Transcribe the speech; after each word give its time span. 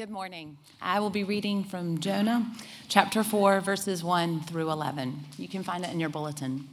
Good 0.00 0.08
morning. 0.08 0.56
I 0.80 0.98
will 0.98 1.10
be 1.10 1.24
reading 1.24 1.62
from 1.62 2.00
Jonah 2.00 2.52
chapter 2.88 3.22
4, 3.22 3.60
verses 3.60 4.02
1 4.02 4.44
through 4.44 4.70
11. 4.70 5.26
You 5.36 5.46
can 5.46 5.62
find 5.62 5.84
it 5.84 5.90
in 5.90 6.00
your 6.00 6.08
bulletin. 6.08 6.66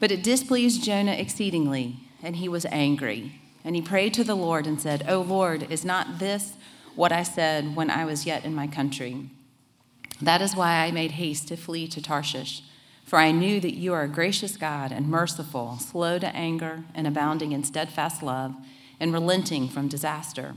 But 0.00 0.10
it 0.10 0.24
displeased 0.24 0.82
Jonah 0.82 1.12
exceedingly, 1.12 1.98
and 2.20 2.34
he 2.34 2.48
was 2.48 2.66
angry. 2.66 3.40
And 3.64 3.76
he 3.76 3.80
prayed 3.80 4.12
to 4.14 4.24
the 4.24 4.34
Lord 4.34 4.66
and 4.66 4.80
said, 4.80 5.04
O 5.08 5.20
Lord, 5.20 5.70
is 5.70 5.84
not 5.84 6.18
this 6.18 6.54
what 6.96 7.12
I 7.12 7.22
said 7.22 7.76
when 7.76 7.90
I 7.90 8.06
was 8.06 8.26
yet 8.26 8.44
in 8.44 8.56
my 8.56 8.66
country? 8.66 9.30
That 10.20 10.42
is 10.42 10.56
why 10.56 10.78
I 10.78 10.90
made 10.90 11.12
haste 11.12 11.46
to 11.46 11.56
flee 11.56 11.86
to 11.86 12.02
Tarshish, 12.02 12.64
for 13.04 13.20
I 13.20 13.30
knew 13.30 13.60
that 13.60 13.76
you 13.76 13.92
are 13.92 14.02
a 14.02 14.08
gracious 14.08 14.56
God 14.56 14.90
and 14.90 15.06
merciful, 15.06 15.78
slow 15.78 16.18
to 16.18 16.34
anger, 16.34 16.82
and 16.92 17.06
abounding 17.06 17.52
in 17.52 17.62
steadfast 17.62 18.20
love, 18.20 18.52
and 18.98 19.12
relenting 19.12 19.68
from 19.68 19.86
disaster. 19.86 20.56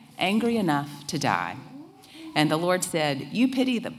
angry 0.21 0.55
enough 0.55 1.05
to 1.07 1.19
die. 1.19 1.57
And 2.35 2.49
the 2.49 2.57
Lord 2.57 2.83
said, 2.83 3.27
You 3.31 3.49
pity 3.49 3.79
the, 3.79 3.93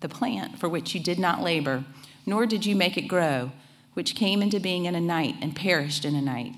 the 0.00 0.08
plant 0.08 0.58
for 0.58 0.68
which 0.68 0.94
you 0.94 1.00
did 1.00 1.18
not 1.18 1.42
labor, 1.42 1.84
nor 2.26 2.44
did 2.44 2.66
you 2.66 2.76
make 2.76 2.98
it 2.98 3.08
grow, 3.08 3.52
which 3.94 4.14
came 4.14 4.42
into 4.42 4.60
being 4.60 4.84
in 4.84 4.94
a 4.94 5.00
night 5.00 5.36
and 5.40 5.56
perished 5.56 6.04
in 6.04 6.14
a 6.14 6.20
night. 6.20 6.54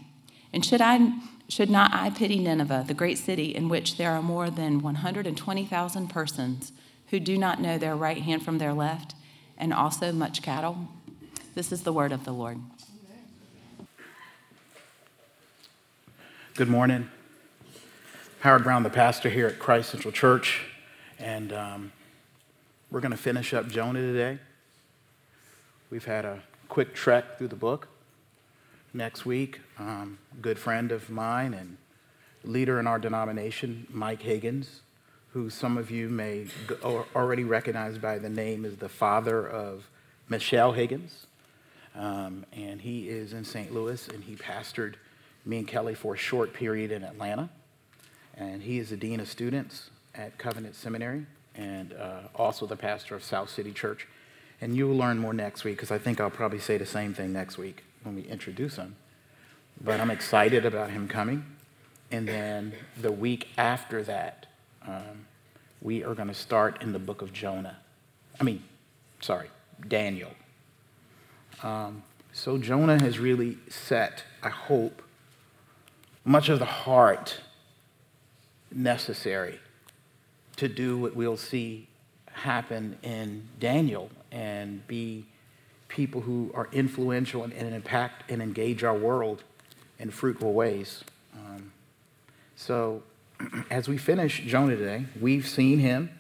And 0.53 0.65
should 0.65 0.81
I 0.81 1.13
should 1.49 1.71
not 1.71 1.93
I 1.93 2.09
pity 2.09 2.39
Nineveh, 2.39 2.85
the 2.87 2.95
great 2.95 3.19
city 3.19 3.55
in 3.55 3.69
which 3.69 3.99
there 3.99 4.13
are 4.13 4.23
more 4.23 4.49
than 4.49 4.81
120,000 4.81 6.09
persons 6.09 6.73
who 7.09 7.21
do 7.21 7.37
not 7.37 7.61
know 7.61 7.77
their 7.77 7.95
right 7.95 8.23
hand 8.23 8.43
from 8.43 8.57
their 8.57 8.73
left, 8.73 9.15
and 9.59 9.75
also 9.75 10.13
much 10.13 10.41
cattle? 10.41 10.89
This 11.55 11.71
is 11.71 11.83
the 11.83 11.93
word 11.93 12.11
of 12.11 12.25
the 12.25 12.33
Lord. 12.33 12.59
Good 16.55 16.69
morning. 16.69 17.11
Howard 18.43 18.65
Brown, 18.65 18.83
the 18.83 18.91
pastor 18.91 19.29
here 19.31 19.47
at 19.47 19.61
Christ 19.61 19.91
Central 19.91 20.11
Church, 20.11 20.63
and 21.21 21.53
um, 21.53 21.93
we're 22.91 22.99
going 22.99 23.13
to 23.13 23.17
finish 23.17 23.55
up 23.55 23.69
Jonah 23.69 24.01
today. 24.01 24.41
We've 25.91 26.05
had 26.05 26.25
a 26.25 26.41
quick 26.69 26.93
trek 26.93 27.39
through 27.39 27.47
the 27.47 27.55
book. 27.55 27.87
Next 28.93 29.25
week, 29.25 29.61
um, 29.79 30.19
good 30.41 30.59
friend 30.59 30.91
of 30.91 31.09
mine 31.09 31.55
and 31.55 31.77
leader 32.43 32.81
in 32.81 32.89
our 32.89 32.99
denomination, 32.99 33.87
Mike 33.89 34.23
Higgins, 34.23 34.81
who 35.35 35.49
some 35.49 35.79
of 35.79 35.93
you 35.93 36.09
may 36.09 36.47
already 37.15 37.45
recognize 37.45 37.97
by 37.97 38.19
the 38.19 38.29
name 38.29 38.65
is 38.65 38.75
the 38.75 38.89
father 38.89 39.49
of 39.49 39.89
Michelle 40.29 40.73
Higgins. 40.73 41.27
Um, 41.95 42.45
and 42.53 42.81
he 42.81 43.09
is 43.09 43.35
in 43.35 43.45
St. 43.45 43.73
Louis, 43.73 44.09
and 44.09 44.25
he 44.25 44.35
pastored 44.35 44.95
me 45.47 45.59
and 45.59 45.69
Kelly 45.69 45.95
for 45.95 46.15
a 46.15 46.19
short 46.19 46.53
period 46.53 46.91
in 46.91 47.05
Atlanta 47.05 47.49
and 48.43 48.63
he 48.63 48.79
is 48.79 48.91
the 48.91 48.97
dean 48.97 49.21
of 49.21 49.29
students 49.29 49.91
at 50.15 50.37
Covenant 50.37 50.75
Seminary 50.75 51.27
and 51.55 51.93
uh, 51.93 52.21
also 52.35 52.67
the 52.67 52.77
pastor 52.77 53.15
of 53.15 53.23
South 53.23 53.49
City 53.51 53.73
Church. 53.73 54.09
And 54.61 54.77
you 54.77 54.89
will 54.89 54.97
learn 54.97 55.19
more 55.19 55.33
next 55.33 55.65
week 55.65 55.77
because 55.77 55.91
I 55.91 55.99
think 55.99 56.21
I'll 56.21 56.31
probably 56.31 56.59
say 56.59 56.77
the 56.77 56.87
same 56.87 57.15
thing 57.15 57.33
next 57.33 57.57
week 57.57 57.85
when 58.03 58.15
we 58.15 58.23
introduce 58.23 58.77
him. 58.77 58.97
But 59.81 60.01
I'm 60.01 60.11
excited 60.11 60.65
about 60.65 60.91
him 60.91 61.09
coming. 61.09 61.45
And 62.11 62.29
then 62.29 62.73
the 63.01 63.13
week 63.13 63.49
after 63.57 64.03
that, 64.05 64.47
um, 64.87 65.27
we 65.81 66.05
are 66.05 66.15
going 66.15 66.29
to 66.29 66.35
start 66.35 66.83
in 66.83 66.93
the 66.93 66.99
book 66.99 67.23
of 67.23 67.33
Jonah. 67.33 67.79
I 68.41 68.45
mean, 68.45 68.63
sorry, 69.21 69.51
Daniel. 69.87 70.33
Um, 71.63 72.03
so 72.33 72.59
Jonah 72.59 72.99
has 72.99 73.19
really 73.19 73.59
set, 73.69 74.25
I 74.43 74.49
hope, 74.49 75.03
much 76.25 76.49
of 76.49 76.59
the 76.59 76.65
heart 76.65 77.41
necessary 78.75 79.61
to 80.57 80.69
do 80.69 80.99
what 80.99 81.17
we'll 81.17 81.37
see 81.37 81.89
happen 82.33 82.99
in 83.03 83.49
Daniel 83.61 84.11
and 84.31 84.87
be 84.87 85.27
people 85.89 86.23
who 86.23 86.51
are 86.55 86.69
influential 86.73 87.45
and, 87.45 87.53
and 87.53 87.75
impact 87.75 88.31
and 88.31 88.41
engage 88.41 88.83
our 88.83 88.97
world 88.97 89.45
in 89.99 90.11
fruitful 90.11 90.53
ways. 90.53 91.05
Um, 91.35 91.73
so, 92.57 93.03
as 93.71 93.89
we 93.89 93.99
finish 93.99 94.41
Jonah 94.47 94.77
today, 94.77 95.07
we've 95.21 95.47
seen 95.47 95.79
him 95.79 96.19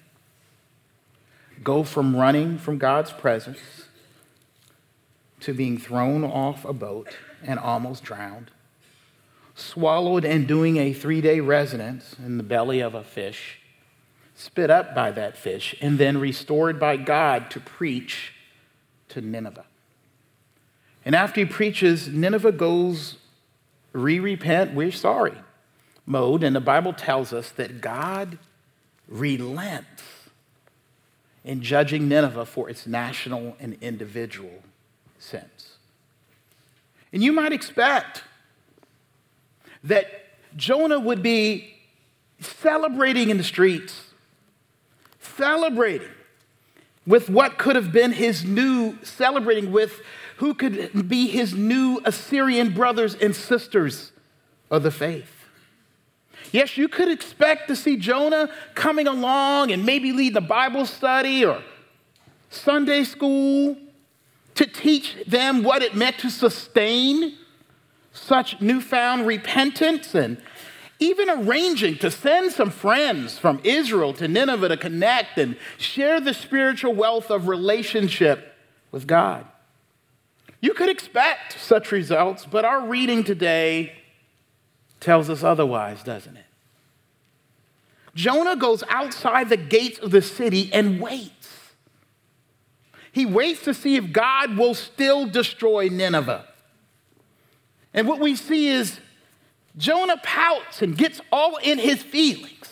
go 1.63 1.85
from 1.85 2.17
running 2.17 2.59
from 2.59 2.79
God's 2.79 3.13
presence 3.13 3.61
to 5.41 5.53
being 5.53 5.79
thrown 5.79 6.25
off 6.25 6.65
a 6.65 6.73
boat 6.73 7.17
and 7.43 7.59
almost 7.59 8.05
drowned 8.05 8.51
swallowed 9.55 10.25
and 10.25 10.47
doing 10.47 10.77
a 10.77 10.93
three 10.93 11.21
day 11.21 11.41
residence 11.41 12.17
in 12.19 12.37
the 12.37 12.43
belly 12.43 12.81
of 12.81 12.95
a 12.95 13.05
fish, 13.05 13.61
spit 14.35 14.71
up 14.71 14.95
by 14.95 15.11
that 15.11 15.37
fish, 15.37 15.75
and 15.81 15.99
then 15.99 16.19
restored 16.19 16.81
by 16.81 16.97
God 16.97 17.51
to 17.51 17.61
preach 17.61 18.33
to 19.09 19.21
Nineveh. 19.21 19.67
And 21.05 21.15
after 21.15 21.41
he 21.41 21.47
preaches, 21.47 22.09
Nineveh 22.09 22.53
goes 22.53 23.17
re 23.93 24.19
repent, 24.19 24.75
we're 24.75 24.93
sorry 24.93 25.37
mode. 26.07 26.43
And 26.43 26.55
the 26.55 26.61
Bible 26.61 26.93
tells 26.93 27.33
us 27.33 27.51
that 27.51 27.81
God 27.81 28.39
relents 29.09 30.03
in 31.45 31.61
judging 31.61 32.09
Nineveh 32.09 32.47
for 32.47 32.69
its 32.69 32.87
national 32.87 33.57
and 33.59 33.77
individual 33.81 34.63
sins. 35.19 35.77
And 37.13 37.23
you 37.23 37.33
might 37.33 37.53
expect 37.53 38.23
that 39.85 40.07
Jonah 40.57 41.01
would 41.01 41.23
be 41.23 41.75
celebrating 42.41 43.31
in 43.31 43.39
the 43.39 43.45
streets, 43.45 44.13
celebrating 45.21 46.09
with 47.07 47.29
what 47.29 47.59
could 47.59 47.77
have 47.77 47.93
been 47.93 48.13
his 48.13 48.45
new, 48.45 48.97
celebrating 49.03 49.73
with 49.73 50.01
who 50.37 50.55
could 50.55 51.09
be 51.09 51.27
his 51.29 51.55
new 51.55 52.01
Assyrian 52.05 52.73
brothers 52.73 53.15
and 53.15 53.35
sisters 53.35 54.13
of 54.71 54.83
the 54.83 54.91
faith. 54.91 55.31
Yes, 56.51 56.77
you 56.77 56.89
could 56.89 57.09
expect 57.09 57.69
to 57.69 57.77
see 57.77 57.97
Jonah 57.97 58.51
coming 58.75 59.07
along 59.07 59.73
and 59.73 59.87
maybe 59.87 60.13
lead 60.13 60.35
the 60.35 60.41
Bible 60.41 60.85
study 60.85 61.45
or 61.45 61.63
Sunday 62.51 63.05
school 63.05 63.77
to 64.55 64.67
teach 64.67 65.17
them 65.27 65.63
what 65.63 65.83
it 65.83 65.95
meant 65.95 66.19
to 66.19 66.31
sustain 66.31 67.35
such 68.13 68.61
newfound 68.61 69.27
repentance 69.27 70.15
and 70.15 70.41
even 70.99 71.29
arranging 71.29 71.99
to 71.99 72.11
send 72.11 72.53
some 72.53 72.71
friends 72.71 73.39
from 73.39 73.61
Israel 73.65 74.13
to 74.15 74.29
Nineveh 74.29 74.69
to 74.69 74.77
connect 74.77 75.37
and 75.39 75.57
share 75.77 76.21
the 76.21 76.33
spiritual 76.33 76.95
wealth 76.95 77.31
of 77.31 77.49
relationship 77.49 78.55
with 78.93 79.07
God. 79.07 79.47
You 80.61 80.75
could 80.75 80.89
expect 80.89 81.59
such 81.59 81.91
results, 81.91 82.47
but 82.47 82.65
our 82.65 82.87
reading 82.87 83.25
today 83.25 83.95
tells 85.01 85.29
us 85.29 85.43
otherwise, 85.43 86.05
doesn't 86.05 86.37
it? 86.37 86.45
Jonah 88.15 88.57
goes 88.57 88.85
outside 88.89 89.49
the 89.49 89.57
gates 89.57 89.99
of 89.99 90.13
the 90.13 90.23
city 90.23 90.71
and 90.73 91.01
waits. 91.01 91.73
He 93.11 93.27
waits 93.27 93.65
to 93.65 93.75
see 93.75 93.97
if 93.97 94.13
God 94.13 94.57
will 94.57 94.75
still 94.75 95.27
destroy 95.27 95.89
Nineveh. 95.89 96.47
And 97.95 98.09
what 98.09 98.21
we 98.21 98.37
see 98.37 98.69
is 98.69 98.99
Jonah 99.77 100.21
pouts 100.23 100.83
and 100.83 100.97
gets 100.97 101.21
all 101.31 101.57
in 101.57 101.79
his 101.79 102.03
feelings 102.03 102.69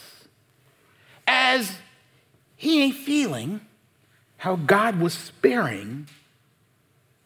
as 1.27 1.79
he 2.57 2.83
ain't 2.83 2.97
feeling 2.97 3.61
how 4.39 4.57
God 4.57 5.01
was 5.01 5.15
sparing 5.15 6.09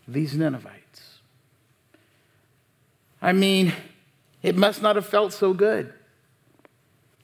these 0.07 0.37
Ninevites. 0.37 1.19
I 3.23 3.33
mean, 3.33 3.73
it 4.43 4.57
must 4.57 4.83
not 4.83 4.97
have 4.97 5.07
felt 5.07 5.33
so 5.33 5.55
good 5.55 5.93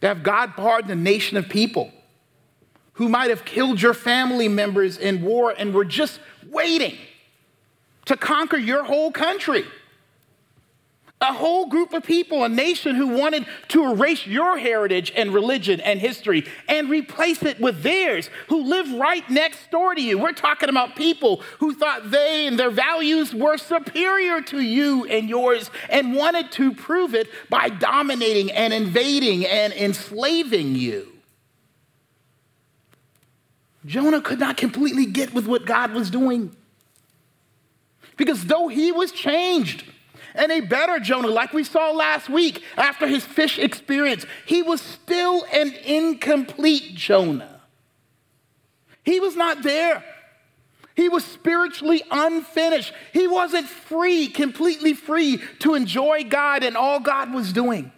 to 0.01 0.07
have 0.07 0.23
God 0.23 0.55
pardon 0.57 0.91
a 0.91 0.97
nation 0.97 1.37
of 1.37 1.49
people 1.49 1.93
who 2.95 3.09
might 3.09 3.31
have 3.31 3.45
killed 3.45 3.83
your 3.83 3.95
family 3.95 4.49
members 4.49 4.97
in 4.97 5.23
war 5.23 5.55
and 5.57 5.75
were 5.75 5.85
just 5.85 6.21
waiting 6.49 6.97
to 8.07 8.17
conquer 8.17 8.57
your 8.57 8.85
whole 8.85 9.13
country. 9.13 9.65
A 11.23 11.35
whole 11.35 11.67
group 11.67 11.93
of 11.93 12.03
people, 12.03 12.45
a 12.45 12.49
nation 12.49 12.97
who 12.97 13.09
wanted 13.09 13.45
to 13.69 13.91
erase 13.91 14.27
your 14.27 14.57
heritage 14.57 15.13
and 15.15 15.35
religion 15.35 15.79
and 15.81 16.01
history 16.01 16.47
and 16.67 16.89
replace 16.89 17.43
it 17.43 17.61
with 17.61 17.83
theirs, 17.83 18.31
who 18.49 18.63
live 18.63 18.91
right 18.93 19.29
next 19.29 19.71
door 19.71 19.95
to 19.95 20.01
you. 20.01 20.19
We're 20.19 20.33
talking 20.33 20.71
about 20.71 20.97
people 20.97 21.43
who 21.59 21.75
thought 21.75 22.11
they 22.11 22.47
and 22.47 22.59
their 22.59 22.71
values 22.71 23.35
were 23.35 23.59
superior 23.59 24.41
to 24.43 24.61
you 24.61 25.05
and 25.05 25.29
yours 25.29 25.71
and 25.91 26.15
wanted 26.15 26.53
to 26.53 26.73
prove 26.73 27.15
it 27.15 27.29
by 27.51 27.69
dominating 27.69 28.51
and 28.53 28.73
invading 28.73 29.45
and 29.45 29.75
enslaving 29.75 30.75
you. 30.75 31.07
Jonah 33.85 34.21
could 34.23 34.39
not 34.39 34.57
completely 34.57 35.07
get 35.07 35.35
with 35.35 35.47
what 35.47 35.65
God 35.67 35.93
was 35.93 36.11
doing. 36.11 36.55
Because 38.17 38.45
though 38.45 38.69
he 38.69 38.93
was 38.93 39.13
changed, 39.13 39.85
and 40.35 40.51
a 40.53 40.61
better 40.61 40.99
Jonah, 41.01 41.29
like 41.29 41.53
we 41.53 41.65
saw 41.65 41.91
last 41.91 42.29
week 42.29 42.63
after 42.77 43.07
his 43.07 43.25
fish 43.25 43.59
experience. 43.59 44.27
He 44.47 44.63
was 44.63 44.81
still 44.81 45.45
an 45.53 45.73
incomplete 45.85 46.95
Jonah. 46.95 47.61
He 49.03 49.21
was 49.21 49.37
not 49.37 49.63
there. 49.63 50.05
He 50.95 51.09
was 51.09 51.25
spiritually 51.25 52.03
unfinished. 52.11 52.93
He 53.13 53.27
wasn't 53.27 53.67
free, 53.67 54.29
completely 54.29 54.95
free 54.95 55.41
to 55.61 55.75
enjoy 55.75 56.25
God 56.25 56.63
and 56.63 56.77
all 56.77 57.01
God 57.01 57.33
was 57.33 57.53
doing. 57.53 57.93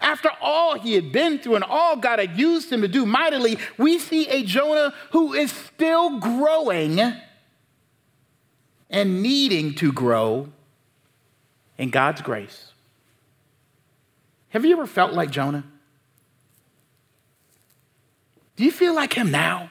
After 0.00 0.30
all 0.40 0.78
he 0.78 0.94
had 0.94 1.12
been 1.12 1.38
through 1.38 1.56
and 1.56 1.64
all 1.64 1.96
God 1.96 2.20
had 2.20 2.38
used 2.38 2.72
him 2.72 2.82
to 2.82 2.88
do 2.88 3.04
mightily, 3.04 3.58
we 3.76 3.98
see 3.98 4.28
a 4.28 4.44
Jonah 4.44 4.94
who 5.10 5.34
is 5.34 5.50
still 5.50 6.20
growing 6.20 7.00
and 8.90 9.22
needing 9.22 9.74
to 9.74 9.92
grow 9.92 10.48
in 11.78 11.90
God's 11.90 12.20
grace. 12.20 12.72
Have 14.50 14.64
you 14.64 14.72
ever 14.72 14.86
felt 14.86 15.12
like 15.12 15.30
Jonah? 15.30 15.64
Do 18.56 18.64
you 18.64 18.72
feel 18.72 18.94
like 18.94 19.12
him 19.12 19.30
now? 19.30 19.70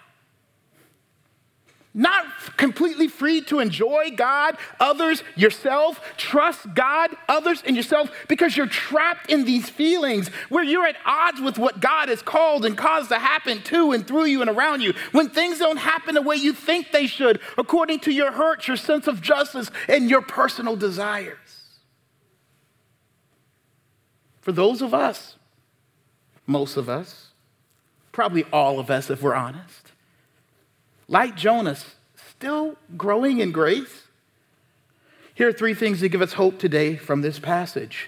Not 1.94 2.28
completely 2.58 3.08
free 3.08 3.42
to 3.46 3.60
enjoy 3.60 4.12
God, 4.16 4.56
others, 4.80 5.24
yourself, 5.36 6.00
trust 6.16 6.72
God, 6.76 7.10
others, 7.28 7.64
and 7.66 7.76
yourself 7.76 8.12
because 8.28 8.56
you're 8.56 8.68
trapped 8.68 9.32
in 9.32 9.46
these 9.46 9.68
feelings 9.68 10.30
where 10.50 10.64
you're 10.64 10.86
at 10.86 10.96
odds 11.06 11.42
with 11.42 11.58
what 11.58 11.80
God 11.80 12.10
has 12.10 12.22
called 12.22 12.66
and 12.66 12.78
caused 12.78 13.10
to 13.10 13.18
happen 13.18 13.64
to 13.64 13.94
and 13.94 14.08
through 14.08 14.26
you 14.26 14.42
and 14.42 14.50
around 14.50 14.82
you. 14.82 14.94
When 15.12 15.30
things 15.30 15.58
don't 15.58 15.78
happen 15.78 16.14
the 16.14 16.22
way 16.22 16.36
you 16.36 16.54
think 16.54 16.92
they 16.92 17.08
should, 17.08 17.42
according 17.58 18.02
to 18.02 18.12
your 18.12 18.32
hurts, 18.32 18.68
your 18.68 18.78
sense 18.78 19.08
of 19.08 19.20
justice, 19.20 19.72
and 19.90 20.08
your 20.08 20.22
personal 20.22 20.76
desires. 20.76 21.47
For 24.48 24.54
those 24.54 24.82
of 24.82 24.94
us, 24.94 25.36
most 26.46 26.78
of 26.78 26.88
us, 26.88 27.32
probably 28.14 28.46
all 28.54 28.80
of 28.80 28.90
us 28.90 29.10
if 29.10 29.22
we're 29.22 29.36
honest, 29.36 29.92
like 31.10 31.36
Jonas, 31.36 31.96
still 32.16 32.78
growing 32.96 33.40
in 33.40 33.52
grace. 33.52 34.04
Here 35.36 35.50
are 35.50 35.52
three 35.52 35.74
things 35.74 36.00
that 36.00 36.08
give 36.08 36.22
us 36.22 36.32
hope 36.32 36.60
today 36.60 36.96
from 36.96 37.24
this 37.24 37.40
passage. 37.40 38.08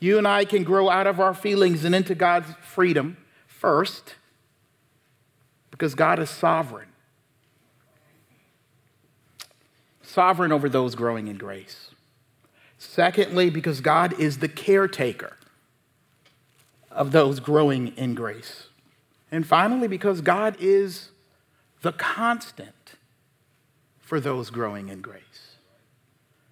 You 0.00 0.18
and 0.18 0.26
I 0.26 0.44
can 0.44 0.64
grow 0.64 0.90
out 0.90 1.06
of 1.06 1.20
our 1.20 1.32
feelings 1.32 1.84
and 1.84 1.94
into 1.94 2.16
God's 2.16 2.52
freedom 2.64 3.16
first, 3.46 4.16
because 5.70 5.94
God 5.94 6.18
is 6.18 6.28
sovereign. 6.28 6.88
Sovereign 10.02 10.50
over 10.50 10.68
those 10.68 10.96
growing 10.96 11.28
in 11.28 11.36
grace. 11.36 11.89
Secondly, 12.82 13.50
because 13.50 13.82
God 13.82 14.18
is 14.18 14.38
the 14.38 14.48
caretaker 14.48 15.36
of 16.90 17.12
those 17.12 17.38
growing 17.38 17.88
in 17.88 18.14
grace. 18.14 18.68
And 19.30 19.46
finally, 19.46 19.86
because 19.86 20.22
God 20.22 20.56
is 20.58 21.10
the 21.82 21.92
constant 21.92 22.94
for 24.00 24.18
those 24.18 24.48
growing 24.48 24.88
in 24.88 25.02
grace. 25.02 25.56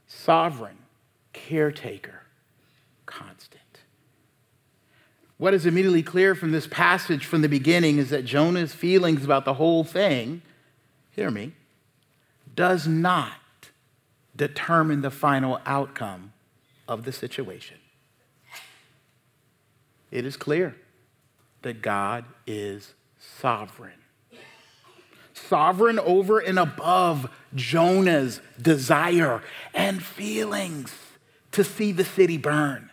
Sovereign, 0.06 0.76
caretaker, 1.32 2.24
constant. 3.06 3.62
What 5.38 5.54
is 5.54 5.64
immediately 5.64 6.02
clear 6.02 6.34
from 6.34 6.52
this 6.52 6.66
passage 6.66 7.24
from 7.24 7.40
the 7.40 7.48
beginning 7.48 7.96
is 7.96 8.10
that 8.10 8.26
Jonah's 8.26 8.74
feelings 8.74 9.24
about 9.24 9.46
the 9.46 9.54
whole 9.54 9.82
thing, 9.82 10.42
hear 11.10 11.30
me, 11.30 11.52
does 12.54 12.86
not 12.86 13.32
determine 14.38 15.02
the 15.02 15.10
final 15.10 15.60
outcome 15.66 16.32
of 16.86 17.04
the 17.04 17.12
situation. 17.12 17.76
It 20.10 20.24
is 20.24 20.36
clear 20.38 20.74
that 21.62 21.82
God 21.82 22.24
is 22.46 22.94
sovereign. 23.18 23.92
Sovereign 25.34 25.98
over 25.98 26.38
and 26.38 26.58
above 26.58 27.30
Jonah's 27.54 28.40
desire 28.60 29.42
and 29.74 30.02
feelings 30.02 30.94
to 31.52 31.62
see 31.62 31.92
the 31.92 32.04
city 32.04 32.38
burn. 32.38 32.90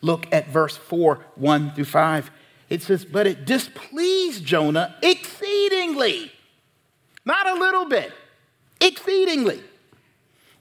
Look 0.00 0.32
at 0.32 0.48
verse 0.48 0.76
4, 0.76 1.24
1 1.34 1.74
through 1.74 1.84
5. 1.84 2.30
It 2.68 2.82
says, 2.82 3.04
But 3.04 3.26
it 3.26 3.44
displeased 3.44 4.44
Jonah 4.44 4.96
exceedingly. 5.02 6.32
Not 7.24 7.46
a 7.46 7.54
little 7.54 7.86
bit, 7.86 8.12
exceedingly 8.80 9.62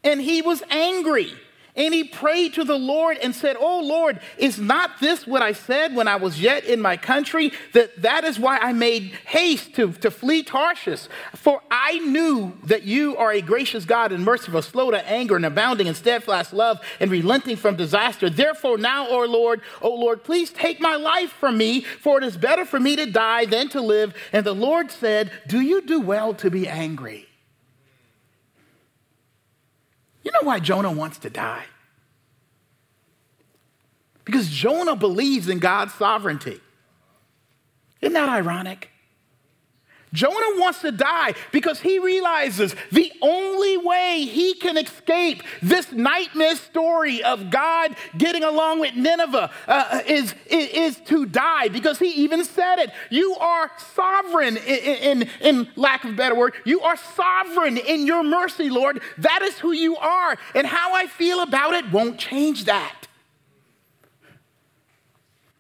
and 0.04 0.22
he 0.22 0.42
was 0.42 0.64
angry. 0.70 1.34
And 1.74 1.94
he 1.94 2.04
prayed 2.04 2.54
to 2.56 2.66
the 2.66 2.78
Lord 2.78 3.18
and 3.18 3.34
said, 3.34 3.56
Oh 3.58 3.80
Lord, 3.80 4.20
is 4.38 4.60
not 4.60 5.00
this 5.00 5.26
what 5.26 5.42
I 5.42 5.54
said 5.54 5.96
when 5.96 6.08
I 6.08 6.18
was 6.18 6.42
yet 6.42 6.66
in 6.66 6.82
my 6.82 6.98
country? 6.98 7.54
That 7.74 8.02
that 8.02 8.26
is 8.26 8.38
why 8.38 8.58
I 8.58 8.74
made 8.74 9.14
haste 9.26 9.76
to, 9.76 9.94
to 9.94 10.12
flee 10.12 10.44
Tarshish. 10.44 11.08
For 11.34 11.62
I 11.72 12.00
knew 12.00 12.58
that 12.66 12.84
you 12.84 13.16
are 13.16 13.32
a 13.32 13.42
gracious 13.42 13.86
God 13.86 14.12
and 14.12 14.26
merciful, 14.26 14.62
slow 14.62 14.92
to 14.92 15.08
anger 15.08 15.38
and 15.38 15.46
abounding 15.46 15.88
in 15.88 15.96
steadfast 15.96 16.52
love 16.52 16.82
and 17.00 17.10
relenting 17.10 17.56
from 17.56 17.78
disaster. 17.78 18.30
Therefore, 18.30 18.78
now, 18.78 19.08
O 19.08 19.26
Lord, 19.26 19.62
O 19.82 19.96
Lord, 19.96 20.26
please 20.26 20.50
take 20.50 20.82
my 20.82 20.98
life 20.98 21.32
from 21.32 21.58
me, 21.58 21.82
for 21.82 22.18
it 22.18 22.26
is 22.26 22.36
better 22.36 22.66
for 22.66 22.82
me 22.82 22.98
to 22.98 23.06
die 23.06 23.46
than 23.46 23.70
to 23.70 23.80
live. 23.80 24.14
And 24.34 24.46
the 24.46 24.54
Lord 24.54 24.92
said, 24.92 25.32
Do 25.48 25.62
you 25.62 25.82
do 25.82 26.02
well 26.02 26.34
to 26.34 26.52
be 26.52 26.68
angry? 26.68 27.28
You 30.24 30.32
know 30.32 30.48
why 30.48 30.60
Jonah 30.60 30.92
wants 30.92 31.18
to 31.20 31.30
die? 31.30 31.66
Because 34.24 34.48
Jonah 34.50 34.96
believes 34.96 35.50
in 35.50 35.60
God's 35.60 35.94
sovereignty. 35.96 36.62
Isn't 38.02 38.14
that 38.14 38.30
ironic? 38.30 38.91
Jonah 40.14 40.60
wants 40.60 40.82
to 40.82 40.92
die 40.92 41.34
because 41.52 41.80
he 41.80 41.98
realizes 41.98 42.76
the 42.92 43.12
only 43.22 43.78
way 43.78 44.26
he 44.26 44.54
can 44.56 44.78
escape 44.78 45.42
this 45.62 45.92
nightmare 45.92 46.58
story 46.58 47.24
of 47.24 47.50
God 47.50 47.96
getting 48.18 48.44
along 48.44 48.82
with 48.82 48.94
Nineveh 48.96 49.50
uh, 49.68 50.02
is, 50.06 50.36
is, 50.48 50.70
is, 50.70 50.96
to 51.06 51.26
die 51.26 51.70
because 51.70 51.98
he 51.98 52.10
even 52.24 52.44
said 52.44 52.80
it. 52.80 52.92
You 53.10 53.36
are 53.40 53.72
sovereign, 53.96 54.58
in, 54.58 55.22
in, 55.22 55.30
in 55.40 55.68
lack 55.78 56.04
of 56.04 56.12
a 56.12 56.16
better 56.16 56.36
word. 56.36 56.56
You 56.66 56.82
are 56.82 56.98
sovereign 56.98 57.78
in 57.78 58.06
your 58.06 58.24
mercy, 58.24 58.70
Lord. 58.70 59.02
That 59.18 59.42
is 59.44 59.60
who 59.60 59.72
you 59.72 59.96
are. 59.96 60.38
And 60.54 60.68
how 60.68 60.94
I 60.94 61.08
feel 61.08 61.42
about 61.42 61.74
it 61.74 61.90
won't 61.92 62.20
change 62.20 62.66
that. 62.66 63.08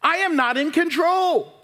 I 0.01 0.17
am 0.17 0.36
not 0.36 0.58
in 0.58 0.72
control. 0.72 1.61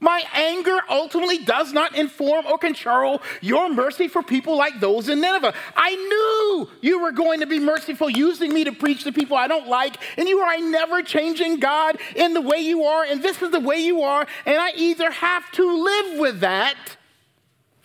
My 0.00 0.24
anger 0.32 0.78
ultimately 0.88 1.38
does 1.38 1.74
not 1.74 1.94
inform 1.94 2.46
or 2.46 2.56
control 2.56 3.20
your 3.42 3.68
mercy 3.68 4.08
for 4.08 4.22
people 4.22 4.56
like 4.56 4.80
those 4.80 5.10
in 5.10 5.20
Nineveh. 5.20 5.54
I 5.76 5.94
knew 5.94 6.70
you 6.80 7.00
were 7.00 7.12
going 7.12 7.40
to 7.40 7.46
be 7.46 7.58
merciful, 7.58 8.08
using 8.08 8.52
me 8.54 8.64
to 8.64 8.72
preach 8.72 9.04
to 9.04 9.12
people 9.12 9.36
I 9.36 9.46
don't 9.46 9.68
like, 9.68 9.96
and 10.16 10.26
you 10.26 10.38
are 10.38 10.54
a 10.54 10.60
never 10.60 11.02
changing 11.02 11.60
God 11.60 11.98
in 12.16 12.32
the 12.32 12.40
way 12.40 12.58
you 12.58 12.84
are, 12.84 13.04
and 13.04 13.22
this 13.22 13.42
is 13.42 13.50
the 13.50 13.60
way 13.60 13.76
you 13.76 14.00
are, 14.00 14.26
and 14.46 14.56
I 14.56 14.72
either 14.74 15.10
have 15.10 15.52
to 15.52 15.84
live 15.84 16.18
with 16.18 16.40
that 16.40 16.96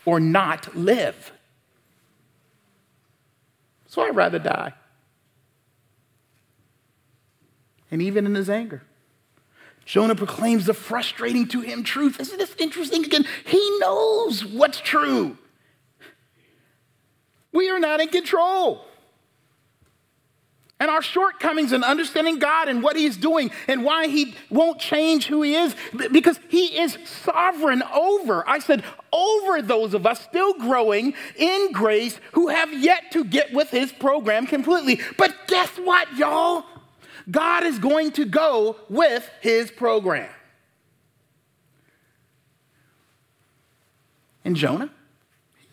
or 0.06 0.22
not 0.22 0.74
live. 0.74 1.34
So 3.88 4.02
I'd 4.02 4.16
rather 4.16 4.40
die. 4.40 4.74
And 7.92 8.02
even 8.02 8.26
in 8.26 8.36
his 8.36 8.50
anger. 8.50 8.84
Jonah 9.86 10.16
proclaims 10.16 10.66
the 10.66 10.74
frustrating 10.74 11.48
to 11.50 11.62
him 11.62 11.84
truth. 11.84 12.20
Isn't 12.20 12.38
this 12.38 12.56
interesting? 12.58 13.06
Again, 13.06 13.26
he 13.46 13.78
knows 13.80 14.44
what's 14.44 14.80
true. 14.82 15.38
We 17.54 17.70
are 17.70 17.80
not 17.80 18.02
in 18.02 18.10
control. 18.10 18.86
And 20.78 20.92
our 20.92 21.02
shortcomings 21.02 21.72
in 21.72 21.86
understanding 21.86 22.38
God 22.38 22.68
and 22.68 22.84
what 22.84 22.98
He's 22.98 23.16
doing 23.16 23.50
and 23.68 23.86
why 23.86 24.08
He 24.08 24.36
won't 24.50 24.78
change 24.78 25.26
who 25.28 25.42
He 25.42 25.56
is, 25.56 25.74
because 26.12 26.38
He 26.50 26.78
is 26.78 26.98
sovereign 27.06 27.82
over, 27.94 28.44
I 28.46 28.60
said, 28.60 28.84
over 29.14 29.62
those 29.62 29.94
of 29.94 30.06
us 30.06 30.20
still 30.20 30.54
growing 30.56 31.14
in 31.38 31.72
grace 31.72 32.20
who 32.34 32.50
have 32.50 32.74
yet 32.74 33.12
to 33.14 33.24
get 33.24 33.54
with 33.54 33.70
His 33.70 33.94
program 33.94 34.48
completely. 34.48 35.00
But 35.18 35.34
guess 35.48 35.70
what, 35.78 36.14
y'all? 36.18 36.66
God 37.30 37.64
is 37.64 37.80
going 37.80 38.12
to 38.14 38.26
go 38.26 38.78
with 38.90 39.30
His 39.42 39.72
program. 39.72 40.30
And 44.44 44.56
Jonah, 44.56 44.92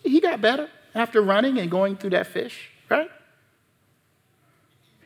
he 0.03 0.19
got 0.21 0.41
better 0.41 0.69
after 0.95 1.21
running 1.21 1.59
and 1.59 1.71
going 1.71 1.97
through 1.97 2.11
that 2.11 2.27
fish, 2.27 2.71
right? 2.89 3.11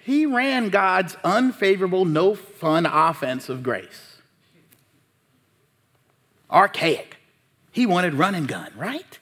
He 0.04 0.24
ran 0.24 0.68
God's 0.68 1.16
unfavorable, 1.24 2.04
no 2.04 2.36
fun 2.36 2.86
offense 2.86 3.48
of 3.48 3.64
grace. 3.64 4.18
Archaic. 6.48 7.16
He 7.72 7.86
wanted 7.86 8.14
run 8.14 8.36
and 8.36 8.46
gun, 8.46 8.70
right? 8.76 9.18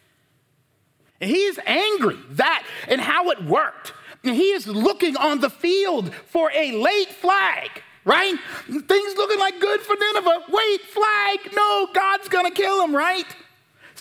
And 1.20 1.30
he 1.30 1.38
is 1.38 1.58
angry 1.64 2.18
that 2.32 2.64
and 2.86 3.00
how 3.00 3.30
it 3.30 3.42
worked. 3.42 3.94
And 4.24 4.34
he 4.34 4.50
is 4.52 4.66
looking 4.66 5.16
on 5.16 5.40
the 5.40 5.50
field 5.50 6.14
for 6.14 6.50
a 6.52 6.72
late 6.72 7.10
flag, 7.10 7.70
right? 8.04 8.36
Things 8.66 9.16
looking 9.16 9.38
like 9.38 9.60
good 9.60 9.80
for 9.80 9.94
Nineveh. 9.94 10.44
Wait, 10.48 10.80
flag. 10.82 11.38
No, 11.54 11.88
God's 11.92 12.28
gonna 12.28 12.50
kill 12.50 12.82
him, 12.82 12.94
right? 12.94 13.26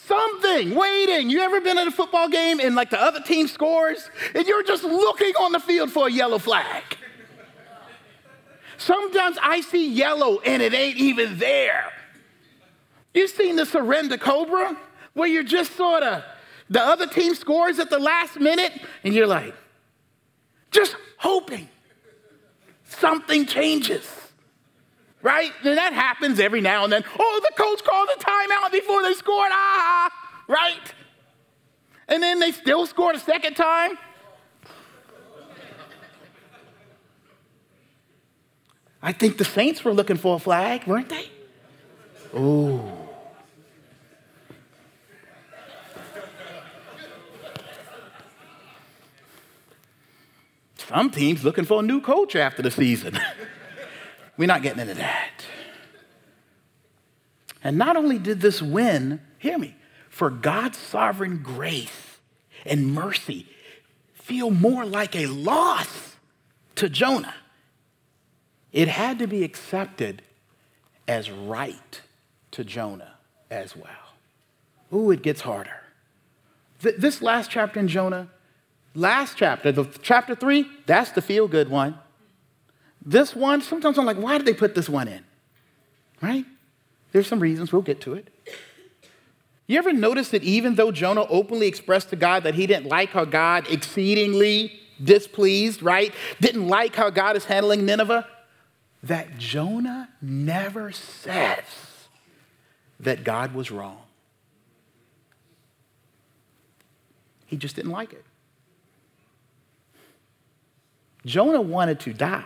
something 0.06 0.76
waiting. 0.76 1.30
You 1.30 1.42
ever 1.42 1.62
been 1.62 1.78
at 1.78 1.88
a 1.88 1.92
football 1.92 2.30
game 2.30 2.60
and 2.60 2.76
like 2.76 2.90
the 2.90 3.02
other 3.02 3.22
team 3.22 3.48
scores 3.48 4.10
and 4.36 4.46
you're 4.46 4.64
just 4.64 4.84
looking 4.84 5.34
on 5.36 5.52
the 5.52 5.60
field 5.60 5.92
for 5.92 6.08
a 6.08 6.12
yellow 6.12 6.40
flag? 6.40 6.84
Sometimes 8.78 9.38
I 9.42 9.62
see 9.62 9.90
yellow 9.90 10.40
and 10.40 10.62
it 10.62 10.74
ain't 10.74 10.98
even 10.98 11.38
there. 11.38 11.92
You've 13.14 13.30
seen 13.30 13.56
the 13.56 13.66
surrender 13.66 14.18
cobra 14.18 14.78
where 15.14 15.28
you're 15.28 15.44
just 15.44 15.76
sort 15.76 16.04
of, 16.04 16.24
the 16.70 16.82
other 16.82 17.08
team 17.08 17.36
scores 17.36 17.80
at 17.80 17.90
the 17.90 18.00
last 18.00 18.40
minute 18.40 18.74
and 19.04 19.14
you're 19.14 19.28
like, 19.28 19.54
just 20.74 20.96
hoping 21.18 21.70
something 22.86 23.46
changes 23.46 24.06
right? 25.24 25.52
And 25.64 25.78
that 25.78 25.94
happens 25.94 26.40
every 26.40 26.62
now 26.62 26.84
and 26.84 26.94
then. 26.94 27.04
Oh, 27.18 27.42
the 27.42 27.56
coach 27.56 27.84
called 27.84 28.10
a 28.16 28.20
timeout 28.20 28.72
before 28.72 29.02
they 29.02 29.14
scored. 29.14 29.50
Ah, 29.52 30.12
right? 30.48 30.94
And 32.08 32.22
then 32.22 32.40
they 32.40 32.52
still 32.52 32.86
scored 32.86 33.16
a 33.16 33.20
second 33.20 33.56
time. 33.56 33.98
I 39.02 39.12
think 39.12 39.38
the 39.38 39.46
Saints 39.46 39.84
were 39.84 39.94
looking 39.94 40.18
for 40.18 40.36
a 40.36 40.40
flag, 40.40 40.86
weren't 40.86 41.10
they? 41.10 41.30
Ooh. 42.38 43.03
Some 50.88 51.10
teams 51.10 51.44
looking 51.44 51.66
for 51.66 51.80
a 51.80 51.84
new 51.84 52.02
coach 52.02 52.36
after 52.36 52.62
the 52.62 52.72
season. 52.72 53.20
We're 54.38 54.48
not 54.48 54.62
getting 54.62 54.80
into 54.80 54.96
that. 54.96 55.46
And 57.64 57.78
not 57.78 57.96
only 57.96 58.20
did 58.20 58.42
this 58.42 58.62
win, 58.62 59.22
hear 59.40 59.58
me, 59.58 59.76
for 60.10 60.30
God's 60.30 60.78
sovereign 60.78 61.42
grace 61.42 62.18
and 62.66 62.94
mercy 62.94 63.48
feel 64.14 64.52
more 64.52 64.86
like 64.86 65.16
a 65.16 65.28
loss 65.28 66.16
to 66.76 66.90
Jonah, 66.90 67.36
it 68.72 68.88
had 68.88 69.20
to 69.20 69.28
be 69.28 69.44
accepted 69.44 70.24
as 71.08 71.30
right 71.30 72.02
to 72.52 72.64
Jonah 72.64 73.14
as 73.50 73.76
well. 73.76 73.88
Ooh, 74.92 75.12
it 75.12 75.22
gets 75.22 75.42
harder. 75.42 75.82
Th- 76.82 76.96
this 76.98 77.22
last 77.22 77.50
chapter 77.50 77.80
in 77.80 77.88
Jonah, 77.88 78.30
last 78.96 79.38
chapter, 79.38 79.72
the 79.72 79.86
chapter 80.02 80.36
three, 80.36 80.68
that's 80.86 81.12
the 81.12 81.22
feel 81.22 81.48
good 81.48 81.70
one. 81.70 81.98
This 83.06 83.36
one, 83.36 83.62
sometimes 83.62 83.98
I'm 83.98 84.06
like, 84.06 84.18
why 84.18 84.38
did 84.38 84.48
they 84.48 84.54
put 84.54 84.76
this 84.76 84.88
one 84.88 85.08
in? 85.08 85.24
Right? 86.22 86.46
There's 87.12 87.28
some 87.28 87.40
reasons, 87.40 87.74
we'll 87.74 87.82
get 87.82 88.02
to 88.02 88.14
it. 88.14 88.30
You 89.68 89.78
ever 89.78 89.94
notice 89.94 90.30
that 90.30 90.44
even 90.44 90.76
though 90.76 90.92
Jonah 90.92 91.26
openly 91.30 91.68
expressed 91.68 92.10
to 92.10 92.16
God 92.16 92.44
that 92.44 92.56
he 92.56 92.68
didn't 92.68 92.88
like 92.88 93.10
how 93.10 93.26
God 93.26 93.70
exceedingly 93.70 94.80
displeased, 95.02 95.82
right? 95.82 96.14
Didn't 96.40 96.68
like 96.68 96.96
how 96.96 97.10
God 97.10 97.36
is 97.36 97.46
handling 97.46 97.86
Nineveh? 97.86 98.28
That 99.04 99.38
Jonah 99.38 100.10
never 100.22 100.92
says 100.92 101.64
that 103.00 103.24
God 103.24 103.54
was 103.54 103.72
wrong. 103.72 104.02
He 107.46 107.58
just 107.58 107.76
didn't 107.76 107.92
like 107.92 108.14
it. 108.14 108.26
Jonah 111.26 111.62
wanted 111.62 112.00
to 112.02 112.14
die 112.14 112.44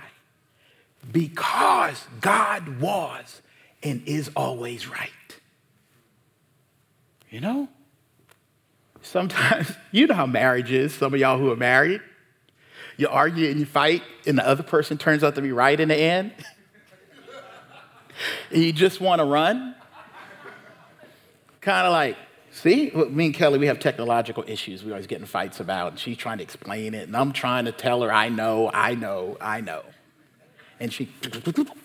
because 1.11 2.05
God 2.21 2.79
was 2.79 3.41
and 3.83 4.01
is 4.07 4.29
always 4.35 4.87
right. 4.87 5.11
You 7.29 7.41
know? 7.41 7.67
Sometimes, 9.01 9.71
you 9.91 10.07
know 10.07 10.15
how 10.15 10.25
marriage 10.25 10.71
is, 10.71 10.93
some 10.93 11.13
of 11.13 11.19
y'all 11.19 11.37
who 11.37 11.51
are 11.51 11.57
married. 11.57 12.01
You 12.97 13.07
argue 13.09 13.49
and 13.49 13.59
you 13.59 13.65
fight, 13.65 14.01
and 14.25 14.37
the 14.37 14.47
other 14.47 14.63
person 14.63 14.97
turns 14.97 15.23
out 15.23 15.35
to 15.35 15.41
be 15.41 15.51
right 15.51 15.79
in 15.79 15.87
the 15.87 15.95
end. 15.95 16.33
and 18.51 18.63
you 18.63 18.73
just 18.73 18.99
want 18.99 19.19
to 19.19 19.25
run. 19.25 19.75
Kind 21.61 21.85
of 21.85 21.93
like, 21.93 22.17
see, 22.57 22.91
me 23.09 23.27
and 23.27 23.33
Kelly, 23.33 23.59
we 23.59 23.67
have 23.67 23.79
technological 23.79 24.43
issues 24.47 24.83
we 24.83 24.91
always 24.91 25.07
get 25.07 25.19
in 25.19 25.25
fights 25.25 25.59
about, 25.59 25.91
and 25.93 25.99
she's 25.99 26.17
trying 26.17 26.37
to 26.37 26.43
explain 26.43 26.93
it, 26.93 27.07
and 27.07 27.15
I'm 27.15 27.31
trying 27.31 27.65
to 27.65 27.71
tell 27.71 28.01
her, 28.01 28.11
I 28.11 28.29
know, 28.29 28.69
I 28.73 28.95
know, 28.95 29.37
I 29.39 29.61
know 29.61 29.83
and 30.79 30.93
she, 30.93 31.09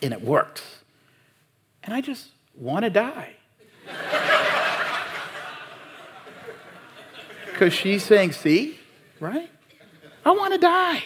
and 0.02 0.12
it 0.12 0.22
works. 0.22 0.62
And 1.82 1.94
I 1.94 2.00
just 2.00 2.28
want 2.54 2.84
to 2.84 2.90
die. 2.90 3.34
Because 7.46 7.74
she's 7.74 8.02
saying, 8.02 8.32
see, 8.32 8.78
right? 9.20 9.48
I 10.24 10.30
want 10.30 10.54
to 10.54 10.58
die. 10.58 11.04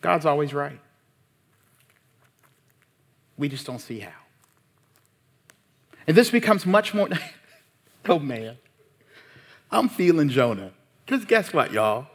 God's 0.00 0.26
always 0.26 0.52
right. 0.52 0.80
We 3.38 3.48
just 3.48 3.64
don't 3.64 3.78
see 3.78 4.00
how. 4.00 4.25
And 6.06 6.16
this 6.16 6.30
becomes 6.30 6.64
much 6.64 6.94
more, 6.94 7.08
oh 8.08 8.18
man, 8.18 8.58
I'm 9.70 9.88
feeling 9.88 10.28
Jonah. 10.28 10.72
Because 11.04 11.24
guess 11.24 11.52
what, 11.52 11.72
y'all? 11.72 12.06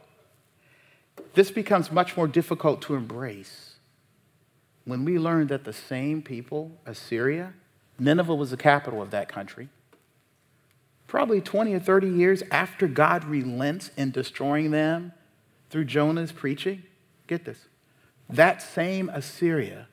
This 1.34 1.50
becomes 1.50 1.90
much 1.90 2.16
more 2.16 2.28
difficult 2.28 2.82
to 2.82 2.94
embrace 2.94 3.76
when 4.84 5.04
we 5.04 5.18
learn 5.18 5.46
that 5.46 5.64
the 5.64 5.72
same 5.72 6.22
people, 6.22 6.72
Assyria, 6.86 7.54
Nineveh 7.98 8.34
was 8.34 8.50
the 8.50 8.56
capital 8.56 9.00
of 9.00 9.10
that 9.10 9.28
country. 9.28 9.68
Probably 11.06 11.40
20 11.40 11.74
or 11.74 11.80
30 11.80 12.08
years 12.08 12.42
after 12.50 12.88
God 12.88 13.24
relents 13.24 13.90
in 13.96 14.10
destroying 14.10 14.70
them 14.70 15.12
through 15.70 15.84
Jonah's 15.84 16.32
preaching, 16.32 16.82
get 17.26 17.44
this, 17.44 17.66
that 18.28 18.62
same 18.62 19.08
Assyria 19.10 19.88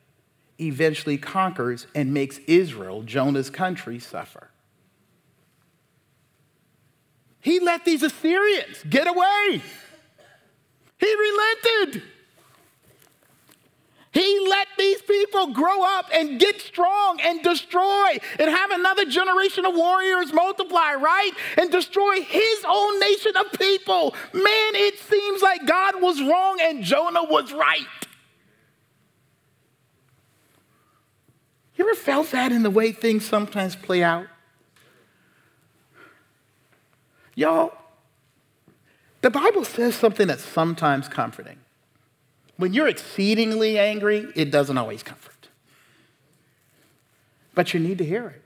eventually 0.60 1.18
conquers 1.18 1.88
and 1.96 2.14
makes 2.14 2.40
Israel, 2.48 3.04
Jonah's 3.04 3.50
country, 3.50 4.00
suffer. 4.00 4.50
He 7.42 7.60
let 7.60 7.86
these 7.86 8.04
Assyrians 8.04 8.84
get 8.90 9.08
away. 9.08 9.62
He 10.98 11.16
relented. 11.16 12.04
He 14.12 14.48
let 14.50 14.68
these 14.78 15.02
people 15.04 15.54
grow 15.54 15.84
up 15.84 16.08
and 16.12 16.40
get 16.40 16.60
strong 16.60 17.20
and 17.22 17.44
destroy 17.44 18.18
and 18.40 18.50
have 18.50 18.72
another 18.72 19.06
generation 19.06 19.66
of 19.66 19.76
warriors 19.76 20.34
multiply, 20.34 20.96
right? 20.96 21.32
And 21.58 21.72
destroy 21.72 22.22
his 22.22 22.66
own 22.68 23.00
nation 23.00 23.38
of 23.38 23.52
people. 23.58 24.16
Man, 24.34 24.76
it 24.76 25.00
seems 25.00 25.42
like 25.42 25.66
God 25.66 26.02
was 26.02 26.22
wrong 26.22 26.58
and 26.60 26.84
Jonah 26.84 27.24
was 27.24 27.54
right. 27.54 27.86
Ever 31.90 32.00
felt 32.00 32.32
that 32.32 32.52
in 32.52 32.64
the 32.64 32.70
way 32.70 32.92
things 32.92 33.26
sometimes 33.26 33.76
play 33.76 34.04
out? 34.04 34.28
Y'all, 37.36 37.74
the 39.22 39.30
Bible 39.30 39.64
says 39.64 39.96
something 39.96 40.28
that's 40.28 40.44
sometimes 40.44 41.08
comforting. 41.08 41.58
When 42.58 42.74
you're 42.74 42.88
exceedingly 42.88 43.80
angry, 43.80 44.28
it 44.36 44.52
doesn't 44.52 44.78
always 44.78 45.04
comfort. 45.04 45.48
But 47.54 47.74
you 47.74 47.80
need 47.80 47.98
to 48.00 48.06
hear 48.06 48.28
it. 48.28 48.44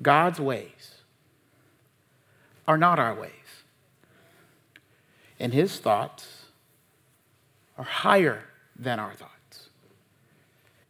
God's 0.00 0.40
ways 0.40 0.96
are 2.66 2.78
not 2.78 2.98
our 2.98 3.14
ways, 3.14 3.30
and 5.38 5.52
his 5.52 5.78
thoughts 5.78 6.46
are 7.78 7.84
higher 7.84 8.44
than 8.76 8.98
our 8.98 9.12
thoughts 9.14 9.32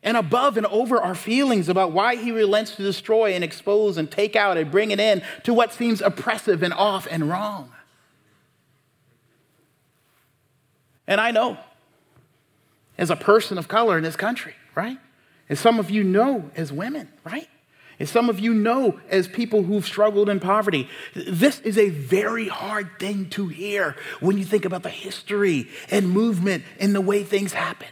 and 0.02 0.16
above 0.16 0.56
and 0.56 0.66
over 0.66 1.00
our 1.00 1.14
feelings 1.14 1.68
about 1.68 1.92
why 1.92 2.16
he 2.16 2.32
relents 2.32 2.74
to 2.76 2.82
destroy 2.82 3.32
and 3.34 3.44
expose 3.44 3.96
and 3.96 4.10
take 4.10 4.34
out 4.34 4.56
and 4.56 4.70
bring 4.70 4.90
it 4.90 4.98
in 4.98 5.22
to 5.44 5.54
what 5.54 5.72
seems 5.72 6.00
oppressive 6.00 6.62
and 6.62 6.74
off 6.74 7.06
and 7.10 7.28
wrong. 7.28 7.72
And 11.06 11.20
I 11.20 11.30
know, 11.30 11.58
as 12.98 13.10
a 13.10 13.16
person 13.16 13.58
of 13.58 13.68
color 13.68 13.96
in 13.96 14.02
this 14.02 14.16
country, 14.16 14.54
right? 14.74 14.98
As 15.48 15.60
some 15.60 15.78
of 15.78 15.90
you 15.90 16.02
know 16.02 16.50
as 16.56 16.72
women, 16.72 17.08
right? 17.24 17.48
As 18.00 18.10
some 18.10 18.28
of 18.28 18.40
you 18.40 18.54
know 18.54 18.98
as 19.08 19.28
people 19.28 19.62
who've 19.62 19.84
struggled 19.84 20.28
in 20.28 20.40
poverty, 20.40 20.88
this 21.14 21.60
is 21.60 21.78
a 21.78 21.90
very 21.90 22.48
hard 22.48 22.98
thing 22.98 23.28
to 23.30 23.48
hear 23.48 23.96
when 24.20 24.38
you 24.38 24.44
think 24.44 24.64
about 24.64 24.82
the 24.82 24.90
history 24.90 25.68
and 25.90 26.10
movement 26.10 26.64
and 26.80 26.94
the 26.94 27.00
way 27.00 27.22
things 27.22 27.52
happen. 27.52 27.88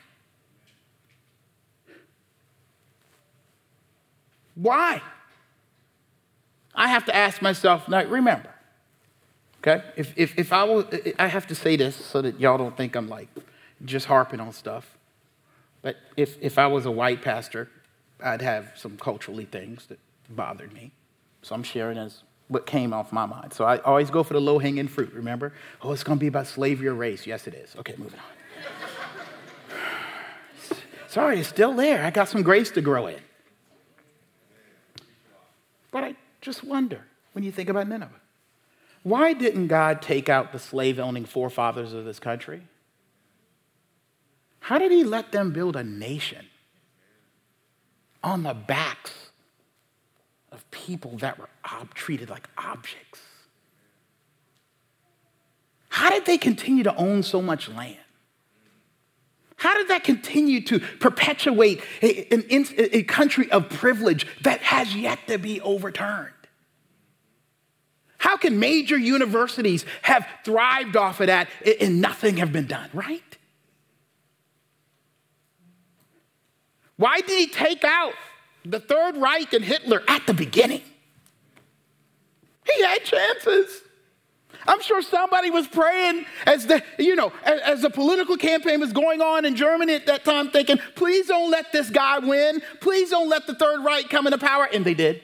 Why? 4.61 5.01
I 6.75 6.89
have 6.89 7.07
to 7.07 7.17
ask 7.17 7.41
myself, 7.41 7.89
now 7.89 8.05
remember, 8.05 8.51
okay? 9.59 9.83
If, 9.97 10.13
if, 10.17 10.39
if 10.39 10.53
I 10.53 10.65
will, 10.65 10.89
I 11.19 11.27
have 11.29 11.47
to 11.49 11.55
say 11.55 11.77
this 11.77 11.97
so 11.97 12.21
that 12.23 12.39
y'all 12.39 12.59
don't 12.59 12.77
think 12.77 12.95
I'm 12.95 13.09
like 13.09 13.29
just 13.85 14.07
harping 14.07 14.39
on 14.41 14.53
stuff. 14.53 14.97
But 15.83 15.97
if, 16.17 16.37
if 16.43 16.59
I 16.59 16.67
was 16.67 16.85
a 16.85 16.91
white 16.91 17.23
pastor, 17.23 17.71
I'd 18.23 18.43
have 18.43 18.73
some 18.77 18.99
culturally 18.99 19.47
things 19.47 19.87
that 19.87 19.99
bothered 20.29 20.73
me. 20.73 20.93
So 21.43 21.55
I'm 21.55 21.63
sharing 21.63 21.97
as 21.97 22.23
what 22.49 22.67
came 22.67 22.93
off 22.93 23.13
my 23.13 23.25
mind. 23.25 23.55
So 23.55 23.65
I 23.65 23.79
always 23.79 24.11
go 24.11 24.23
for 24.23 24.35
the 24.35 24.41
low 24.41 24.59
hanging 24.59 24.89
fruit, 24.89 25.13
remember? 25.15 25.55
Oh, 25.81 25.93
it's 25.93 26.05
to 26.05 26.17
be 26.17 26.27
about 26.27 26.47
slavery 26.47 26.89
or 26.89 26.95
race. 26.95 27.27
Yes, 27.27 27.47
it 27.47 27.55
is. 27.55 27.75
Okay, 27.77 27.95
moving 27.97 28.19
on. 28.19 29.79
Sorry, 31.09 31.41
it's 31.41 31.49
still 31.49 31.73
there. 31.73 32.05
I 32.05 32.11
got 32.11 32.29
some 32.29 32.43
grace 32.43 32.71
to 32.73 32.83
grow 32.83 33.07
in. 33.07 33.21
But 35.91 36.05
I 36.05 36.15
just 36.41 36.65
wonder 36.65 37.05
when 37.33 37.45
you 37.45 37.53
think 37.53 37.69
about 37.69 37.89
Nineveh 37.89 38.21
why 39.03 39.33
didn't 39.33 39.69
God 39.69 40.03
take 40.03 40.29
out 40.29 40.53
the 40.53 40.59
slave 40.59 40.99
owning 40.99 41.25
forefathers 41.25 41.93
of 41.93 42.05
this 42.05 42.19
country? 42.19 42.63
How 44.61 44.79
did 44.79 44.93
he 44.93 45.05
let 45.05 45.33
them 45.33 45.53
build 45.53 45.75
a 45.75 45.83
nation 45.83 46.47
on 48.23 48.43
the 48.43 48.53
backs 48.53 49.31
of 50.53 50.71
people 50.71 51.17
that 51.19 51.39
were 51.39 51.49
ob- 51.65 51.95
treated 51.95 52.29
like 52.29 52.47
objects? 52.59 53.21
How 55.89 56.11
did 56.11 56.27
they 56.27 56.39
continue 56.39 56.85
to 56.85 56.95
own 56.97 57.23
so 57.23 57.41
much 57.41 57.69
land? 57.69 57.97
How 59.61 59.75
did 59.75 59.89
that 59.89 60.05
continue 60.05 60.63
to 60.63 60.79
perpetuate 60.79 61.83
a, 62.01 62.35
a, 62.35 62.97
a 62.97 63.03
country 63.03 63.53
of 63.53 63.69
privilege 63.69 64.27
that 64.41 64.61
has 64.61 64.97
yet 64.97 65.19
to 65.27 65.37
be 65.37 65.61
overturned? 65.61 66.33
How 68.17 68.39
can 68.39 68.59
major 68.59 68.97
universities 68.97 69.85
have 70.01 70.27
thrived 70.47 70.97
off 70.97 71.21
of 71.21 71.27
that 71.27 71.49
and 71.79 72.01
nothing 72.01 72.39
have 72.39 72.55
been 72.55 72.69
done, 72.69 72.89
right? 72.95 73.37
Why 76.97 77.21
did 77.21 77.39
he 77.39 77.47
take 77.47 77.85
out 77.85 78.15
the 78.65 78.81
Third 78.81 79.19
Reich 79.19 79.53
and 79.53 79.63
Hitler 79.63 80.03
at 80.09 80.27
the 80.27 80.33
beginning? 80.33 80.83
He 82.65 82.83
had 82.83 83.05
chances. 83.05 83.83
I'm 84.71 84.81
sure 84.83 85.03
somebody 85.03 85.51
was 85.51 85.67
praying 85.67 86.27
as 86.47 86.65
the, 86.65 86.81
you 86.97 87.17
know, 87.17 87.33
as, 87.43 87.61
as, 87.63 87.83
the 87.83 87.91
political 87.91 88.37
campaign 88.37 88.79
was 88.79 88.93
going 88.93 89.21
on 89.21 89.45
in 89.45 89.57
Germany 89.57 89.95
at 89.95 90.07
that 90.07 90.25
time, 90.25 90.53
thinking, 90.53 90.79
please 90.95 91.27
don't 91.27 91.51
let 91.51 91.73
this 91.73 91.91
guy 91.91 92.21
win. 92.21 92.63
Please 92.81 93.11
don't 93.11 93.29
let 93.29 93.49
the 93.49 93.55
Third 93.57 93.85
Reich 93.85 94.09
come 94.09 94.29
into 94.29 94.39
power. 94.39 94.69
And 94.73 94.85
they 94.85 94.95
did. 94.95 95.23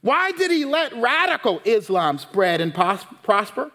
Why 0.00 0.32
did 0.32 0.50
he 0.50 0.64
let 0.64 0.96
radical 0.96 1.60
Islam 1.66 2.16
spread 2.16 2.62
and 2.62 2.72
pos- 2.72 3.04
prosper? 3.22 3.70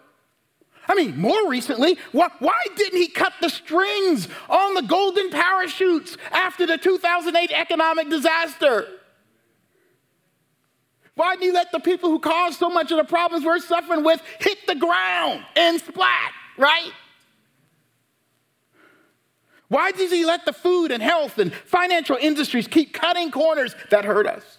I 0.88 0.96
mean, 0.96 1.16
more 1.20 1.48
recently, 1.48 1.98
why, 2.10 2.30
why, 2.40 2.58
didn't 2.74 2.98
he 2.98 3.06
cut 3.06 3.34
the 3.40 3.48
strings 3.48 4.26
on 4.50 4.74
the 4.74 4.82
golden 4.82 5.30
parachutes 5.30 6.16
after 6.32 6.66
the 6.66 6.78
2008 6.78 7.52
economic 7.52 8.10
disaster? 8.10 8.88
Why 11.18 11.34
did 11.34 11.42
he 11.42 11.50
let 11.50 11.72
the 11.72 11.80
people 11.80 12.10
who 12.10 12.20
caused 12.20 12.60
so 12.60 12.68
much 12.68 12.92
of 12.92 12.96
the 12.96 13.02
problems 13.02 13.44
we're 13.44 13.58
suffering 13.58 14.04
with 14.04 14.22
hit 14.38 14.58
the 14.68 14.76
ground 14.76 15.44
and 15.56 15.80
splat, 15.80 16.32
right? 16.56 16.92
Why 19.66 19.90
did 19.90 20.12
he 20.12 20.24
let 20.24 20.44
the 20.44 20.52
food 20.52 20.92
and 20.92 21.02
health 21.02 21.38
and 21.38 21.52
financial 21.52 22.16
industries 22.20 22.68
keep 22.68 22.92
cutting 22.92 23.32
corners 23.32 23.74
that 23.90 24.04
hurt 24.04 24.28
us? 24.28 24.58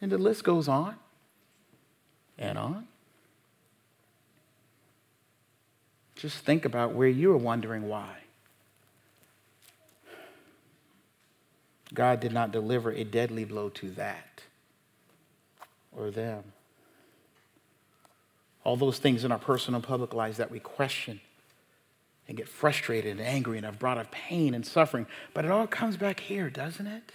And 0.00 0.10
the 0.10 0.16
list 0.16 0.42
goes 0.42 0.68
on 0.68 0.96
and 2.38 2.56
on. 2.56 2.88
Just 6.14 6.38
think 6.38 6.64
about 6.64 6.94
where 6.94 7.08
you 7.08 7.30
are 7.30 7.36
wondering 7.36 7.90
why. 7.90 8.20
God 11.94 12.20
did 12.20 12.32
not 12.32 12.52
deliver 12.52 12.90
a 12.90 13.04
deadly 13.04 13.44
blow 13.44 13.68
to 13.70 13.90
that 13.92 14.42
or 15.96 16.10
them. 16.10 16.42
All 18.64 18.76
those 18.76 18.98
things 18.98 19.24
in 19.24 19.30
our 19.30 19.38
personal 19.38 19.80
public 19.80 20.12
lives 20.12 20.38
that 20.38 20.50
we 20.50 20.58
question 20.58 21.20
and 22.28 22.36
get 22.36 22.48
frustrated 22.48 23.12
and 23.12 23.20
angry 23.20 23.56
and 23.58 23.64
have 23.64 23.78
brought 23.78 23.98
us 23.98 24.06
pain 24.10 24.54
and 24.54 24.66
suffering. 24.66 25.06
But 25.32 25.44
it 25.44 25.50
all 25.50 25.66
comes 25.66 25.96
back 25.96 26.20
here, 26.20 26.50
doesn't 26.50 26.86
it? 26.86 27.12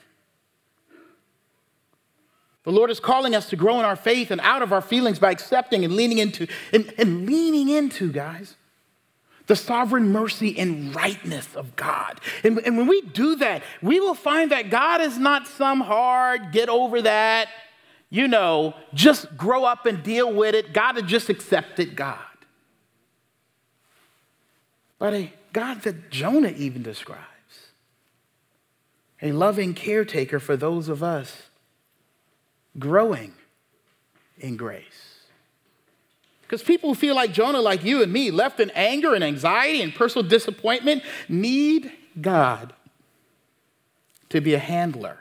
The 2.63 2.71
Lord 2.71 2.91
is 2.91 2.99
calling 2.99 3.35
us 3.35 3.49
to 3.49 3.55
grow 3.55 3.79
in 3.79 3.85
our 3.85 3.95
faith 3.95 4.31
and 4.31 4.39
out 4.41 4.61
of 4.61 4.71
our 4.71 4.81
feelings 4.81 5.19
by 5.19 5.31
accepting 5.31 5.83
and 5.83 5.95
leaning 5.95 6.19
into, 6.19 6.47
and, 6.71 6.93
and 6.97 7.25
leaning 7.25 7.69
into, 7.69 8.11
guys, 8.11 8.55
the 9.47 9.55
sovereign 9.55 10.11
mercy 10.11 10.57
and 10.57 10.95
rightness 10.95 11.55
of 11.55 11.75
God. 11.75 12.19
And, 12.43 12.59
and 12.59 12.77
when 12.77 12.87
we 12.87 13.01
do 13.01 13.35
that, 13.37 13.63
we 13.81 13.99
will 13.99 14.13
find 14.13 14.51
that 14.51 14.69
God 14.69 15.01
is 15.01 15.17
not 15.17 15.47
some 15.47 15.81
hard, 15.81 16.51
get 16.51 16.69
over 16.69 17.01
that, 17.01 17.49
you 18.09 18.27
know, 18.27 18.75
just 18.93 19.37
grow 19.37 19.63
up 19.63 19.85
and 19.85 20.03
deal 20.03 20.31
with 20.31 20.53
it. 20.53 20.73
God 20.73 20.97
is 20.97 21.03
just 21.03 21.29
accepted 21.29 21.95
God. 21.95 22.19
But 24.99 25.13
a 25.13 25.33
God 25.53 25.81
that 25.81 26.11
Jonah 26.11 26.53
even 26.55 26.83
describes, 26.83 27.21
a 29.21 29.31
loving 29.31 29.73
caretaker 29.73 30.39
for 30.39 30.55
those 30.55 30.89
of 30.89 31.01
us 31.01 31.49
growing 32.77 33.33
in 34.37 34.57
grace. 34.57 35.10
Because 36.51 36.63
people 36.63 36.89
who 36.89 36.95
feel 36.95 37.15
like 37.15 37.31
Jonah, 37.31 37.61
like 37.61 37.85
you 37.85 38.03
and 38.03 38.11
me, 38.11 38.29
left 38.29 38.59
in 38.59 38.71
anger 38.71 39.15
and 39.15 39.23
anxiety 39.23 39.81
and 39.81 39.95
personal 39.95 40.27
disappointment, 40.27 41.01
need 41.29 41.93
God 42.19 42.73
to 44.27 44.41
be 44.41 44.53
a 44.53 44.59
handler, 44.59 45.19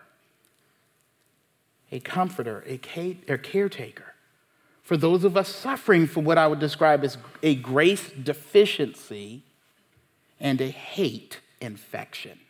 a 1.93 2.01
comforter, 2.01 2.65
a 2.67 2.79
caretaker 2.79 4.15
for 4.83 4.97
those 4.97 5.23
of 5.23 5.37
us 5.37 5.49
suffering 5.49 6.09
from 6.09 6.25
what 6.25 6.37
I 6.37 6.49
would 6.49 6.59
describe 6.59 7.05
as 7.05 7.17
a 7.45 7.55
grace 7.55 8.11
deficiency 8.11 9.45
and 10.41 10.61
a 10.61 10.67
hate 10.67 11.39
infection. 11.61 12.41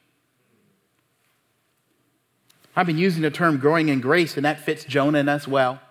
I've 2.75 2.87
been 2.87 2.97
using 2.97 3.21
the 3.21 3.31
term 3.31 3.59
growing 3.59 3.91
in 3.91 4.01
grace, 4.01 4.39
and 4.39 4.47
that 4.47 4.61
fits 4.61 4.85
Jonah 4.85 5.19
and 5.19 5.29
us 5.29 5.47
well. 5.47 5.83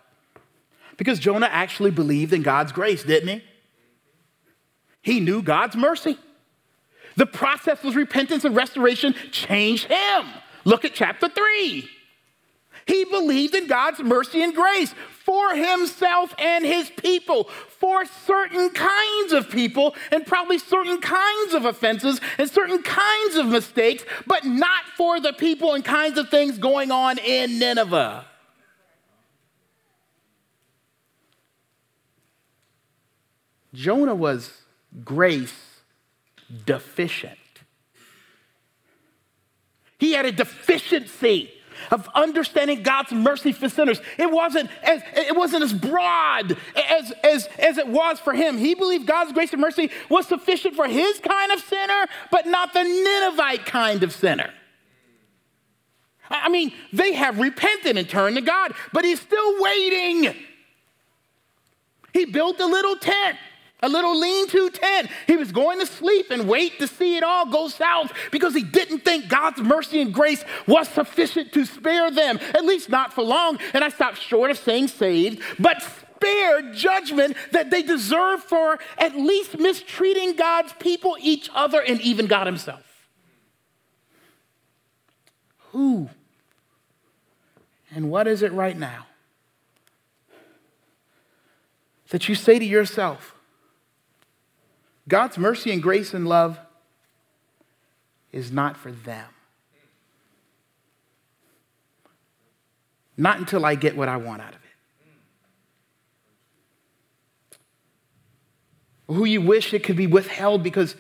Because 0.99 1.17
Jonah 1.17 1.47
actually 1.49 1.91
believed 1.91 2.33
in 2.33 2.43
God's 2.43 2.73
grace, 2.73 3.03
didn't 3.03 3.29
he? 3.29 3.43
He 5.01 5.21
knew 5.21 5.41
God's 5.41 5.77
mercy. 5.77 6.17
The 7.15 7.25
process 7.25 7.81
was 7.83 7.95
repentance 7.95 8.43
and 8.43 8.53
restoration 8.53 9.15
changed 9.31 9.85
him. 9.85 10.25
Look 10.65 10.83
at 10.83 10.93
chapter 10.93 11.29
3. 11.29 11.89
He 12.85 13.05
believed 13.05 13.55
in 13.55 13.67
God's 13.67 14.01
mercy 14.01 14.43
and 14.43 14.53
grace 14.53 14.93
for 15.23 15.55
himself 15.55 16.35
and 16.37 16.65
his 16.65 16.89
people, 16.89 17.45
for 17.45 18.03
certain 18.03 18.69
kinds 18.71 19.31
of 19.31 19.49
people, 19.49 19.95
and 20.11 20.25
probably 20.25 20.57
certain 20.57 20.99
kinds 20.99 21.53
of 21.53 21.63
offenses 21.63 22.19
and 22.37 22.49
certain 22.49 22.83
kinds 22.83 23.37
of 23.37 23.45
mistakes, 23.45 24.03
but 24.27 24.43
not 24.43 24.83
for 24.97 25.21
the 25.21 25.31
people 25.31 25.75
and 25.75 25.85
kinds 25.85 26.17
of 26.17 26.27
things 26.27 26.57
going 26.57 26.91
on 26.91 27.19
in 27.19 27.57
Nineveh. 27.57 28.25
Jonah 33.73 34.15
was 34.15 34.51
grace 35.03 35.53
deficient. 36.65 37.37
He 39.97 40.13
had 40.13 40.25
a 40.25 40.31
deficiency 40.31 41.51
of 41.91 42.09
understanding 42.13 42.83
God's 42.83 43.11
mercy 43.11 43.51
for 43.51 43.69
sinners. 43.69 44.01
It 44.17 44.29
wasn't 44.31 44.69
as, 44.83 45.01
it 45.15 45.35
wasn't 45.35 45.63
as 45.63 45.73
broad 45.73 46.57
as, 46.75 47.13
as, 47.23 47.49
as 47.57 47.77
it 47.77 47.87
was 47.87 48.19
for 48.19 48.33
him. 48.33 48.57
He 48.57 48.75
believed 48.75 49.05
God's 49.05 49.31
grace 49.31 49.53
and 49.53 49.61
mercy 49.61 49.91
was 50.09 50.27
sufficient 50.27 50.75
for 50.75 50.87
his 50.87 51.19
kind 51.19 51.51
of 51.51 51.59
sinner, 51.59 52.05
but 52.31 52.47
not 52.47 52.73
the 52.73 52.83
Ninevite 52.83 53.65
kind 53.65 54.03
of 54.03 54.11
sinner. 54.11 54.51
I 56.29 56.49
mean, 56.49 56.73
they 56.93 57.13
have 57.13 57.39
repented 57.39 57.97
and 57.97 58.07
turned 58.07 58.35
to 58.35 58.41
God, 58.41 58.73
but 58.93 59.03
he's 59.03 59.19
still 59.19 59.61
waiting. 59.61 60.35
He 62.13 62.25
built 62.25 62.59
a 62.59 62.65
little 62.65 62.97
tent 62.97 63.37
a 63.81 63.89
little 63.89 64.19
lean 64.19 64.47
to 64.49 64.69
tent. 64.69 65.09
He 65.27 65.37
was 65.37 65.51
going 65.51 65.79
to 65.79 65.85
sleep 65.85 66.31
and 66.31 66.47
wait 66.47 66.79
to 66.79 66.87
see 66.87 67.17
it 67.17 67.23
all 67.23 67.45
go 67.45 67.67
south 67.67 68.11
because 68.31 68.53
he 68.53 68.63
didn't 68.63 68.99
think 68.99 69.29
God's 69.29 69.61
mercy 69.61 70.01
and 70.01 70.13
grace 70.13 70.43
was 70.67 70.87
sufficient 70.89 71.53
to 71.53 71.65
spare 71.65 72.11
them, 72.11 72.39
at 72.53 72.65
least 72.65 72.89
not 72.89 73.13
for 73.13 73.23
long. 73.23 73.57
And 73.73 73.83
I 73.83 73.89
stopped 73.89 74.17
short 74.17 74.51
of 74.51 74.57
saying 74.57 74.89
saved, 74.89 75.41
but 75.59 75.81
spare 75.81 76.73
judgment 76.73 77.37
that 77.51 77.71
they 77.71 77.81
deserve 77.81 78.43
for 78.43 78.79
at 78.97 79.15
least 79.15 79.57
mistreating 79.57 80.35
God's 80.35 80.73
people, 80.73 81.15
each 81.21 81.49
other, 81.53 81.81
and 81.81 82.01
even 82.01 82.27
God 82.27 82.47
Himself. 82.47 82.83
Who 85.71 86.09
and 87.91 88.11
what 88.11 88.27
is 88.27 88.41
it 88.41 88.51
right 88.51 88.77
now 88.77 89.07
that 92.09 92.27
you 92.27 92.35
say 92.35 92.59
to 92.59 92.65
yourself, 92.65 93.35
God's 95.09 95.37
mercy 95.37 95.71
and 95.71 95.83
grace 95.83 96.13
and 96.13 96.25
love 96.25 96.57
is 98.31 98.49
not 98.49 98.77
for 98.77 98.93
them. 98.93 99.27
Not 103.17 103.39
until 103.39 103.65
I 103.65 103.75
get 103.75 103.97
what 103.97 104.07
I 104.07 104.15
want 104.15 104.41
out 104.41 104.49
of 104.49 104.55
it. 104.55 104.69
who 109.09 109.25
you 109.25 109.41
wish 109.41 109.73
it 109.73 109.83
could 109.83 109.95
be 109.95 110.07
withheld 110.07 110.61
because 110.61 110.95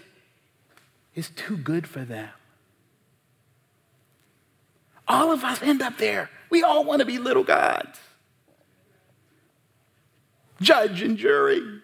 it's 1.13 1.29
too 1.29 1.55
good 1.55 1.87
for 1.87 1.99
them. 1.99 2.29
All 5.07 5.31
of 5.31 5.43
us 5.43 5.61
end 5.61 5.81
up 5.81 5.97
there. 5.97 6.29
We 6.49 6.63
all 6.63 6.83
want 6.83 6.99
to 6.99 7.05
be 7.05 7.17
little 7.19 7.43
gods. 7.43 7.99
Judge 10.59 11.01
and 11.01 11.17
jury. 11.17 11.78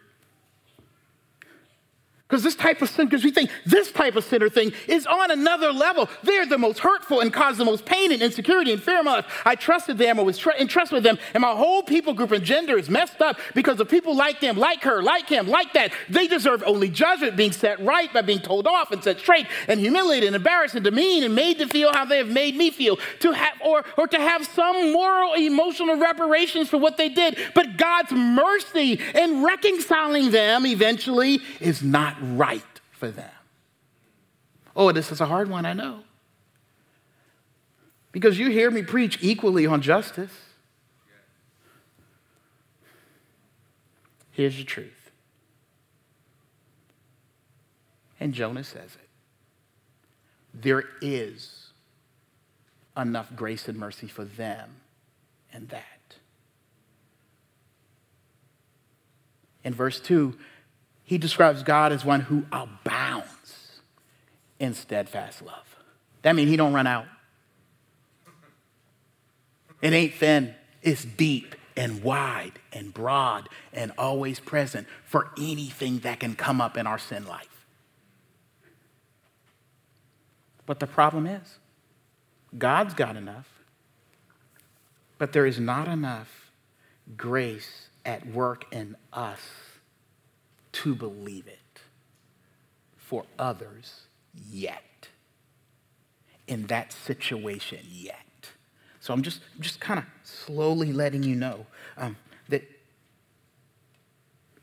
Because 2.28 2.42
this 2.42 2.56
type 2.56 2.82
of 2.82 2.90
sin, 2.90 3.06
because 3.06 3.24
we 3.24 3.30
think 3.30 3.52
this 3.68 3.92
type 3.92 4.16
of 4.16 4.24
sinner 4.24 4.50
thing 4.50 4.74
is 4.88 5.06
on 5.06 5.30
another 5.30 5.72
level. 5.72 6.10
They're 6.24 6.48
the 6.48 6.58
most 6.58 6.80
hurtful 6.80 7.20
and 7.20 7.32
cause 7.32 7.60
the 7.60 7.66
most 7.66 7.86
pain 7.86 8.12
and 8.12 8.20
insecurity 8.20 8.74
and 8.74 8.82
fear 8.82 8.98
in 8.98 9.06
my 9.06 9.18
life. 9.18 9.44
I 9.46 9.54
trusted 9.54 10.00
them, 10.00 10.20
I 10.20 10.24
was 10.24 10.40
tr- 10.40 10.50
entrusted 10.60 10.96
with 10.96 11.04
them, 11.04 11.20
and 11.36 11.42
my 11.42 11.54
whole 11.54 11.84
people 11.84 12.16
group 12.16 12.32
and 12.32 12.44
gender 12.44 12.80
is 12.80 12.90
messed 12.90 13.22
up 13.22 13.38
because 13.54 13.80
of 13.80 13.90
people 13.90 14.16
like 14.16 14.40
them, 14.40 14.58
like 14.58 14.82
her, 14.82 15.04
like 15.04 15.30
him, 15.30 15.48
like 15.48 15.74
that. 15.74 15.94
They 16.10 16.26
deserve 16.26 16.64
only 16.66 16.90
judgment, 16.90 17.38
being 17.38 17.52
set 17.52 17.80
right 17.80 18.12
by 18.12 18.24
being 18.24 18.40
told 18.40 18.66
off 18.66 18.92
and 18.92 19.04
set 19.04 19.20
straight, 19.20 19.46
and 19.68 19.80
humiliated 19.80 20.26
and 20.26 20.36
embarrassed 20.36 20.74
and 20.74 20.84
demeaned 20.84 21.26
and 21.26 21.36
made 21.36 21.60
to 21.60 21.68
feel 21.68 21.94
how 21.94 22.06
they 22.06 22.18
have 22.18 22.30
made 22.30 22.56
me 22.56 22.72
feel, 22.72 22.98
to 23.20 23.34
have 23.34 23.54
or 23.64 23.86
or 24.00 24.08
to 24.08 24.18
have 24.18 24.48
some 24.48 24.92
moral, 24.92 25.34
emotional 25.34 25.98
reparations 25.98 26.70
for 26.70 26.78
what 26.80 26.98
they 26.98 27.10
did. 27.10 27.38
But 27.54 27.78
God's 27.78 28.12
mercy 28.14 29.00
in 29.14 29.44
reconciling 29.44 30.32
them 30.32 30.66
eventually 30.66 31.40
is 31.60 31.84
not 31.84 32.15
right 32.22 32.64
for 32.92 33.10
them. 33.10 33.32
Oh, 34.76 34.92
this 34.92 35.12
is 35.12 35.22
a 35.22 35.26
hard 35.26 35.50
one, 35.50 35.66
I 35.66 35.74
know. 35.74 36.04
Because 38.12 38.40
you 38.40 38.50
hear 38.50 38.72
me 38.72 38.82
preach 38.82 39.20
equally 39.22 39.66
on 39.66 39.82
justice. 39.82 40.32
Here's 44.32 44.58
the 44.58 44.64
truth. 44.64 45.12
And 48.20 48.34
Jonah 48.34 48.64
says 48.64 48.96
it. 48.96 49.10
There 50.54 50.86
is 51.02 51.72
enough 52.98 53.36
grace 53.36 53.68
and 53.68 53.78
mercy 53.78 54.08
for 54.08 54.24
them 54.24 54.76
and 55.52 55.70
that. 55.70 56.16
In 59.64 59.74
verse 59.74 60.00
2, 60.00 60.38
he 61.06 61.20
describes 61.20 61.62
God 61.62 61.92
as 61.92 62.04
one 62.04 62.22
who 62.22 62.46
abounds 62.52 63.80
in 64.60 64.74
steadfast 64.74 65.44
love. 65.44 65.76
That 66.24 66.36
means 66.36 66.50
he 66.50 66.58
don't 66.58 66.74
run 66.74 66.88
out. 66.88 67.06
It 69.82 69.94
ain't 69.94 70.16
thin, 70.16 70.56
it's 70.82 71.06
deep 71.06 71.56
and 71.78 72.02
wide 72.04 72.54
and 72.74 72.92
broad 72.92 73.50
and 73.72 73.92
always 74.00 74.40
present 74.40 74.88
for 75.06 75.30
anything 75.38 76.00
that 76.00 76.20
can 76.20 76.36
come 76.36 76.60
up 76.60 76.76
in 76.76 76.88
our 76.88 76.98
sin 76.98 77.28
life. 77.28 77.66
But 80.66 80.80
the 80.80 80.88
problem 80.88 81.28
is, 81.28 81.60
God's 82.58 82.96
got 82.96 83.16
enough, 83.16 83.48
but 85.20 85.34
there 85.34 85.46
is 85.46 85.60
not 85.60 85.88
enough 85.88 86.52
grace 87.16 87.90
at 88.04 88.26
work 88.26 88.66
in 88.72 88.96
us 89.14 89.42
to 90.76 90.94
believe 90.94 91.48
it 91.48 91.82
for 92.98 93.26
others 93.40 94.02
yet. 94.34 94.82
In 96.48 96.68
that 96.68 96.94
situation 96.94 97.80
yet. 97.90 98.16
So 99.00 99.14
I'm 99.14 99.24
just, 99.24 99.42
just 99.60 99.80
kind 99.80 100.00
of 100.00 100.06
slowly 100.24 100.94
letting 100.94 101.24
you 101.24 101.36
know 101.36 101.66
um, 101.98 102.18
that 102.50 102.70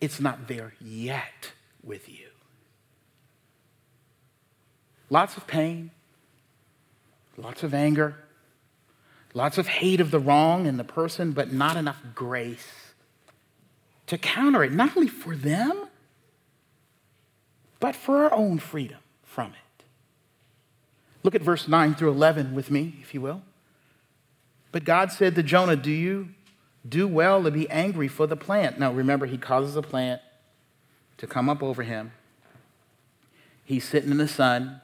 it's 0.00 0.20
not 0.20 0.46
there 0.48 0.74
yet 0.80 1.52
with 1.82 2.08
you. 2.08 2.28
Lots 5.10 5.36
of 5.36 5.46
pain, 5.46 5.90
lots 7.36 7.62
of 7.62 7.74
anger, 7.74 8.16
lots 9.34 9.58
of 9.58 9.66
hate 9.66 10.00
of 10.00 10.10
the 10.10 10.20
wrong 10.20 10.66
and 10.66 10.78
the 10.78 10.84
person, 10.84 11.32
but 11.32 11.52
not 11.52 11.76
enough 11.76 12.00
grace 12.14 12.92
to 14.06 14.18
counter 14.18 14.62
it, 14.62 14.72
not 14.72 14.96
only 14.96 15.08
for 15.08 15.34
them, 15.34 15.88
but 17.82 17.96
for 17.96 18.22
our 18.22 18.32
own 18.32 18.60
freedom 18.60 18.98
from 19.24 19.48
it. 19.48 19.84
Look 21.24 21.34
at 21.34 21.42
verse 21.42 21.66
9 21.66 21.96
through 21.96 22.10
11 22.10 22.54
with 22.54 22.70
me, 22.70 22.94
if 23.02 23.12
you 23.12 23.20
will. 23.20 23.42
But 24.70 24.84
God 24.84 25.10
said 25.10 25.34
to 25.34 25.42
Jonah, 25.42 25.74
Do 25.74 25.90
you 25.90 26.28
do 26.88 27.08
well 27.08 27.42
to 27.42 27.50
be 27.50 27.68
angry 27.68 28.06
for 28.06 28.28
the 28.28 28.36
plant? 28.36 28.78
Now 28.78 28.92
remember, 28.92 29.26
he 29.26 29.36
causes 29.36 29.74
a 29.74 29.82
plant 29.82 30.22
to 31.18 31.26
come 31.26 31.48
up 31.48 31.60
over 31.60 31.82
him. 31.82 32.12
He's 33.64 33.84
sitting 33.84 34.12
in 34.12 34.18
the 34.18 34.28
sun, 34.28 34.80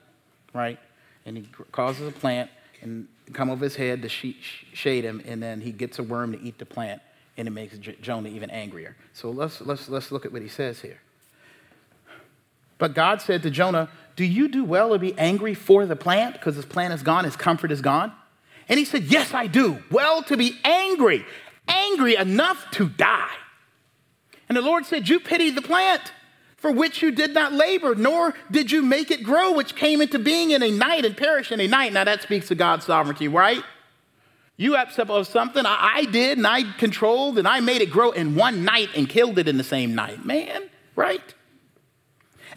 right? 0.52 0.80
And 1.24 1.36
he 1.36 1.48
causes 1.70 2.08
a 2.08 2.10
plant 2.10 2.50
and 2.82 3.06
come 3.32 3.48
over 3.48 3.64
his 3.64 3.76
head 3.76 4.02
to 4.02 4.08
shade 4.08 5.04
him, 5.04 5.22
and 5.24 5.40
then 5.40 5.60
he 5.60 5.70
gets 5.70 6.00
a 6.00 6.02
worm 6.02 6.32
to 6.32 6.42
eat 6.42 6.58
the 6.58 6.66
plant, 6.66 7.00
and 7.36 7.46
it 7.46 7.52
makes 7.52 7.78
Jonah 7.78 8.28
even 8.28 8.50
angrier. 8.50 8.96
So 9.12 9.30
let's, 9.30 9.60
let's, 9.60 9.88
let's 9.88 10.10
look 10.10 10.26
at 10.26 10.32
what 10.32 10.42
he 10.42 10.48
says 10.48 10.80
here. 10.80 10.98
But 12.78 12.94
God 12.94 13.20
said 13.20 13.42
to 13.42 13.50
Jonah, 13.50 13.88
Do 14.16 14.24
you 14.24 14.48
do 14.48 14.64
well 14.64 14.90
to 14.90 14.98
be 14.98 15.16
angry 15.18 15.54
for 15.54 15.84
the 15.84 15.96
plant? 15.96 16.34
Because 16.34 16.56
his 16.56 16.64
plant 16.64 16.94
is 16.94 17.02
gone, 17.02 17.24
his 17.24 17.36
comfort 17.36 17.70
is 17.70 17.82
gone. 17.82 18.12
And 18.68 18.78
he 18.78 18.84
said, 18.84 19.04
Yes, 19.04 19.34
I 19.34 19.46
do. 19.46 19.82
Well, 19.90 20.22
to 20.24 20.36
be 20.36 20.58
angry, 20.64 21.24
angry 21.66 22.16
enough 22.16 22.70
to 22.72 22.88
die. 22.88 23.34
And 24.48 24.56
the 24.56 24.62
Lord 24.62 24.86
said, 24.86 25.08
You 25.08 25.20
pity 25.20 25.50
the 25.50 25.62
plant 25.62 26.12
for 26.56 26.72
which 26.72 27.02
you 27.02 27.12
did 27.12 27.32
not 27.34 27.52
labor, 27.52 27.94
nor 27.94 28.34
did 28.50 28.72
you 28.72 28.82
make 28.82 29.12
it 29.12 29.22
grow, 29.22 29.52
which 29.52 29.76
came 29.76 30.00
into 30.00 30.18
being 30.18 30.50
in 30.50 30.62
a 30.62 30.70
night 30.70 31.04
and 31.04 31.16
perished 31.16 31.52
in 31.52 31.60
a 31.60 31.68
night. 31.68 31.92
Now 31.92 32.04
that 32.04 32.22
speaks 32.22 32.48
to 32.48 32.56
God's 32.56 32.84
sovereignty, 32.84 33.28
right? 33.28 33.62
You 34.56 34.74
upset 34.74 35.08
of 35.08 35.28
something 35.28 35.64
I, 35.64 35.92
I 35.98 36.04
did 36.06 36.36
and 36.36 36.46
I 36.46 36.64
controlled 36.78 37.38
and 37.38 37.46
I 37.46 37.60
made 37.60 37.80
it 37.80 37.90
grow 37.90 38.10
in 38.10 38.34
one 38.34 38.64
night 38.64 38.88
and 38.96 39.08
killed 39.08 39.38
it 39.38 39.46
in 39.46 39.56
the 39.56 39.64
same 39.64 39.94
night. 39.94 40.24
Man, 40.26 40.68
right? 40.96 41.34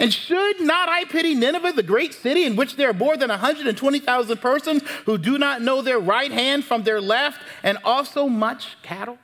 And 0.02 0.12
should 0.12 0.60
not 0.62 0.90
I 0.90 1.06
pity 1.06 1.36
Nineveh, 1.36 1.74
the 1.74 1.84
great 1.84 2.12
city 2.16 2.44
in 2.44 2.56
which 2.56 2.76
there 2.76 2.90
are 2.90 2.94
more 2.94 3.16
than 3.16 3.30
120,000 3.30 4.38
persons 4.42 4.82
who 5.06 5.20
do 5.20 5.38
not 5.38 5.62
know 5.62 5.84
their 5.84 6.00
right 6.00 6.32
hand 6.32 6.66
from 6.66 6.82
their 6.82 7.00
left, 7.00 7.40
and 7.62 7.78
also 7.86 8.28
much 8.28 8.82
cattle? 8.82 9.20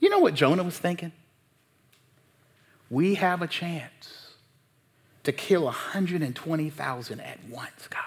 You 0.00 0.10
know 0.10 0.18
what 0.18 0.34
Jonah 0.34 0.64
was 0.64 0.76
thinking? 0.76 1.12
We 2.90 3.14
have 3.14 3.42
a 3.42 3.46
chance 3.46 4.32
to 5.22 5.30
kill 5.30 5.62
120,000 5.66 7.20
at 7.20 7.38
once, 7.48 7.86
God. 7.88 8.02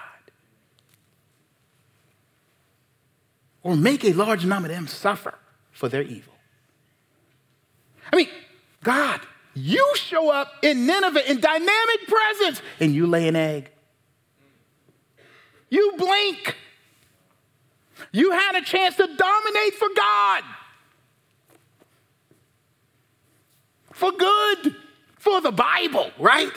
Or 3.62 3.74
make 3.74 4.04
a 4.04 4.12
large 4.12 4.44
number 4.44 4.68
of 4.68 4.74
them 4.74 4.86
suffer 4.86 5.38
for 5.72 5.88
their 5.88 6.02
evil. 6.02 6.34
I 8.12 8.16
mean, 8.16 8.28
God, 8.82 9.20
you 9.54 9.94
show 9.96 10.30
up 10.30 10.52
in 10.62 10.86
Nineveh 10.86 11.28
in 11.30 11.40
dynamic 11.40 12.06
presence 12.06 12.62
and 12.78 12.94
you 12.94 13.06
lay 13.06 13.28
an 13.28 13.36
egg. 13.36 13.70
You 15.68 15.94
blink. 15.96 16.56
You 18.12 18.32
had 18.32 18.56
a 18.56 18.62
chance 18.62 18.96
to 18.96 19.06
dominate 19.06 19.74
for 19.74 19.88
God. 19.96 20.42
For 23.92 24.12
good, 24.12 24.76
for 25.18 25.40
the 25.40 25.52
Bible, 25.52 26.10
right? 26.18 26.52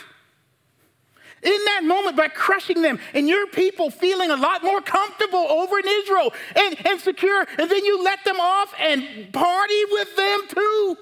In 1.44 1.66
that 1.66 1.82
moment, 1.84 2.16
by 2.16 2.30
crushing 2.30 2.82
them 2.82 3.00
and 3.14 3.28
your 3.28 3.48
people 3.48 3.90
feeling 3.92 4.32
a 4.32 4.38
lot 4.38 4.64
more 4.64 4.82
comfortable 4.82 5.40
over 5.40 5.78
in 5.78 5.86
Israel 5.86 6.34
and, 6.56 6.88
and 6.88 7.02
secure, 7.02 7.46
and 7.60 7.70
then 7.70 7.84
you 7.84 8.04
let 8.04 8.24
them 8.24 8.40
off 8.40 8.74
and 8.80 9.32
party 9.34 9.84
with 9.92 10.16
them 10.16 10.42
too. 10.48 10.98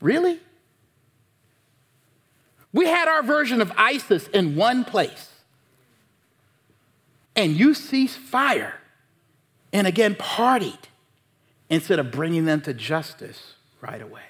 Really? 0.00 0.40
We 2.72 2.86
had 2.86 3.08
our 3.08 3.22
version 3.22 3.60
of 3.60 3.72
ISIS 3.76 4.28
in 4.28 4.56
one 4.56 4.84
place. 4.84 5.28
And 7.36 7.56
you 7.56 7.74
ceased 7.74 8.18
fire 8.18 8.74
and 9.72 9.86
again 9.86 10.14
partied 10.14 10.78
instead 11.68 11.98
of 11.98 12.10
bringing 12.10 12.44
them 12.44 12.60
to 12.62 12.74
justice 12.74 13.54
right 13.80 14.00
away. 14.00 14.22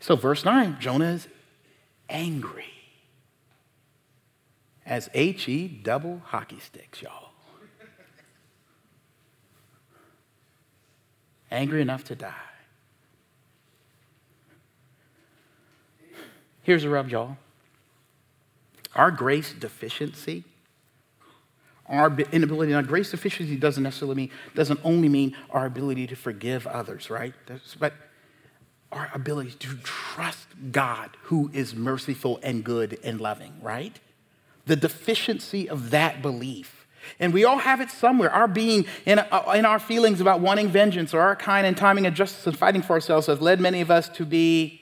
So, 0.00 0.16
verse 0.16 0.44
9 0.44 0.78
Jonah 0.80 1.12
is 1.12 1.28
angry. 2.08 2.72
As 4.84 5.10
H 5.14 5.48
E 5.48 5.66
double 5.66 6.22
hockey 6.26 6.60
sticks, 6.60 7.02
y'all. 7.02 7.30
Angry 11.50 11.80
enough 11.82 12.04
to 12.04 12.14
die. 12.14 12.34
Here's 16.66 16.82
a 16.82 16.90
rub, 16.90 17.10
y'all. 17.10 17.36
Our 18.96 19.12
grace 19.12 19.52
deficiency, 19.52 20.42
our 21.88 22.12
inability, 22.32 22.72
now 22.72 22.82
grace 22.82 23.12
deficiency 23.12 23.54
doesn't 23.54 23.84
necessarily 23.84 24.16
mean, 24.16 24.30
doesn't 24.56 24.80
only 24.82 25.08
mean 25.08 25.36
our 25.50 25.64
ability 25.64 26.08
to 26.08 26.16
forgive 26.16 26.66
others, 26.66 27.08
right? 27.08 27.34
That's, 27.46 27.76
but 27.76 27.92
our 28.90 29.12
ability 29.14 29.52
to 29.52 29.76
trust 29.84 30.48
God 30.72 31.10
who 31.22 31.52
is 31.54 31.76
merciful 31.76 32.40
and 32.42 32.64
good 32.64 32.98
and 33.04 33.20
loving, 33.20 33.52
right? 33.62 34.00
The 34.64 34.74
deficiency 34.74 35.68
of 35.68 35.90
that 35.90 36.20
belief. 36.20 36.88
And 37.20 37.32
we 37.32 37.44
all 37.44 37.58
have 37.58 37.80
it 37.80 37.92
somewhere. 37.92 38.32
Our 38.32 38.48
being 38.48 38.86
in, 39.04 39.20
uh, 39.20 39.52
in 39.54 39.64
our 39.64 39.78
feelings 39.78 40.20
about 40.20 40.40
wanting 40.40 40.66
vengeance 40.66 41.14
or 41.14 41.20
our 41.20 41.36
kind 41.36 41.64
and 41.64 41.76
timing 41.76 42.06
of 42.06 42.14
justice 42.14 42.44
and 42.44 42.58
fighting 42.58 42.82
for 42.82 42.94
ourselves 42.94 43.28
has 43.28 43.40
led 43.40 43.60
many 43.60 43.80
of 43.82 43.92
us 43.92 44.08
to 44.08 44.26
be 44.26 44.80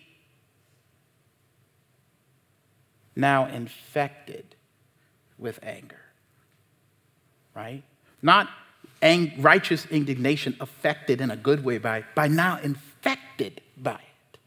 now 3.16 3.46
infected 3.46 4.56
with 5.38 5.58
anger. 5.62 6.00
Right? 7.54 7.82
Not 8.22 8.48
ang- 9.02 9.32
righteous 9.38 9.86
indignation 9.86 10.56
affected 10.60 11.20
in 11.20 11.30
a 11.30 11.36
good 11.36 11.64
way 11.64 11.78
by, 11.78 12.04
by 12.14 12.28
now 12.28 12.58
infected 12.62 13.60
by 13.76 13.94
it. 13.94 14.38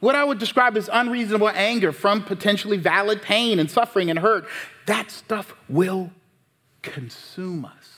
What 0.00 0.14
I 0.14 0.24
would 0.24 0.38
describe 0.38 0.76
as 0.76 0.90
unreasonable 0.92 1.48
anger 1.48 1.92
from 1.92 2.24
potentially 2.24 2.76
valid 2.76 3.22
pain 3.22 3.58
and 3.58 3.70
suffering 3.70 4.10
and 4.10 4.18
hurt, 4.18 4.46
that 4.86 5.10
stuff 5.10 5.54
will 5.68 6.10
consume 6.82 7.64
us. 7.64 7.91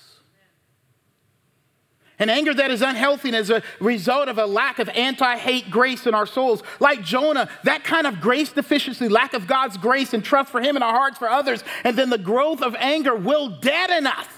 An 2.19 2.31
anger 2.31 2.55
that 2.55 2.71
is 2.71 2.81
unhealthy 2.81 3.29
and 3.29 3.37
as 3.37 3.51
a 3.51 3.63
result 3.81 4.29
of 4.29 4.39
a 4.39 4.47
lack 4.47 4.79
of 4.79 4.89
anti 4.91 5.37
hate 5.37 5.71
grace 5.71 6.07
in 6.07 6.15
our 6.15 6.27
souls. 6.27 6.63
Like 6.79 7.03
Jonah, 7.03 7.49
that 7.65 7.83
kind 7.83 8.07
of 8.07 8.21
grace 8.21 8.53
deficiency, 8.53 9.09
lack 9.09 9.35
of 9.35 9.47
God's 9.47 9.77
grace 9.77 10.15
and 10.15 10.25
trust 10.25 10.51
for 10.51 10.61
Him 10.61 10.77
in 10.77 10.83
our 10.83 10.95
hearts 10.95 11.19
for 11.19 11.29
others, 11.29 11.65
and 11.83 11.97
then 11.97 12.11
the 12.11 12.19
growth 12.19 12.63
of 12.63 12.77
anger 12.77 13.17
will 13.17 13.49
deaden 13.49 14.07
us. 14.07 14.29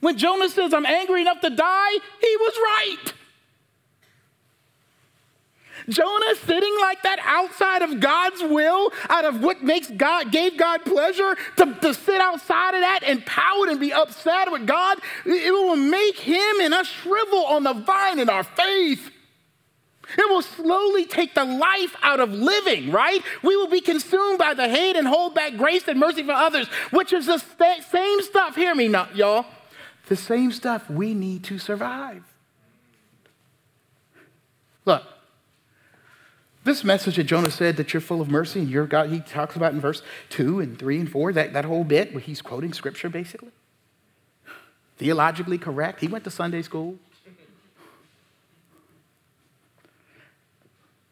When 0.00 0.16
Jonah 0.16 0.48
says, 0.48 0.72
I'm 0.72 0.86
angry 0.86 1.20
enough 1.20 1.40
to 1.40 1.50
die, 1.50 1.92
he 2.20 2.36
was 2.36 2.56
right. 2.56 3.12
Jonah 5.88 6.34
sitting 6.44 6.76
like 6.80 7.02
that 7.02 7.18
outside 7.24 7.82
of 7.82 8.00
God's 8.00 8.42
will, 8.42 8.92
out 9.08 9.24
of 9.24 9.42
what 9.42 9.62
makes 9.62 9.90
God, 9.90 10.30
gave 10.30 10.56
God 10.56 10.84
pleasure, 10.84 11.36
to, 11.56 11.74
to 11.80 11.94
sit 11.94 12.20
outside 12.20 12.74
of 12.74 12.80
that 12.80 13.00
and 13.04 13.24
pout 13.24 13.68
and 13.68 13.80
be 13.80 13.92
upset 13.92 14.50
with 14.50 14.66
God, 14.66 14.98
it 15.24 15.52
will 15.52 15.76
make 15.76 16.18
him 16.18 16.60
and 16.60 16.74
us 16.74 16.86
shrivel 16.86 17.46
on 17.46 17.64
the 17.64 17.72
vine 17.72 18.18
in 18.18 18.28
our 18.28 18.44
faith. 18.44 19.10
It 20.18 20.28
will 20.28 20.42
slowly 20.42 21.06
take 21.06 21.34
the 21.34 21.44
life 21.44 21.94
out 22.02 22.20
of 22.20 22.32
living, 22.32 22.90
right? 22.90 23.22
We 23.42 23.56
will 23.56 23.68
be 23.68 23.80
consumed 23.80 24.38
by 24.38 24.54
the 24.54 24.68
hate 24.68 24.96
and 24.96 25.06
hold 25.06 25.34
back 25.34 25.56
grace 25.56 25.86
and 25.86 26.00
mercy 26.00 26.24
for 26.24 26.32
others, 26.32 26.66
which 26.90 27.12
is 27.12 27.26
the 27.26 27.38
st- 27.38 27.84
same 27.84 28.22
stuff, 28.22 28.56
hear 28.56 28.74
me, 28.74 28.88
not, 28.88 29.14
y'all, 29.14 29.46
the 30.08 30.16
same 30.16 30.50
stuff 30.50 30.90
we 30.90 31.14
need 31.14 31.44
to 31.44 31.58
survive. 31.58 32.24
Look, 34.84 35.04
this 36.70 36.84
message 36.84 37.16
that 37.16 37.24
Jonah 37.24 37.50
said 37.50 37.76
that 37.78 37.92
you're 37.92 38.00
full 38.00 38.20
of 38.20 38.30
mercy 38.30 38.60
and 38.60 38.70
you're 38.70 38.86
God, 38.86 39.10
he 39.10 39.18
talks 39.18 39.56
about 39.56 39.72
in 39.72 39.80
verse 39.80 40.02
2 40.28 40.60
and 40.60 40.78
3 40.78 41.00
and 41.00 41.10
4, 41.10 41.32
that, 41.32 41.52
that 41.52 41.64
whole 41.64 41.82
bit 41.82 42.12
where 42.12 42.20
he's 42.20 42.40
quoting 42.40 42.72
scripture 42.72 43.08
basically. 43.08 43.50
Theologically 44.96 45.58
correct. 45.58 46.00
He 46.00 46.06
went 46.06 46.22
to 46.24 46.30
Sunday 46.30 46.62
school. 46.62 46.96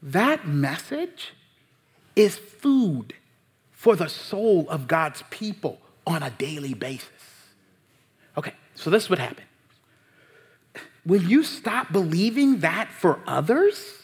That 0.01 0.47
message 0.47 1.33
is 2.15 2.39
food 2.39 3.15
for 3.73 3.97
the 3.97 4.09
soul 4.09 4.69
of 4.69 4.87
God's 4.87 5.25
people 5.31 5.81
on 6.07 6.23
a 6.23 6.31
daily 6.31 6.75
basis. 6.75 7.09
Okay, 8.37 8.55
so 8.77 8.91
this 8.91 9.11
would 9.11 9.19
happen. 9.19 9.45
When 11.03 11.29
you 11.29 11.43
stop 11.43 11.91
believing 11.91 12.61
that 12.61 12.93
for 12.93 13.19
others, 13.27 13.98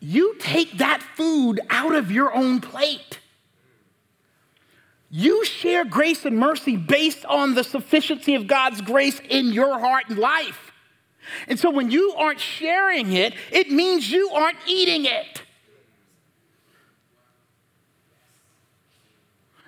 you 0.00 0.36
take 0.38 0.78
that 0.78 1.02
food 1.02 1.60
out 1.68 1.94
of 1.94 2.10
your 2.10 2.34
own 2.34 2.60
plate. 2.60 3.20
You 5.10 5.44
share 5.44 5.84
grace 5.84 6.24
and 6.24 6.38
mercy 6.38 6.76
based 6.76 7.24
on 7.26 7.54
the 7.54 7.64
sufficiency 7.64 8.34
of 8.34 8.46
God's 8.46 8.80
grace 8.80 9.20
in 9.28 9.46
your 9.52 9.78
heart 9.78 10.04
and 10.08 10.18
life. 10.18 10.72
And 11.48 11.58
so 11.58 11.70
when 11.70 11.90
you 11.90 12.14
aren't 12.16 12.40
sharing 12.40 13.12
it, 13.12 13.34
it 13.52 13.70
means 13.70 14.10
you 14.10 14.30
aren't 14.30 14.58
eating 14.66 15.04
it. 15.04 15.42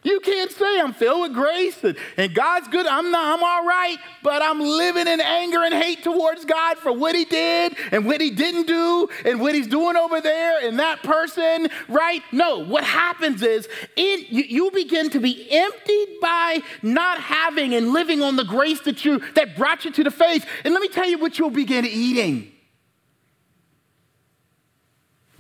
You 0.05 0.19
can't 0.19 0.51
say 0.51 0.81
I'm 0.81 0.93
filled 0.93 1.21
with 1.21 1.35
grace 1.35 1.83
and, 1.85 1.97
and, 2.17 2.35
God's 2.35 2.67
good. 2.67 2.87
I'm 2.87 3.13
not, 3.13 3.39
I'm 3.39 3.45
all 3.45 3.65
right, 3.65 3.97
but 4.25 4.43
I'm 4.43 4.59
living 4.59 5.07
in 5.07 5.21
anger 5.21 5.63
and 5.63 5.73
hate 5.73 6.03
towards 6.03 6.45
God 6.45 6.79
for 6.79 6.93
what 6.93 7.15
he 7.15 7.25
did 7.25 7.77
and 7.93 8.05
what 8.05 8.21
he 8.21 8.31
didn't 8.31 8.67
do 8.67 9.09
and 9.25 9.41
what 9.41 9.55
he's 9.55 9.69
doing 9.69 9.97
over 9.97 10.21
there 10.21 10.67
and 10.67 10.81
that 10.81 11.05
person, 11.05 11.69
right? 11.89 12.21
No, 12.33 12.59
what 12.59 12.83
happens 12.83 13.43
is 13.43 13.69
in, 13.95 14.25
you, 14.29 14.43
you 14.43 14.71
begin 14.73 15.09
to 15.11 15.21
be 15.21 15.47
emptied 15.51 16.17
by 16.21 16.61
not 16.83 17.21
having 17.21 17.73
and 17.73 17.93
living 17.93 18.23
on 18.23 18.35
the 18.35 18.45
grace 18.45 18.81
that 18.81 19.05
you 19.05 19.21
that 19.35 19.57
brought 19.57 19.85
you 19.85 19.93
to 19.93 20.03
the 20.03 20.11
faith. 20.11 20.45
And 20.65 20.75
let 20.75 20.81
me 20.81 20.89
tell 20.89 21.09
you 21.09 21.19
what 21.19 21.39
you'll 21.39 21.51
begin 21.51 21.87
eating. 21.87 22.51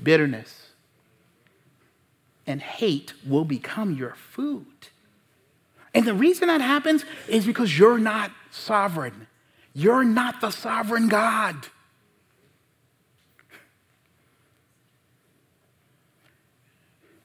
Bitterness 0.00 0.61
and 2.46 2.60
hate 2.60 3.14
will 3.26 3.44
become 3.44 3.94
your 3.94 4.14
food. 4.14 4.66
And 5.94 6.06
the 6.06 6.14
reason 6.14 6.48
that 6.48 6.60
happens 6.60 7.04
is 7.28 7.44
because 7.44 7.78
you're 7.78 7.98
not 7.98 8.32
sovereign. 8.50 9.26
You're 9.74 10.04
not 10.04 10.40
the 10.40 10.50
sovereign 10.50 11.08
God. 11.08 11.66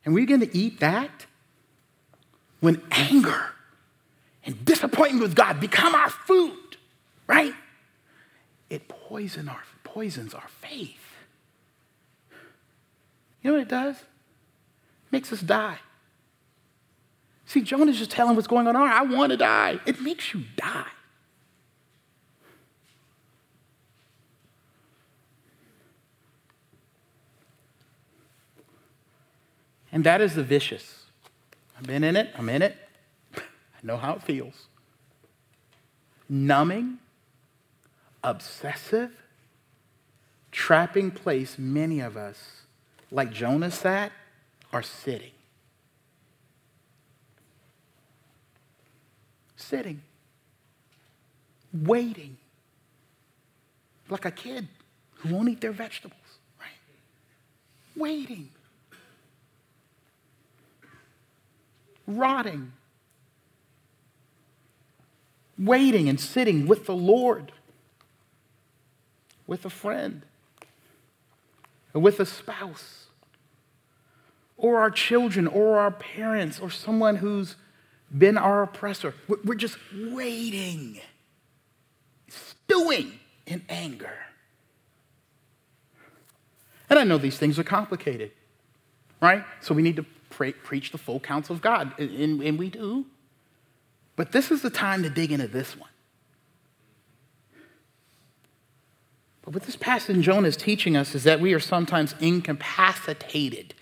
And 0.05 0.13
we're 0.13 0.25
going 0.25 0.39
to 0.41 0.57
eat 0.57 0.79
that 0.79 1.25
when 2.61 2.81
anger 2.91 3.49
and 4.45 4.63
disappointment 4.63 5.21
with 5.21 5.35
God 5.35 5.59
become 5.59 5.93
our 5.93 6.09
food, 6.09 6.77
right? 7.27 7.53
It 8.69 8.87
poison 8.87 9.49
our, 9.49 9.63
poisons 9.83 10.33
our 10.33 10.47
faith. 10.61 11.03
You 13.41 13.51
know 13.51 13.57
what 13.57 13.63
it 13.63 13.69
does? 13.69 13.97
Makes 15.11 15.31
us 15.31 15.41
die. 15.41 15.79
See, 17.45 17.61
Jonah's 17.61 17.97
just 17.97 18.11
telling 18.11 18.35
what's 18.35 18.47
going 18.47 18.67
on. 18.67 18.75
I 18.75 19.03
want 19.03 19.31
to 19.31 19.37
die. 19.37 19.79
It 19.85 20.01
makes 20.01 20.33
you 20.33 20.43
die. 20.57 20.85
And 29.91 30.03
that 30.03 30.21
is 30.21 30.35
the 30.35 30.43
vicious. 30.43 31.05
I've 31.77 31.85
been 31.85 32.03
in 32.03 32.15
it, 32.15 32.29
I'm 32.37 32.49
in 32.49 32.61
it. 32.61 32.75
I 33.35 33.39
know 33.83 33.97
how 33.97 34.13
it 34.13 34.23
feels. 34.23 34.67
Numbing, 36.27 36.97
obsessive, 38.23 39.11
trapping 40.51 41.11
place 41.11 41.57
many 41.57 41.99
of 41.99 42.17
us, 42.17 42.63
like 43.09 43.31
Jonah 43.31 43.71
sat, 43.71 44.11
are 44.71 44.83
sitting. 44.83 45.31
Sitting. 49.55 50.01
Waiting. 51.73 52.37
Like 54.09 54.25
a 54.25 54.31
kid 54.31 54.67
who 55.15 55.33
won't 55.33 55.49
eat 55.49 55.61
their 55.61 55.71
vegetables, 55.71 56.39
right? 56.59 56.69
Waiting. 57.95 58.49
Rotting 62.05 62.71
waiting 65.57 66.07
and 66.07 66.19
sitting 66.19 66.67
with 66.67 66.85
the 66.85 66.95
Lord, 66.95 67.51
with 69.45 69.65
a 69.65 69.69
friend, 69.69 70.21
with 71.93 72.19
a 72.19 72.25
spouse, 72.25 73.06
or 74.57 74.79
our 74.79 74.89
children, 74.89 75.47
or 75.47 75.79
our 75.79 75.91
parents, 75.91 76.59
or 76.59 76.69
someone 76.69 77.17
who's 77.17 77.55
been 78.15 78.37
our 78.37 78.63
oppressor. 78.63 79.13
We're 79.27 79.55
just 79.55 79.77
waiting, 79.93 80.99
stewing 82.27 83.19
in 83.45 83.63
anger. 83.69 84.17
And 86.89 86.97
I 86.97 87.03
know 87.03 87.17
these 87.17 87.37
things 87.37 87.59
are 87.59 87.63
complicated, 87.63 88.31
right? 89.21 89.43
So 89.61 89.75
we 89.75 89.81
need 89.81 89.97
to 89.97 90.05
pre- 90.29 90.53
preach 90.53 90.91
the 90.91 90.97
full 90.97 91.19
counsel 91.19 91.55
of 91.55 91.61
God, 91.61 91.93
and, 91.99 92.41
and 92.41 92.57
we 92.57 92.69
do. 92.69 93.05
But 94.15 94.31
this 94.31 94.49
is 94.49 94.61
the 94.63 94.69
time 94.69 95.03
to 95.03 95.09
dig 95.09 95.31
into 95.31 95.47
this 95.47 95.77
one. 95.77 95.89
But 99.43 99.53
what 99.53 99.63
this 99.63 99.75
passage 99.75 100.15
in 100.15 100.23
Jonah 100.23 100.47
is 100.47 100.57
teaching 100.57 100.97
us 100.97 101.13
is 101.13 101.23
that 101.23 101.39
we 101.39 101.53
are 101.53 101.59
sometimes 101.59 102.15
incapacitated 102.19 103.73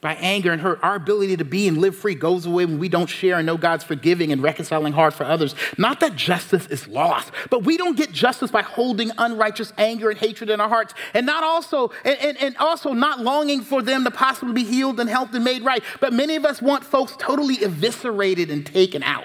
by 0.00 0.14
anger 0.14 0.52
and 0.52 0.60
hurt. 0.60 0.78
Our 0.82 0.94
ability 0.94 1.36
to 1.38 1.44
be 1.44 1.66
and 1.66 1.78
live 1.78 1.96
free 1.96 2.14
goes 2.14 2.46
away 2.46 2.64
when 2.64 2.78
we 2.78 2.88
don't 2.88 3.08
share 3.08 3.36
and 3.36 3.46
know 3.46 3.56
God's 3.56 3.84
forgiving 3.84 4.30
and 4.30 4.42
reconciling 4.42 4.92
heart 4.92 5.12
for 5.14 5.24
others. 5.24 5.54
Not 5.76 6.00
that 6.00 6.14
justice 6.14 6.66
is 6.68 6.86
lost, 6.86 7.32
but 7.50 7.64
we 7.64 7.76
don't 7.76 7.96
get 7.96 8.12
justice 8.12 8.50
by 8.50 8.62
holding 8.62 9.10
unrighteous 9.18 9.72
anger 9.76 10.10
and 10.10 10.18
hatred 10.18 10.50
in 10.50 10.60
our 10.60 10.68
hearts, 10.68 10.94
and 11.14 11.26
not 11.26 11.42
also 11.42 11.90
and, 12.04 12.18
and, 12.20 12.38
and 12.38 12.56
also 12.58 12.92
not 12.92 13.20
longing 13.20 13.60
for 13.60 13.82
them 13.82 14.04
to 14.04 14.10
possibly 14.10 14.54
be 14.54 14.64
healed 14.64 15.00
and 15.00 15.10
helped 15.10 15.34
and 15.34 15.44
made 15.44 15.62
right. 15.64 15.82
But 16.00 16.12
many 16.12 16.36
of 16.36 16.44
us 16.44 16.62
want 16.62 16.84
folks 16.84 17.14
totally 17.18 17.56
eviscerated 17.56 18.50
and 18.50 18.64
taken 18.64 19.02
out. 19.02 19.24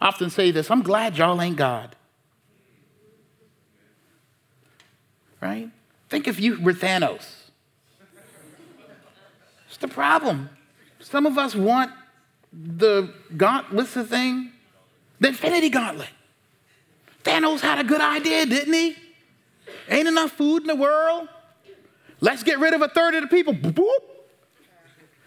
I 0.00 0.08
often 0.08 0.30
say 0.30 0.50
this 0.50 0.70
I'm 0.70 0.82
glad 0.82 1.16
y'all 1.16 1.40
ain't 1.40 1.56
God. 1.56 1.96
Right? 5.40 5.70
Think 6.08 6.26
if 6.26 6.40
you 6.40 6.60
were 6.60 6.72
Thanos. 6.72 7.26
It's 9.68 9.76
the 9.78 9.88
problem. 9.88 10.50
Some 11.00 11.26
of 11.26 11.38
us 11.38 11.54
want 11.54 11.92
the 12.52 13.12
gauntlet, 13.36 13.92
the 13.92 14.04
thing? 14.04 14.52
The 15.20 15.28
infinity 15.28 15.68
gauntlet. 15.68 16.08
Thanos 17.24 17.60
had 17.60 17.78
a 17.78 17.84
good 17.84 18.00
idea, 18.00 18.46
didn't 18.46 18.72
he? 18.72 18.96
Ain't 19.88 20.08
enough 20.08 20.32
food 20.32 20.62
in 20.62 20.68
the 20.68 20.76
world. 20.76 21.28
Let's 22.20 22.42
get 22.42 22.58
rid 22.58 22.74
of 22.74 22.82
a 22.82 22.88
third 22.88 23.14
of 23.14 23.22
the 23.22 23.28
people. 23.28 23.52
Boop. 23.52 23.86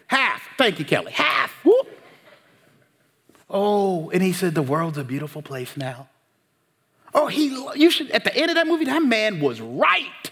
Half. 0.08 0.42
Thank 0.58 0.78
you, 0.78 0.84
Kelly. 0.84 1.12
Half. 1.12 1.52
Oh, 3.52 4.08
and 4.10 4.22
he 4.22 4.32
said, 4.32 4.54
The 4.54 4.62
world's 4.62 4.98
a 4.98 5.04
beautiful 5.04 5.42
place 5.42 5.76
now. 5.76 6.08
Oh, 7.14 7.26
he, 7.26 7.48
you 7.74 7.90
should, 7.90 8.10
at 8.10 8.24
the 8.24 8.34
end 8.34 8.50
of 8.50 8.56
that 8.56 8.66
movie, 8.66 8.86
that 8.86 9.02
man 9.02 9.40
was 9.40 9.60
right. 9.60 10.31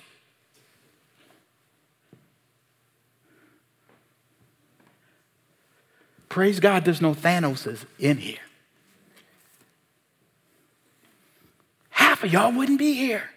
Praise 6.31 6.61
God, 6.61 6.85
there's 6.85 7.03
no 7.03 7.13
Thanoses 7.13 7.85
in 7.99 8.17
here. 8.17 8.39
Half 11.91 12.25
of 12.25 12.33
y'all 12.33 12.53
wouldn't 12.53 12.79
be 12.79 12.95
here. 12.95 13.29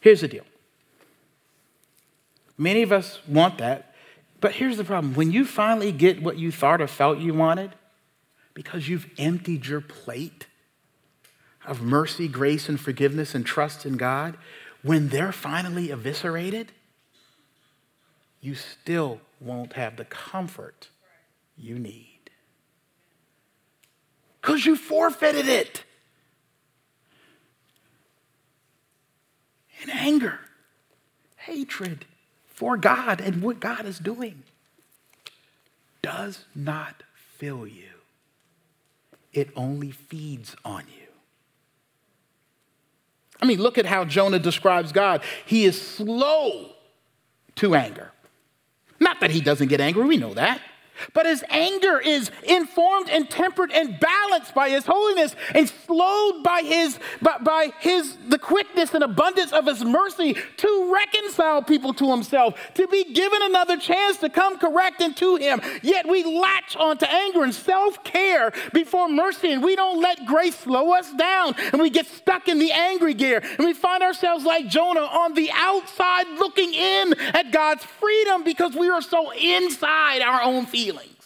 Here's 0.00 0.22
the 0.22 0.28
deal 0.28 0.44
Many 2.58 2.82
of 2.82 2.92
us 2.92 3.20
want 3.26 3.56
that. 3.58 3.94
But 4.40 4.52
here's 4.52 4.76
the 4.76 4.84
problem 4.84 5.14
when 5.14 5.32
you 5.32 5.44
finally 5.44 5.92
get 5.92 6.22
what 6.22 6.38
you 6.38 6.50
thought 6.50 6.80
or 6.80 6.86
felt 6.86 7.18
you 7.18 7.32
wanted, 7.32 7.74
because 8.54 8.88
you've 8.88 9.06
emptied 9.18 9.66
your 9.66 9.80
plate 9.80 10.46
of 11.66 11.82
mercy, 11.82 12.26
grace, 12.26 12.68
and 12.68 12.80
forgiveness 12.80 13.34
and 13.34 13.44
trust 13.46 13.86
in 13.86 13.96
God, 13.96 14.36
when 14.82 15.08
they're 15.08 15.32
finally 15.32 15.90
eviscerated, 15.90 16.72
you 18.40 18.54
still 18.54 19.20
won't 19.40 19.74
have 19.74 19.96
the 19.96 20.04
comfort 20.04 20.88
you 21.56 21.78
need. 21.78 22.30
Because 24.40 24.64
you 24.64 24.76
forfeited 24.76 25.46
it. 25.46 25.84
In 29.82 29.90
anger, 29.90 30.38
hatred, 31.36 32.06
for 32.46 32.76
God 32.76 33.20
and 33.20 33.42
what 33.42 33.60
God 33.60 33.86
is 33.86 33.98
doing 33.98 34.42
does 36.02 36.44
not 36.54 37.02
fill 37.14 37.66
you, 37.66 37.88
it 39.32 39.50
only 39.56 39.90
feeds 39.90 40.54
on 40.64 40.84
you. 40.94 40.99
I 43.42 43.46
mean, 43.46 43.60
look 43.60 43.78
at 43.78 43.86
how 43.86 44.04
Jonah 44.04 44.38
describes 44.38 44.92
God. 44.92 45.22
He 45.46 45.64
is 45.64 45.80
slow 45.80 46.70
to 47.56 47.74
anger. 47.74 48.12
Not 48.98 49.20
that 49.20 49.30
he 49.30 49.40
doesn't 49.40 49.68
get 49.68 49.80
angry, 49.80 50.04
we 50.04 50.16
know 50.16 50.34
that. 50.34 50.60
But 51.12 51.26
his 51.26 51.44
anger 51.48 51.98
is 51.98 52.30
informed 52.44 53.08
and 53.08 53.28
tempered 53.28 53.72
and 53.72 53.98
balanced 53.98 54.54
by 54.54 54.70
his 54.70 54.86
holiness 54.86 55.34
and 55.54 55.68
slowed 55.68 56.42
by 56.42 56.62
his 56.62 56.98
by, 57.22 57.38
by 57.38 57.72
his 57.80 58.16
the 58.28 58.38
quickness 58.38 58.94
and 58.94 59.02
abundance 59.02 59.52
of 59.52 59.66
his 59.66 59.84
mercy 59.84 60.36
to 60.58 60.92
reconcile 60.92 61.62
people 61.62 61.94
to 61.94 62.10
himself, 62.10 62.58
to 62.74 62.86
be 62.88 63.12
given 63.12 63.40
another 63.42 63.76
chance 63.76 64.18
to 64.18 64.28
come 64.28 64.58
correct 64.58 65.00
into 65.00 65.36
him. 65.36 65.60
Yet 65.82 66.08
we 66.08 66.24
latch 66.24 66.76
onto 66.76 67.06
anger 67.06 67.44
and 67.44 67.54
self-care 67.54 68.52
before 68.72 69.08
mercy, 69.08 69.52
and 69.52 69.62
we 69.62 69.76
don't 69.76 70.00
let 70.00 70.26
grace 70.26 70.58
slow 70.58 70.92
us 70.92 71.12
down, 71.14 71.54
and 71.72 71.80
we 71.80 71.90
get 71.90 72.06
stuck 72.06 72.48
in 72.48 72.58
the 72.58 72.72
angry 72.72 73.14
gear, 73.14 73.42
and 73.58 73.66
we 73.66 73.72
find 73.72 74.02
ourselves 74.02 74.44
like 74.44 74.68
Jonah 74.68 75.00
on 75.00 75.34
the 75.34 75.50
outside 75.52 76.28
looking 76.38 76.72
in 76.74 77.14
at 77.18 77.52
God's 77.52 77.84
freedom 77.84 78.44
because 78.44 78.74
we 78.74 78.88
are 78.88 79.02
so 79.02 79.32
inside 79.32 80.20
our 80.22 80.42
own 80.42 80.66
feelings 80.66 80.90
feelings. 80.90 81.16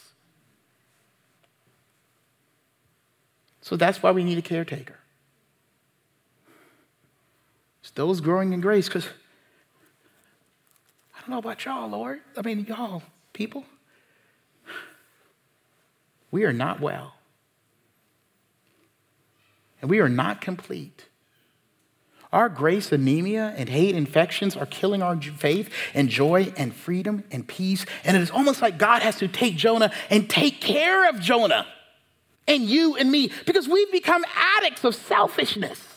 So 3.65 3.77
that's 3.77 4.03
why 4.03 4.11
we 4.11 4.25
need 4.25 4.37
a 4.37 4.43
caretaker. 4.43 4.99
Those 7.95 8.21
growing 8.21 8.53
in 8.53 8.61
grace, 8.61 8.89
because 8.89 9.07
I 11.17 11.21
don't 11.21 11.31
know 11.31 11.39
about 11.39 11.65
y'all, 11.65 11.89
Lord. 11.89 12.21
I 12.37 12.43
mean, 12.43 12.67
y'all, 12.69 13.03
people. 13.33 13.65
We 16.31 16.45
are 16.45 16.53
not 16.53 16.81
well. 16.81 17.15
And 19.81 19.89
we 19.89 20.01
are 20.01 20.09
not 20.09 20.41
complete 20.41 21.07
our 22.35 22.49
grace 22.49 22.91
anemia 22.91 23.55
and 23.57 23.69
hate 23.69 23.95
infections 23.95 24.57
are 24.57 24.67
killing 24.67 25.03
our 25.03 25.17
faith 25.23 25.71
and 25.95 26.09
joy 26.09 26.53
and 26.57 26.75
freedom 26.75 27.23
and 27.31 27.47
peace. 27.47 27.87
And 28.03 28.17
it 28.17 28.23
is 28.25 28.31
almost 28.33 28.61
like 28.61 28.77
God 28.77 29.03
has 29.03 29.17
to 29.19 29.29
take 29.29 29.55
Jonah 29.55 29.93
and 30.11 30.29
take 30.29 30.61
care 30.61 31.09
of 31.09 31.21
Jonah 31.21 31.65
and 32.47 32.63
you 32.65 32.97
and 32.97 33.11
me 33.11 33.31
because 33.47 33.69
we've 33.69 33.91
become 33.93 34.25
addicts 34.57 34.85
of 34.85 34.95
selfishness 34.95 35.95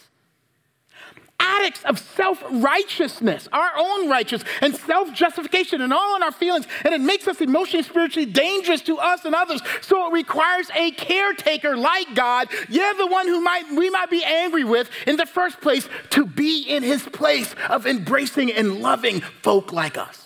addicts 1.40 1.84
of 1.86 2.00
self 2.00 2.44
righteousness, 2.50 3.48
our 3.52 3.72
own 3.78 4.10
righteousness, 4.10 4.50
and 4.62 4.76
self 4.76 5.14
justification, 5.14 5.82
and 5.82 5.94
all 5.94 6.16
in 6.16 6.24
our 6.24 6.32
feelings. 6.32 6.66
And 6.84 6.94
it 6.94 7.02
makes 7.02 7.28
us 7.28 7.42
emotionally, 7.42 7.84
spiritually 7.84 8.26
dangerous 8.26 8.82
to 8.84 8.98
us 8.98 9.26
and 9.26 9.36
others. 9.36 9.62
So 9.82 10.08
it 10.08 10.14
requires 10.14 10.70
a 10.76 10.92
caretaker 10.92 11.78
like 11.78 12.14
God. 12.16 12.50
You're 12.70 12.94
the 12.96 13.08
one 13.08 13.28
who 13.28 13.42
might, 13.42 13.70
we 13.76 13.90
might 13.90 14.10
be 14.10 14.24
angry 14.24 14.64
with 14.64 14.90
in 15.06 15.18
the 15.18 15.26
first 15.26 15.62
place 15.62 15.88
to 16.12 16.26
be 16.26 16.64
in 16.64 16.84
his 16.84 17.04
place 17.04 17.54
of 17.70 17.86
embracing 17.86 18.52
and 18.52 18.82
loving 18.82 19.22
folk 19.42 19.72
like 19.72 19.98
us. 19.98 20.24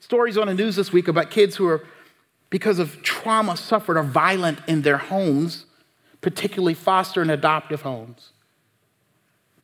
Stories 0.00 0.36
on 0.36 0.48
the 0.48 0.54
news 0.54 0.76
this 0.76 0.92
week 0.92 1.08
about 1.08 1.30
kids 1.30 1.56
who 1.56 1.66
are, 1.66 1.86
because 2.54 2.78
of 2.78 3.02
trauma 3.02 3.56
suffered, 3.56 3.96
are 3.96 4.04
violent 4.04 4.60
in 4.68 4.82
their 4.82 4.98
homes, 4.98 5.66
particularly 6.20 6.74
foster 6.74 7.20
and 7.20 7.30
adoptive 7.30 7.82
homes 7.82 8.30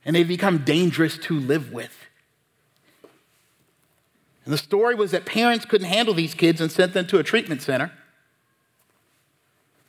and 0.05 0.16
they 0.16 0.24
become 0.24 0.59
dangerous 0.59 1.18
to 1.18 1.38
live 1.38 1.72
with. 1.72 2.07
And 4.45 4.53
the 4.55 4.59
story 4.59 4.95
was 4.95 5.11
that 5.11 5.26
parents 5.26 5.64
couldn't 5.64 5.88
handle 5.88 6.14
these 6.14 6.34
kids 6.34 6.61
and 6.61 6.72
sent 6.72 6.95
them 6.95 7.07
to 7.09 7.18
a 7.18 7.22
treatment 7.22 7.62
center. 7.62 7.93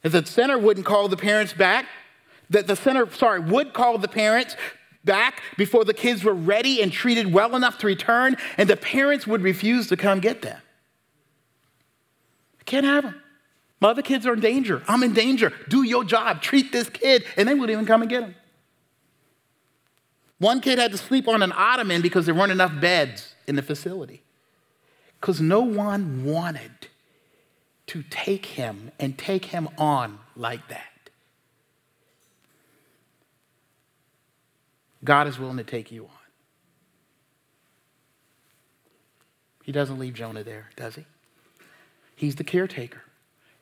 If 0.03 0.11
the 0.11 0.25
center 0.25 0.57
wouldn't 0.57 0.85
call 0.85 1.07
the 1.07 1.17
parents 1.17 1.53
back, 1.53 1.85
that 2.49 2.67
the 2.67 2.75
center, 2.75 3.09
sorry, 3.11 3.39
would 3.39 3.73
call 3.73 3.97
the 3.97 4.07
parents 4.07 4.55
back 5.05 5.41
before 5.57 5.85
the 5.85 5.93
kids 5.93 6.23
were 6.23 6.33
ready 6.33 6.81
and 6.81 6.91
treated 6.91 7.31
well 7.31 7.55
enough 7.55 7.77
to 7.79 7.87
return, 7.87 8.35
and 8.57 8.69
the 8.69 8.77
parents 8.77 9.25
would 9.25 9.41
refuse 9.41 9.87
to 9.87 9.97
come 9.97 10.19
get 10.19 10.41
them. 10.41 10.59
Can't 12.71 12.85
have 12.85 13.03
them. 13.03 13.21
My 13.81 13.89
other 13.89 14.01
kids 14.01 14.25
are 14.25 14.31
in 14.31 14.39
danger. 14.39 14.81
I'm 14.87 15.03
in 15.03 15.11
danger. 15.11 15.51
Do 15.67 15.83
your 15.83 16.05
job. 16.05 16.41
Treat 16.41 16.71
this 16.71 16.87
kid. 16.87 17.25
And 17.35 17.49
they 17.49 17.53
wouldn't 17.53 17.71
even 17.71 17.85
come 17.85 18.01
and 18.01 18.09
get 18.09 18.23
him. 18.23 18.33
One 20.37 20.61
kid 20.61 20.79
had 20.79 20.93
to 20.93 20.97
sleep 20.97 21.27
on 21.27 21.43
an 21.43 21.51
ottoman 21.51 22.01
because 22.01 22.25
there 22.25 22.33
weren't 22.33 22.53
enough 22.53 22.71
beds 22.79 23.35
in 23.45 23.57
the 23.57 23.61
facility. 23.61 24.23
Because 25.19 25.41
no 25.41 25.59
one 25.59 26.23
wanted 26.23 26.71
to 27.87 28.03
take 28.03 28.45
him 28.45 28.91
and 28.97 29.17
take 29.17 29.43
him 29.43 29.67
on 29.77 30.19
like 30.37 30.65
that. 30.69 31.09
God 35.03 35.27
is 35.27 35.37
willing 35.37 35.57
to 35.57 35.65
take 35.65 35.91
you 35.91 36.05
on. 36.05 36.11
He 39.61 39.73
doesn't 39.73 39.99
leave 39.99 40.13
Jonah 40.13 40.45
there, 40.45 40.69
does 40.77 40.95
he? 40.95 41.03
He's 42.21 42.35
the 42.35 42.43
caretaker, 42.43 43.01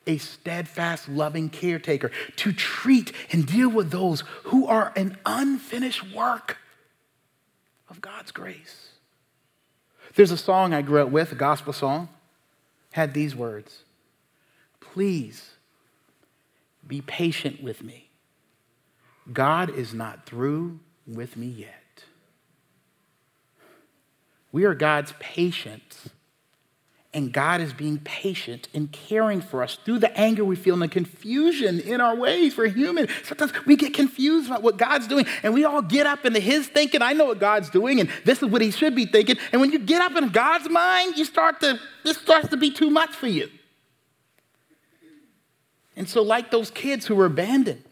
a 0.06 0.18
steadfast, 0.18 1.08
loving 1.08 1.48
caretaker 1.48 2.10
to 2.36 2.52
treat 2.52 3.10
and 3.32 3.46
deal 3.46 3.70
with 3.70 3.90
those 3.90 4.20
who 4.44 4.66
are 4.66 4.92
an 4.96 5.16
unfinished 5.24 6.14
work 6.14 6.58
of 7.88 8.02
God's 8.02 8.32
grace. 8.32 8.90
There's 10.14 10.30
a 10.30 10.36
song 10.36 10.74
I 10.74 10.82
grew 10.82 11.00
up 11.00 11.08
with, 11.08 11.32
a 11.32 11.36
gospel 11.36 11.72
song, 11.72 12.10
had 12.92 13.14
these 13.14 13.34
words 13.34 13.84
Please 14.78 15.52
be 16.86 17.00
patient 17.00 17.62
with 17.62 17.82
me. 17.82 18.10
God 19.32 19.70
is 19.70 19.94
not 19.94 20.26
through 20.26 20.80
with 21.06 21.34
me 21.34 21.46
yet. 21.46 22.04
We 24.52 24.66
are 24.66 24.74
God's 24.74 25.14
patience. 25.18 26.10
And 27.12 27.32
God 27.32 27.60
is 27.60 27.72
being 27.72 27.98
patient 27.98 28.68
and 28.72 28.90
caring 28.92 29.40
for 29.40 29.64
us 29.64 29.76
through 29.84 29.98
the 29.98 30.16
anger 30.16 30.44
we 30.44 30.54
feel 30.54 30.74
and 30.74 30.82
the 30.82 30.88
confusion 30.88 31.80
in 31.80 32.00
our 32.00 32.14
ways. 32.14 32.56
We're 32.56 32.68
human. 32.68 33.08
Sometimes 33.24 33.52
we 33.66 33.74
get 33.74 33.94
confused 33.94 34.48
about 34.48 34.62
what 34.62 34.76
God's 34.76 35.08
doing, 35.08 35.26
and 35.42 35.52
we 35.52 35.64
all 35.64 35.82
get 35.82 36.06
up 36.06 36.24
into 36.24 36.38
His 36.38 36.68
thinking. 36.68 37.02
I 37.02 37.12
know 37.12 37.24
what 37.24 37.40
God's 37.40 37.68
doing, 37.68 37.98
and 37.98 38.08
this 38.24 38.40
is 38.44 38.48
what 38.48 38.62
He 38.62 38.70
should 38.70 38.94
be 38.94 39.06
thinking. 39.06 39.38
And 39.50 39.60
when 39.60 39.72
you 39.72 39.80
get 39.80 40.00
up 40.00 40.16
in 40.16 40.28
God's 40.28 40.70
mind, 40.70 41.18
you 41.18 41.24
start 41.24 41.60
to, 41.62 41.80
this 42.04 42.16
starts 42.16 42.48
to 42.50 42.56
be 42.56 42.70
too 42.70 42.90
much 42.90 43.10
for 43.10 43.26
you. 43.26 43.50
And 45.96 46.08
so, 46.08 46.22
like 46.22 46.52
those 46.52 46.70
kids 46.70 47.06
who 47.06 47.16
were 47.16 47.26
abandoned, 47.26 47.82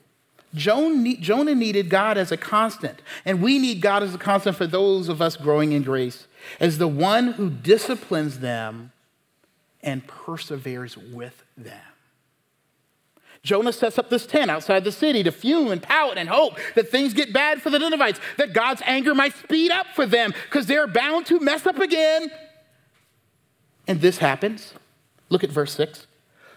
Jonah 0.54 1.54
needed 1.56 1.90
God 1.90 2.18
as 2.18 2.30
a 2.30 2.36
constant, 2.36 3.02
and 3.24 3.42
we 3.42 3.58
need 3.58 3.80
God 3.80 4.04
as 4.04 4.14
a 4.14 4.18
constant 4.18 4.54
for 4.54 4.68
those 4.68 5.08
of 5.08 5.20
us 5.20 5.36
growing 5.36 5.72
in 5.72 5.82
grace, 5.82 6.28
as 6.60 6.78
the 6.78 6.86
one 6.86 7.32
who 7.32 7.50
disciplines 7.50 8.38
them 8.38 8.92
and 9.88 10.06
perseveres 10.06 10.98
with 10.98 11.42
them. 11.56 11.80
Jonah 13.42 13.72
sets 13.72 13.98
up 13.98 14.10
this 14.10 14.26
tent 14.26 14.50
outside 14.50 14.84
the 14.84 14.92
city 14.92 15.22
to 15.22 15.32
fume 15.32 15.70
and 15.70 15.82
pout 15.82 16.18
and 16.18 16.28
hope 16.28 16.58
that 16.74 16.90
things 16.90 17.14
get 17.14 17.32
bad 17.32 17.62
for 17.62 17.70
the 17.70 17.78
Ninevites, 17.78 18.20
that 18.36 18.52
God's 18.52 18.82
anger 18.84 19.14
might 19.14 19.34
speed 19.34 19.70
up 19.70 19.86
for 19.94 20.04
them 20.04 20.34
because 20.44 20.66
they're 20.66 20.86
bound 20.86 21.24
to 21.26 21.40
mess 21.40 21.66
up 21.66 21.78
again. 21.78 22.30
And 23.86 24.00
this 24.02 24.18
happens. 24.18 24.74
Look 25.30 25.42
at 25.42 25.50
verse 25.50 25.72
6. 25.74 26.06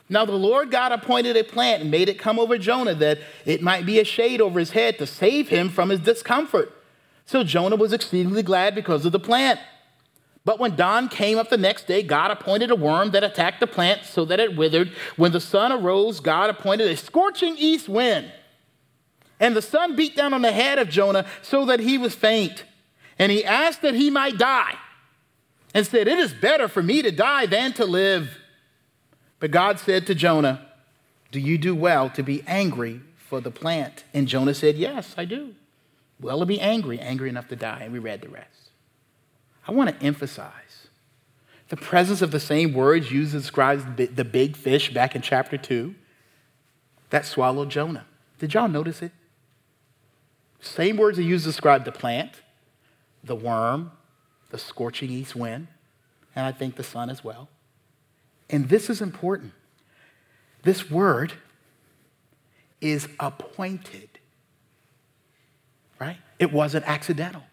Now 0.10 0.26
the 0.26 0.34
Lord 0.34 0.70
God 0.70 0.92
appointed 0.92 1.38
a 1.38 1.44
plant 1.46 1.84
and 1.84 1.90
made 1.90 2.10
it 2.10 2.20
come 2.20 2.38
over 2.38 2.58
Jonah 2.58 2.96
that 2.96 3.20
it 3.46 3.62
might 3.62 3.86
be 3.86 4.00
a 4.00 4.04
shade 4.04 4.42
over 4.42 4.60
his 4.60 4.72
head 4.72 4.98
to 4.98 5.08
save 5.08 5.48
him 5.48 5.70
from 5.70 5.88
his 5.88 6.02
discomfort. 6.02 6.74
So 7.26 7.46
Jonah 7.46 7.78
was 7.78 7.94
exceedingly 7.94 8.44
glad 8.44 8.76
because 8.76 9.06
of 9.06 9.14
the 9.14 9.20
plant. 9.20 9.62
But 10.44 10.60
when 10.60 10.76
dawn 10.76 11.08
came 11.08 11.38
up 11.38 11.50
the 11.50 11.58
next 11.58 11.86
day, 11.86 12.02
God 12.02 12.32
appointed 12.32 12.72
a 12.72 12.76
worm 12.76 13.12
that 13.12 13.24
attacked 13.24 13.60
the 13.60 13.68
plant 13.68 14.06
so 14.06 14.26
that 14.26 14.40
it 14.40 14.56
withered. 14.56 14.90
When 15.16 15.32
the 15.32 15.40
sun 15.40 15.72
arose, 15.72 16.20
God 16.20 16.50
appointed 16.50 16.90
a 16.90 16.98
scorching 16.98 17.56
east 17.58 17.88
wind. 17.88 18.32
And 19.40 19.56
the 19.56 19.62
sun 19.62 19.96
beat 19.96 20.16
down 20.16 20.34
on 20.34 20.42
the 20.42 20.52
head 20.52 20.80
of 20.80 20.90
Jonah 20.90 21.26
so 21.42 21.66
that 21.66 21.80
he 21.80 21.98
was 21.98 22.16
faint. 22.16 22.64
And 23.20 23.32
he 23.32 23.46
asked 23.46 23.82
that 23.84 23.94
he 23.94 24.10
might 24.10 24.38
die 24.38 24.76
and 25.74 25.86
said, 25.86 26.08
It 26.08 26.18
is 26.18 26.34
better 26.34 26.68
for 26.68 26.82
me 26.82 27.02
to 27.02 27.12
die 27.12 27.46
than 27.46 27.74
to 27.74 27.86
live. 27.86 28.38
But 29.40 29.52
God 29.52 29.80
said 29.80 30.08
to 30.08 30.16
Jonah, 30.16 30.68
Do 31.32 31.40
you 31.40 31.58
do 31.58 31.76
well 31.76 32.10
to 32.12 32.24
be 32.24 32.44
angry 32.48 33.02
for 33.18 33.42
the 33.42 33.52
plant? 33.52 34.04
And 34.14 34.28
Jonah 34.28 34.54
said, 34.54 34.76
Yes, 34.76 35.14
I 35.18 35.26
do. 35.26 35.56
Well 36.20 36.40
to 36.40 36.46
be 36.46 36.60
angry, 36.60 37.00
angry 37.00 37.30
enough 37.30 37.48
to 37.50 37.56
die. 37.56 37.82
And 37.82 37.94
we 37.94 38.00
read 38.00 38.22
the 38.22 38.30
rest. 38.30 38.61
I 39.68 39.72
want 39.72 39.90
to 39.90 40.06
emphasize 40.06 40.88
the 41.70 41.78
presence 41.78 42.22
of 42.22 42.32
the 42.32 42.40
same 42.40 42.74
words 42.74 43.12
used 43.12 43.32
to 43.32 43.40
describe 43.40 43.96
the 43.96 44.26
big 44.26 44.58
fish 44.58 44.94
back 44.94 45.16
in 45.16 45.22
chapter 45.22 45.58
2 45.58 45.96
that 47.12 47.26
swallowed 47.26 47.70
Jonah. 47.70 48.06
Did 48.40 48.54
y'all 48.54 48.68
notice 48.68 49.02
it? 49.02 49.12
Same 50.60 50.98
words 50.98 51.18
are 51.18 51.24
used 51.24 51.46
to 51.46 51.50
describe 51.50 51.86
the 51.86 51.92
plant, 51.92 52.42
the 53.24 53.36
worm, 53.36 53.92
the 54.50 54.58
scorching 54.58 55.10
east 55.10 55.36
wind, 55.36 55.68
and 56.36 56.46
I 56.46 56.52
think 56.52 56.76
the 56.76 56.84
sun 56.84 57.10
as 57.10 57.24
well. 57.24 57.50
And 58.50 58.68
this 58.68 58.90
is 58.90 59.02
important. 59.02 59.54
This 60.64 60.92
word 60.92 61.34
is 62.82 63.08
appointed, 63.20 64.10
right? 66.00 66.18
It 66.38 66.52
wasn't 66.52 66.86
accidental. 66.88 67.44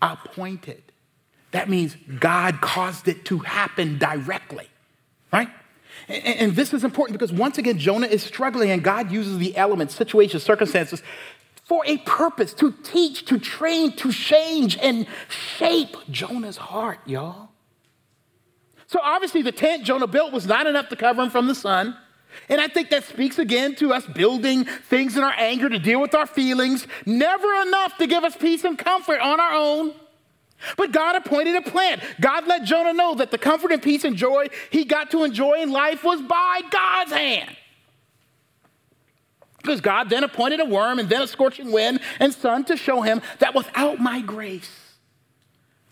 Appointed. 0.00 0.82
That 1.50 1.68
means 1.68 1.96
God 2.20 2.60
caused 2.60 3.08
it 3.08 3.24
to 3.26 3.38
happen 3.38 3.98
directly, 3.98 4.68
right? 5.32 5.48
And, 6.06 6.24
and, 6.24 6.56
this 6.56 6.74
is 6.74 6.84
important 6.84 7.18
because 7.18 7.32
once 7.32 7.58
again, 7.58 7.78
Jonah 7.78 8.06
is 8.06 8.22
struggling, 8.22 8.70
and 8.70 8.82
God 8.82 9.10
uses 9.10 9.38
the 9.38 9.56
elements, 9.56 9.94
situations, 9.94 10.42
circumstances 10.42 11.02
for 11.64 11.82
a 11.86 11.98
purpose 11.98 12.54
to 12.54 12.72
teach, 12.82 13.26
to 13.26 13.38
train, 13.38 13.92
to 13.96 14.12
change, 14.12 14.78
and 14.78 15.06
shape 15.28 15.96
Jonah's 16.10 16.56
heart, 16.56 16.98
y'all. 17.04 17.50
So 18.86 19.00
obviously, 19.02 19.42
the 19.42 19.52
tent 19.52 19.84
Jonah 19.84 20.06
built 20.06 20.32
was 20.32 20.46
not 20.46 20.66
enough 20.66 20.88
to 20.88 20.96
cover 20.96 21.22
him 21.22 21.30
from 21.30 21.46
the 21.46 21.54
sun. 21.54 21.94
And 22.48 22.60
I 22.60 22.68
think 22.68 22.90
that 22.90 23.04
speaks 23.04 23.38
again 23.38 23.74
to 23.76 23.92
us 23.92 24.06
building 24.06 24.64
things 24.64 25.16
in 25.16 25.22
our 25.22 25.34
anger 25.36 25.68
to 25.68 25.78
deal 25.78 26.00
with 26.00 26.14
our 26.14 26.26
feelings, 26.26 26.86
never 27.06 27.52
enough 27.62 27.96
to 27.98 28.06
give 28.06 28.24
us 28.24 28.36
peace 28.36 28.64
and 28.64 28.78
comfort 28.78 29.20
on 29.20 29.40
our 29.40 29.52
own. 29.52 29.92
But 30.76 30.92
God 30.92 31.16
appointed 31.16 31.54
a 31.54 31.62
plant. 31.62 32.02
God 32.20 32.46
let 32.46 32.64
Jonah 32.64 32.92
know 32.92 33.14
that 33.16 33.30
the 33.30 33.38
comfort 33.38 33.72
and 33.72 33.82
peace 33.82 34.04
and 34.04 34.16
joy 34.16 34.48
he 34.70 34.84
got 34.84 35.10
to 35.12 35.24
enjoy 35.24 35.62
in 35.62 35.70
life 35.70 36.02
was 36.02 36.20
by 36.22 36.62
God's 36.70 37.12
hand. 37.12 37.56
Because 39.58 39.80
God 39.80 40.08
then 40.08 40.24
appointed 40.24 40.60
a 40.60 40.64
worm 40.64 40.98
and 40.98 41.08
then 41.08 41.22
a 41.22 41.26
scorching 41.26 41.72
wind 41.72 42.00
and 42.18 42.32
sun 42.32 42.64
to 42.64 42.76
show 42.76 43.02
him 43.02 43.20
that 43.40 43.54
without 43.54 43.98
my 43.98 44.20
grace, 44.20 44.70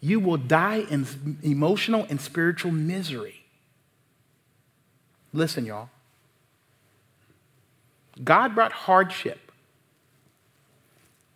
you 0.01 0.21
will 0.21 0.37
die 0.37 0.87
in 0.89 1.07
emotional 1.43 2.07
and 2.09 2.21
spiritual 2.21 2.71
misery. 2.71 3.45
Listen, 5.33 5.67
y'all. 5.67 5.91
God 8.23 8.55
brought 8.55 8.73
hardship 8.73 9.53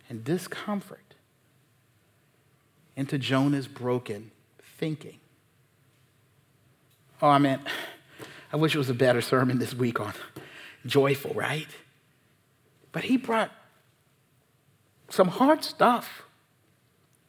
and 0.09 0.23
discomfort 0.23 0.99
into 2.95 3.17
Jonah's 3.17 3.67
broken 3.67 4.31
thinking. 4.77 5.19
Oh, 7.21 7.29
I 7.29 7.37
mean, 7.37 7.59
I 8.51 8.57
wish 8.57 8.75
it 8.75 8.77
was 8.77 8.89
a 8.89 8.95
better 8.95 9.21
sermon 9.21 9.59
this 9.59 9.73
week 9.73 9.99
on 9.99 10.13
joyful, 10.85 11.33
right? 11.33 11.67
But 12.91 13.03
he 13.03 13.17
brought 13.17 13.51
some 15.09 15.27
hard 15.27 15.63
stuff 15.63 16.23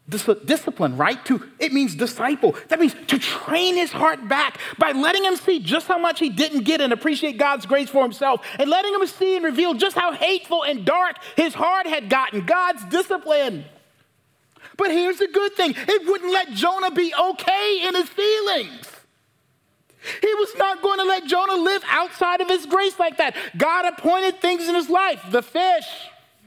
discipline, 0.08 0.96
right? 0.96 1.24
To 1.26 1.48
it 1.58 1.72
means 1.72 1.94
disciple. 1.94 2.56
That 2.68 2.80
means 2.80 2.94
to 3.06 3.18
train 3.18 3.76
his 3.76 3.92
heart 3.92 4.28
back 4.28 4.58
by 4.78 4.92
letting 4.92 5.24
him 5.24 5.36
see 5.36 5.60
just 5.60 5.86
how 5.86 5.98
much 5.98 6.18
he 6.18 6.28
didn't 6.28 6.64
get 6.64 6.80
and 6.80 6.92
appreciate 6.92 7.38
God's 7.38 7.66
grace 7.66 7.88
for 7.88 8.02
himself, 8.02 8.44
and 8.58 8.68
letting 8.68 8.92
him 8.94 9.06
see 9.06 9.36
and 9.36 9.44
reveal 9.44 9.74
just 9.74 9.96
how 9.96 10.12
hateful 10.12 10.64
and 10.64 10.84
dark 10.84 11.16
his 11.36 11.54
heart 11.54 11.86
had 11.86 12.08
gotten. 12.10 12.44
God's 12.44 12.84
discipline. 12.86 13.64
But 14.76 14.90
here's 14.90 15.18
the 15.18 15.28
good 15.28 15.54
thing: 15.54 15.74
it 15.76 16.06
wouldn't 16.06 16.32
let 16.32 16.50
Jonah 16.52 16.90
be 16.90 17.14
okay 17.14 17.86
in 17.86 17.94
his 17.94 18.08
feelings. 18.08 18.88
He 20.20 20.34
was 20.34 20.52
not 20.56 20.82
going 20.82 20.98
to 20.98 21.04
let 21.04 21.26
Jonah 21.26 21.62
live 21.62 21.84
outside 21.88 22.40
of 22.40 22.48
his 22.48 22.66
grace 22.66 22.98
like 22.98 23.18
that. 23.18 23.36
God 23.56 23.86
appointed 23.86 24.40
things 24.40 24.68
in 24.68 24.74
his 24.74 24.90
life, 24.90 25.22
the 25.30 25.42
fish 25.42 25.86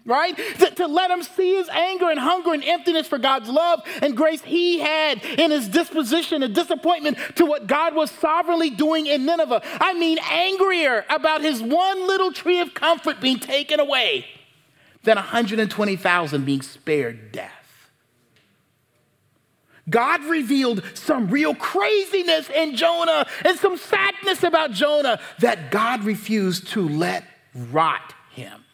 right? 0.05 0.37
To, 0.37 0.69
to, 0.71 0.87
let 0.87 1.09
him 1.09 1.23
see 1.23 1.55
his 1.55 1.67
anger 1.69 2.09
and 2.09 2.19
hunger 2.19 2.53
and 2.53 2.63
emptiness 2.63 3.07
for 3.07 3.17
God's 3.17 3.49
love 3.49 3.81
and 4.01 4.15
grace 4.15 4.41
he 4.43 4.79
had 4.79 5.23
in 5.23 5.51
his 5.51 5.67
disposition 5.67 6.43
and 6.43 6.53
disappointment 6.53 7.17
to 7.35 7.45
what 7.45 7.65
God 7.65 7.95
was 7.95 8.11
sovereignly 8.11 8.69
doing 8.69 9.07
in 9.07 9.25
Nineveh. 9.25 9.61
I 9.81 9.95
mean, 9.95 10.19
angrier 10.29 11.05
about 11.09 11.41
his 11.41 11.61
one 11.61 12.07
little 12.07 12.31
tree 12.31 12.61
of 12.61 12.73
comfort 12.73 13.19
being 13.19 13.39
taken 13.39 13.79
away 13.79 14.25
than 15.03 15.15
120,000 15.15 16.45
being 16.45 16.61
spared 16.61 17.31
death. 17.31 17.51
God 19.87 20.23
revealed 20.25 20.83
some 20.95 21.27
real 21.27 21.53
craziness 21.53 22.49
in 22.49 22.75
Jonah 22.75 23.27
and 23.43 23.57
some 23.59 23.77
sadness 23.77 24.43
about 24.43 24.71
Jonah 24.71 25.19
that 25.39 25.69
God 25.69 26.03
refused 26.03 26.69
to 26.69 26.87
let 26.87 27.23
rot 27.53 28.13
him. 28.31 28.64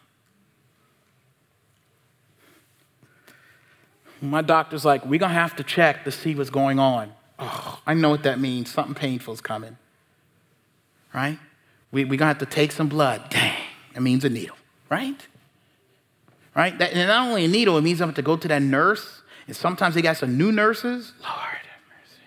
My 4.22 4.40
doctor's 4.40 4.84
like, 4.84 5.04
we're 5.04 5.18
going 5.18 5.30
to 5.30 5.34
have 5.34 5.56
to 5.56 5.64
check 5.64 6.04
to 6.04 6.12
see 6.12 6.36
what's 6.36 6.48
going 6.48 6.78
on. 6.78 7.12
Oh, 7.40 7.80
I 7.84 7.94
know 7.94 8.08
what 8.08 8.22
that 8.22 8.38
means. 8.38 8.70
Something 8.72 8.94
painful 8.94 9.34
is 9.34 9.40
coming. 9.40 9.76
Right? 11.12 11.40
We're 11.90 12.06
we 12.06 12.16
going 12.16 12.18
to 12.18 12.26
have 12.26 12.38
to 12.38 12.46
take 12.46 12.70
some 12.70 12.88
blood. 12.88 13.28
Dang, 13.30 13.60
that 13.94 14.00
means 14.00 14.24
a 14.24 14.28
needle. 14.28 14.56
Right? 14.88 15.26
Right? 16.54 16.78
That, 16.78 16.92
and 16.92 17.08
not 17.08 17.28
only 17.28 17.44
a 17.46 17.48
needle, 17.48 17.76
it 17.76 17.82
means 17.82 18.00
I'm 18.00 18.08
going 18.08 18.14
to 18.14 18.22
go 18.22 18.36
to 18.36 18.46
that 18.46 18.62
nurse. 18.62 19.22
And 19.48 19.56
sometimes 19.56 19.96
they 19.96 20.02
got 20.02 20.16
some 20.16 20.38
new 20.38 20.52
nurses. 20.52 21.12
Lord 21.20 21.34
have 21.34 21.80
mercy. 21.88 22.22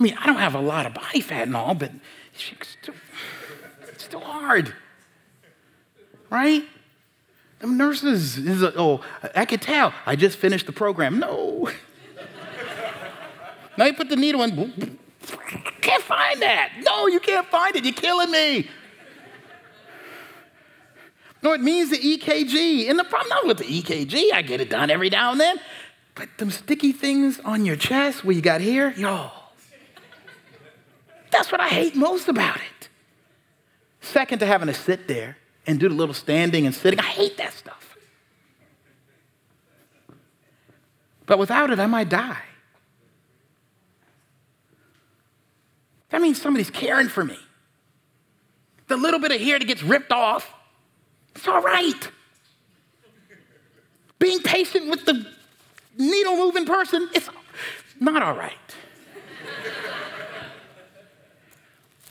I 0.00 0.02
mean, 0.02 0.16
I 0.18 0.26
don't 0.26 0.40
have 0.40 0.56
a 0.56 0.60
lot 0.60 0.86
of 0.86 0.94
body 0.94 1.20
fat 1.20 1.46
and 1.46 1.56
all, 1.56 1.74
but 1.74 1.92
it's 2.34 2.42
still, 2.82 2.94
it's 3.82 4.04
still 4.04 4.20
hard. 4.20 4.74
Right? 6.28 6.64
The 7.58 7.66
nurses 7.66 8.36
is 8.36 8.62
a, 8.62 8.72
oh, 8.78 9.00
I 9.34 9.46
could 9.46 9.62
tell. 9.62 9.94
I 10.04 10.16
just 10.16 10.36
finished 10.36 10.66
the 10.66 10.72
program. 10.72 11.18
No. 11.18 11.70
now 13.78 13.86
you 13.86 13.94
put 13.94 14.08
the 14.08 14.16
needle 14.16 14.42
in. 14.42 14.98
Can't 15.80 16.02
find 16.02 16.42
that. 16.42 16.72
No, 16.82 17.06
you 17.06 17.20
can't 17.20 17.46
find 17.46 17.74
it. 17.74 17.84
You're 17.84 17.94
killing 17.94 18.30
me. 18.30 18.68
No, 21.42 21.52
it 21.52 21.60
means 21.60 21.90
the 21.90 21.98
EKG. 21.98 22.90
And 22.90 22.98
the 22.98 23.04
problem 23.04 23.28
not 23.30 23.46
with 23.46 23.58
the 23.58 23.64
EKG, 23.64 24.32
I 24.32 24.42
get 24.42 24.60
it 24.60 24.68
done 24.68 24.90
every 24.90 25.10
now 25.10 25.32
and 25.32 25.40
then. 25.40 25.58
But 26.14 26.28
them 26.38 26.50
sticky 26.50 26.92
things 26.92 27.40
on 27.40 27.64
your 27.64 27.76
chest 27.76 28.24
where 28.24 28.34
you 28.34 28.42
got 28.42 28.60
here, 28.60 28.92
y'all. 28.96 29.32
That's 31.30 31.52
what 31.52 31.60
I 31.60 31.68
hate 31.68 31.94
most 31.94 32.28
about 32.28 32.56
it. 32.56 32.88
Second 34.00 34.38
to 34.38 34.46
having 34.46 34.68
to 34.68 34.74
sit 34.74 35.08
there 35.08 35.36
and 35.66 35.80
do 35.80 35.88
the 35.88 35.94
little 35.94 36.14
standing 36.14 36.66
and 36.66 36.74
sitting. 36.74 37.00
I 37.00 37.04
hate 37.04 37.36
that 37.38 37.52
stuff. 37.52 37.96
But 41.26 41.38
without 41.38 41.70
it, 41.70 41.78
I 41.78 41.86
might 41.86 42.08
die. 42.08 42.42
That 46.10 46.22
means 46.22 46.40
somebody's 46.40 46.70
caring 46.70 47.08
for 47.08 47.24
me. 47.24 47.38
The 48.86 48.96
little 48.96 49.18
bit 49.18 49.32
of 49.32 49.40
hair 49.40 49.58
that 49.58 49.64
gets 49.64 49.82
ripped 49.82 50.12
off, 50.12 50.52
it's 51.34 51.48
all 51.48 51.60
right. 51.60 52.10
Being 54.18 54.40
patient 54.40 54.88
with 54.88 55.04
the 55.04 55.26
needle 55.98 56.36
moving 56.36 56.64
person, 56.64 57.08
it's 57.12 57.28
not 58.00 58.22
all 58.22 58.34
right. 58.34 58.54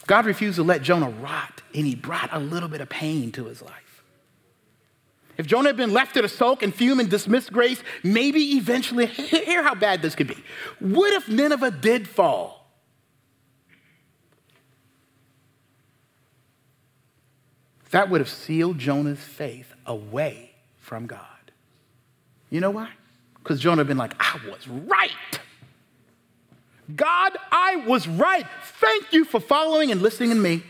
God 0.07 0.25
refused 0.25 0.57
to 0.57 0.63
let 0.63 0.81
Jonah 0.81 1.09
rot, 1.09 1.61
and 1.73 1.85
he 1.85 1.95
brought 1.95 2.29
a 2.31 2.39
little 2.39 2.69
bit 2.69 2.81
of 2.81 2.89
pain 2.89 3.31
to 3.33 3.45
his 3.45 3.61
life. 3.61 4.03
If 5.37 5.47
Jonah 5.47 5.69
had 5.69 5.77
been 5.77 5.91
left 5.91 6.13
to 6.13 6.27
soak 6.29 6.63
and 6.63 6.73
fume 6.73 6.99
and 6.99 7.09
dismiss 7.09 7.49
grace, 7.49 7.81
maybe 8.03 8.39
eventually, 8.55 9.05
hear 9.07 9.63
how 9.63 9.75
bad 9.75 10.01
this 10.01 10.15
could 10.15 10.27
be. 10.27 10.37
What 10.79 11.13
if 11.13 11.27
Nineveh 11.27 11.71
did 11.71 12.07
fall? 12.07 12.65
That 17.91 18.09
would 18.09 18.21
have 18.21 18.29
sealed 18.29 18.77
Jonah's 18.77 19.19
faith 19.19 19.73
away 19.85 20.51
from 20.77 21.05
God. 21.05 21.19
You 22.49 22.61
know 22.61 22.71
why? 22.71 22.89
Because 23.37 23.59
Jonah 23.59 23.81
had 23.81 23.87
been 23.87 23.97
like, 23.97 24.13
I 24.19 24.39
was 24.49 24.67
right. 24.67 25.39
God, 26.93 27.37
I 27.51 27.77
was 27.87 28.07
right. 28.07 28.45
Thank 28.63 29.13
you 29.13 29.25
for 29.25 29.39
following 29.39 29.91
and 29.91 30.01
listening 30.01 30.29
to 30.29 30.35
me. 30.35 30.63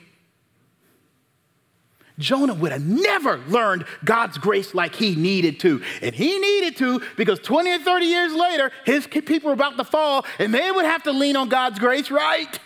Jonah 2.17 2.53
would 2.53 2.71
have 2.71 2.85
never 2.85 3.37
learned 3.49 3.85
God's 4.05 4.37
grace 4.37 4.73
like 4.73 4.95
he 4.95 5.15
needed 5.15 5.59
to. 5.61 5.81
And 6.01 6.15
he 6.15 6.39
needed 6.39 6.77
to 6.77 7.01
because 7.17 7.39
20 7.39 7.71
or 7.73 7.79
30 7.79 8.05
years 8.05 8.33
later, 8.33 8.71
his 8.85 9.05
people 9.07 9.49
were 9.49 9.53
about 9.53 9.77
to 9.77 9.83
fall 9.83 10.25
and 10.39 10.53
they 10.53 10.71
would 10.71 10.85
have 10.85 11.03
to 11.03 11.11
lean 11.11 11.35
on 11.35 11.49
God's 11.49 11.77
grace, 11.79 12.09
right? 12.09 12.59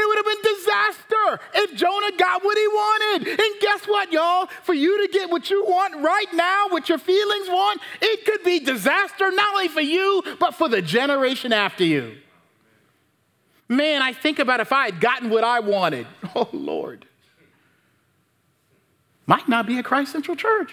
It 0.00 0.08
would 0.08 0.16
have 0.16 0.24
been 0.24 0.54
disaster 0.54 1.40
if 1.56 1.74
Jonah 1.76 2.16
got 2.16 2.42
what 2.42 2.56
he 2.56 2.66
wanted. 2.68 3.28
And 3.28 3.60
guess 3.60 3.84
what, 3.86 4.10
y'all? 4.10 4.46
For 4.62 4.72
you 4.72 5.06
to 5.06 5.12
get 5.12 5.28
what 5.28 5.50
you 5.50 5.62
want 5.62 6.02
right 6.02 6.32
now, 6.32 6.68
what 6.68 6.88
your 6.88 6.96
feelings 6.96 7.48
want, 7.48 7.82
it 8.00 8.24
could 8.24 8.42
be 8.42 8.60
disaster 8.60 9.30
not 9.30 9.54
only 9.54 9.68
for 9.68 9.82
you, 9.82 10.22
but 10.38 10.54
for 10.54 10.70
the 10.70 10.80
generation 10.80 11.52
after 11.52 11.84
you. 11.84 12.16
Man, 13.68 14.00
I 14.00 14.14
think 14.14 14.38
about 14.38 14.60
if 14.60 14.72
I 14.72 14.86
had 14.86 15.00
gotten 15.00 15.28
what 15.28 15.44
I 15.44 15.60
wanted. 15.60 16.06
Oh, 16.32 16.48
Lord. 16.52 17.06
Might 19.26 19.48
not 19.48 19.66
be 19.66 19.78
a 19.80 19.82
Christ 19.82 20.12
Central 20.12 20.36
Church. 20.36 20.72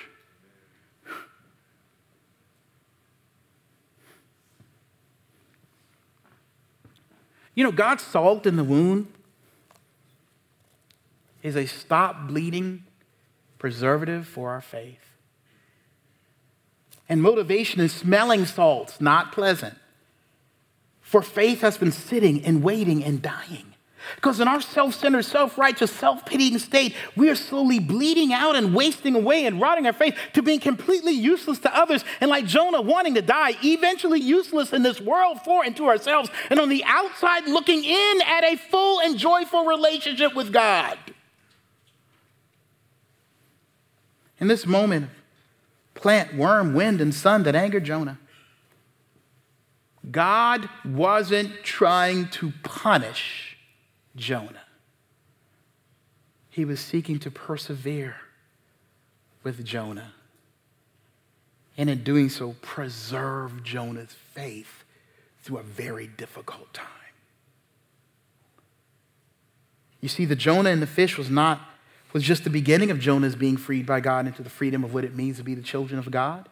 You 7.55 7.63
know, 7.63 7.71
God's 7.71 8.03
salt 8.03 8.45
in 8.45 8.55
the 8.55 8.63
wound 8.63 9.07
is 11.47 11.55
a 11.55 11.65
stop 11.65 12.27
bleeding 12.27 12.83
preservative 13.57 14.27
for 14.27 14.51
our 14.51 14.61
faith. 14.61 14.99
And 17.09 17.21
motivation 17.21 17.79
is 17.79 17.93
smelling 17.93 18.45
salts, 18.45 18.99
not 18.99 19.31
pleasant. 19.31 19.77
For 21.01 21.21
faith 21.21 21.61
has 21.61 21.77
been 21.77 21.93
sitting 21.93 22.43
and 22.43 22.61
waiting 22.61 23.03
and 23.03 23.21
dying. 23.21 23.73
Because 24.15 24.39
in 24.39 24.47
our 24.47 24.61
self 24.61 24.93
centered, 24.93 25.23
self 25.23 25.57
righteous, 25.57 25.91
self 25.91 26.25
pitying 26.25 26.59
state, 26.59 26.95
we 27.15 27.29
are 27.29 27.35
slowly 27.35 27.79
bleeding 27.79 28.33
out 28.33 28.55
and 28.55 28.73
wasting 28.73 29.15
away 29.15 29.45
and 29.45 29.59
rotting 29.59 29.85
our 29.85 29.93
faith 29.93 30.17
to 30.33 30.41
being 30.41 30.59
completely 30.59 31.13
useless 31.13 31.59
to 31.59 31.75
others. 31.75 32.03
And 32.21 32.29
like 32.29 32.45
Jonah, 32.45 32.81
wanting 32.81 33.15
to 33.15 33.21
die, 33.21 33.53
eventually 33.63 34.19
useless 34.19 34.73
in 34.73 34.83
this 34.83 35.01
world 35.01 35.41
for 35.43 35.63
and 35.63 35.75
to 35.77 35.87
ourselves, 35.87 36.29
and 36.49 36.59
on 36.59 36.69
the 36.69 36.83
outside 36.85 37.47
looking 37.47 37.83
in 37.83 38.21
at 38.25 38.43
a 38.43 38.55
full 38.55 39.01
and 39.01 39.17
joyful 39.17 39.65
relationship 39.65 40.35
with 40.35 40.53
God. 40.53 40.97
In 44.39 44.47
this 44.47 44.65
moment, 44.65 45.09
plant, 45.93 46.35
worm, 46.35 46.73
wind, 46.73 47.01
and 47.01 47.13
sun 47.13 47.43
that 47.43 47.55
angered 47.55 47.83
Jonah. 47.83 48.19
God 50.09 50.69
wasn't 50.85 51.63
trying 51.63 52.29
to 52.29 52.53
punish 52.63 53.57
Jonah. 54.15 54.61
He 56.49 56.65
was 56.65 56.79
seeking 56.79 57.19
to 57.19 57.31
persevere 57.31 58.15
with 59.43 59.65
Jonah. 59.65 60.13
And 61.77 61.89
in 61.89 62.03
doing 62.03 62.29
so, 62.29 62.55
preserve 62.61 63.63
Jonah's 63.63 64.15
faith 64.33 64.83
through 65.41 65.57
a 65.59 65.63
very 65.63 66.07
difficult 66.07 66.73
time. 66.73 66.87
You 70.01 70.09
see, 70.09 70.25
the 70.25 70.35
Jonah 70.35 70.69
and 70.69 70.81
the 70.81 70.87
fish 70.87 71.17
was 71.17 71.29
not 71.29 71.61
was 72.13 72.23
just 72.23 72.43
the 72.43 72.49
beginning 72.49 72.91
of 72.91 72.99
Jonah's 72.99 73.35
being 73.35 73.57
freed 73.57 73.85
by 73.85 73.99
God 73.99 74.27
into 74.27 74.41
the 74.41 74.49
freedom 74.49 74.83
of 74.83 74.93
what 74.93 75.03
it 75.03 75.15
means 75.15 75.37
to 75.37 75.43
be 75.43 75.55
the 75.55 75.61
children 75.61 75.99
of 75.99 76.09
God? 76.09 76.49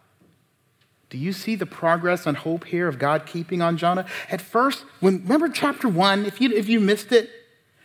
Do 1.09 1.17
you 1.17 1.33
see 1.33 1.55
the 1.55 1.65
progress 1.65 2.25
and 2.25 2.35
hope 2.35 2.65
here 2.65 2.87
of 2.87 2.99
God 2.99 3.25
keeping 3.25 3.61
on 3.61 3.77
Jonah? 3.77 4.05
At 4.29 4.41
first, 4.41 4.85
when 4.99 5.21
remember 5.21 5.49
chapter 5.49 5.87
one, 5.87 6.25
if 6.25 6.41
you 6.41 6.51
if 6.51 6.67
you 6.67 6.79
missed 6.79 7.11
it, 7.11 7.29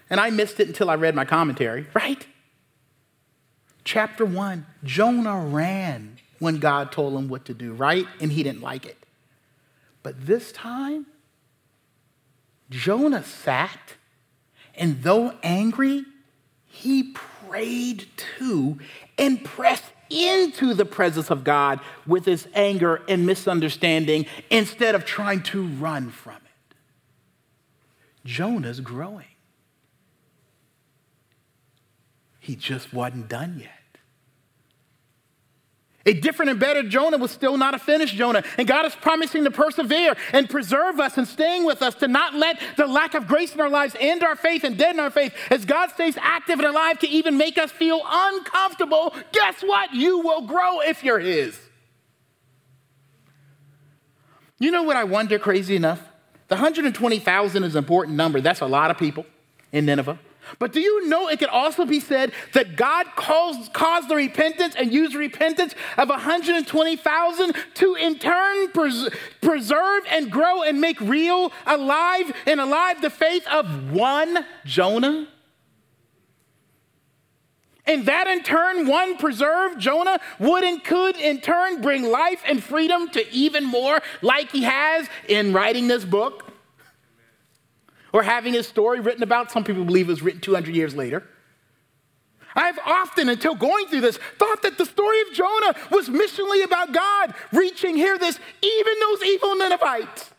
and 0.08 0.18
I 0.18 0.30
missed 0.30 0.58
it 0.58 0.68
until 0.68 0.90
I 0.90 0.94
read 0.96 1.14
my 1.14 1.24
commentary, 1.24 1.86
right? 1.94 2.26
Chapter 3.84 4.24
one, 4.24 4.66
Jonah 4.84 5.40
ran 5.46 6.18
when 6.38 6.58
God 6.58 6.90
told 6.90 7.14
him 7.14 7.28
what 7.28 7.44
to 7.46 7.54
do, 7.54 7.72
right? 7.72 8.06
And 8.20 8.32
he 8.32 8.42
didn't 8.42 8.62
like 8.62 8.86
it. 8.86 8.96
But 10.02 10.26
this 10.26 10.50
time, 10.52 11.06
Jonah 12.70 13.22
sat, 13.22 13.94
and 14.74 15.02
though 15.02 15.34
angry, 15.42 16.04
he 16.70 17.12
prayed 17.12 18.06
to 18.38 18.78
and 19.18 19.44
pressed 19.44 19.84
into 20.08 20.72
the 20.72 20.84
presence 20.84 21.30
of 21.30 21.44
God 21.44 21.80
with 22.06 22.24
his 22.24 22.48
anger 22.54 23.02
and 23.08 23.26
misunderstanding 23.26 24.26
instead 24.50 24.94
of 24.94 25.04
trying 25.04 25.42
to 25.44 25.66
run 25.66 26.10
from 26.10 26.36
it. 26.36 26.76
Jonah's 28.24 28.80
growing. 28.80 29.26
He 32.38 32.56
just 32.56 32.92
wasn't 32.92 33.28
done 33.28 33.60
yet. 33.60 33.79
A 36.06 36.14
different 36.14 36.50
and 36.50 36.58
better 36.58 36.82
Jonah 36.82 37.18
was 37.18 37.30
still 37.30 37.58
not 37.58 37.74
a 37.74 37.78
finished 37.78 38.14
Jonah. 38.14 38.42
And 38.56 38.66
God 38.66 38.86
is 38.86 38.94
promising 38.94 39.44
to 39.44 39.50
persevere 39.50 40.16
and 40.32 40.48
preserve 40.48 40.98
us 40.98 41.18
and 41.18 41.28
staying 41.28 41.66
with 41.66 41.82
us 41.82 41.94
to 41.96 42.08
not 42.08 42.34
let 42.34 42.58
the 42.78 42.86
lack 42.86 43.14
of 43.14 43.26
grace 43.26 43.54
in 43.54 43.60
our 43.60 43.68
lives 43.68 43.94
end 44.00 44.22
our 44.22 44.34
faith 44.34 44.64
and 44.64 44.78
deaden 44.78 44.98
our 44.98 45.10
faith. 45.10 45.34
As 45.50 45.66
God 45.66 45.90
stays 45.90 46.16
active 46.18 46.58
and 46.58 46.66
alive 46.68 46.98
to 47.00 47.08
even 47.08 47.36
make 47.36 47.58
us 47.58 47.70
feel 47.70 48.00
uncomfortable, 48.06 49.14
guess 49.32 49.60
what? 49.60 49.92
You 49.92 50.20
will 50.20 50.46
grow 50.46 50.80
if 50.80 51.04
you're 51.04 51.18
His. 51.18 51.58
You 54.58 54.70
know 54.70 54.82
what 54.82 54.96
I 54.96 55.04
wonder, 55.04 55.38
crazy 55.38 55.76
enough? 55.76 56.00
The 56.48 56.54
120,000 56.54 57.64
is 57.64 57.74
an 57.74 57.78
important 57.78 58.16
number. 58.16 58.40
That's 58.40 58.60
a 58.60 58.66
lot 58.66 58.90
of 58.90 58.98
people 58.98 59.26
in 59.70 59.84
Nineveh. 59.84 60.18
But 60.58 60.72
do 60.72 60.80
you 60.80 61.06
know 61.08 61.28
it 61.28 61.38
could 61.38 61.48
also 61.48 61.84
be 61.84 62.00
said 62.00 62.32
that 62.52 62.76
God 62.76 63.06
calls, 63.16 63.68
caused 63.72 64.08
the 64.08 64.16
repentance 64.16 64.74
and 64.76 64.92
used 64.92 65.14
repentance 65.14 65.74
of 65.96 66.08
120,000 66.08 67.54
to 67.74 67.94
in 67.94 68.18
turn 68.18 68.70
pres- 68.72 69.10
preserve 69.40 70.04
and 70.10 70.30
grow 70.30 70.62
and 70.62 70.80
make 70.80 71.00
real, 71.00 71.52
alive, 71.66 72.32
and 72.46 72.60
alive 72.60 73.00
the 73.00 73.10
faith 73.10 73.46
of 73.48 73.92
one 73.92 74.46
Jonah? 74.64 75.28
And 77.86 78.06
that 78.06 78.28
in 78.28 78.42
turn, 78.42 78.86
one 78.86 79.16
preserved 79.16 79.80
Jonah 79.80 80.20
would 80.38 80.62
and 80.62 80.82
could 80.84 81.16
in 81.16 81.40
turn 81.40 81.80
bring 81.80 82.04
life 82.04 82.42
and 82.46 82.62
freedom 82.62 83.08
to 83.10 83.32
even 83.32 83.64
more, 83.64 84.00
like 84.22 84.52
he 84.52 84.62
has 84.62 85.08
in 85.28 85.52
writing 85.52 85.88
this 85.88 86.04
book 86.04 86.49
or 88.12 88.22
having 88.22 88.54
his 88.54 88.66
story 88.66 89.00
written 89.00 89.22
about. 89.22 89.50
Some 89.50 89.64
people 89.64 89.84
believe 89.84 90.08
it 90.08 90.12
was 90.12 90.22
written 90.22 90.40
200 90.40 90.74
years 90.74 90.94
later. 90.94 91.24
I've 92.54 92.78
often, 92.84 93.28
until 93.28 93.54
going 93.54 93.86
through 93.86 94.00
this, 94.00 94.18
thought 94.38 94.62
that 94.62 94.76
the 94.76 94.84
story 94.84 95.20
of 95.22 95.32
Jonah 95.32 95.74
was 95.90 96.08
missionally 96.08 96.64
about 96.64 96.92
God 96.92 97.34
reaching, 97.52 97.96
hear 97.96 98.18
this, 98.18 98.38
even 98.60 98.94
those 99.00 99.22
evil 99.22 99.56
Ninevites. 99.56 100.30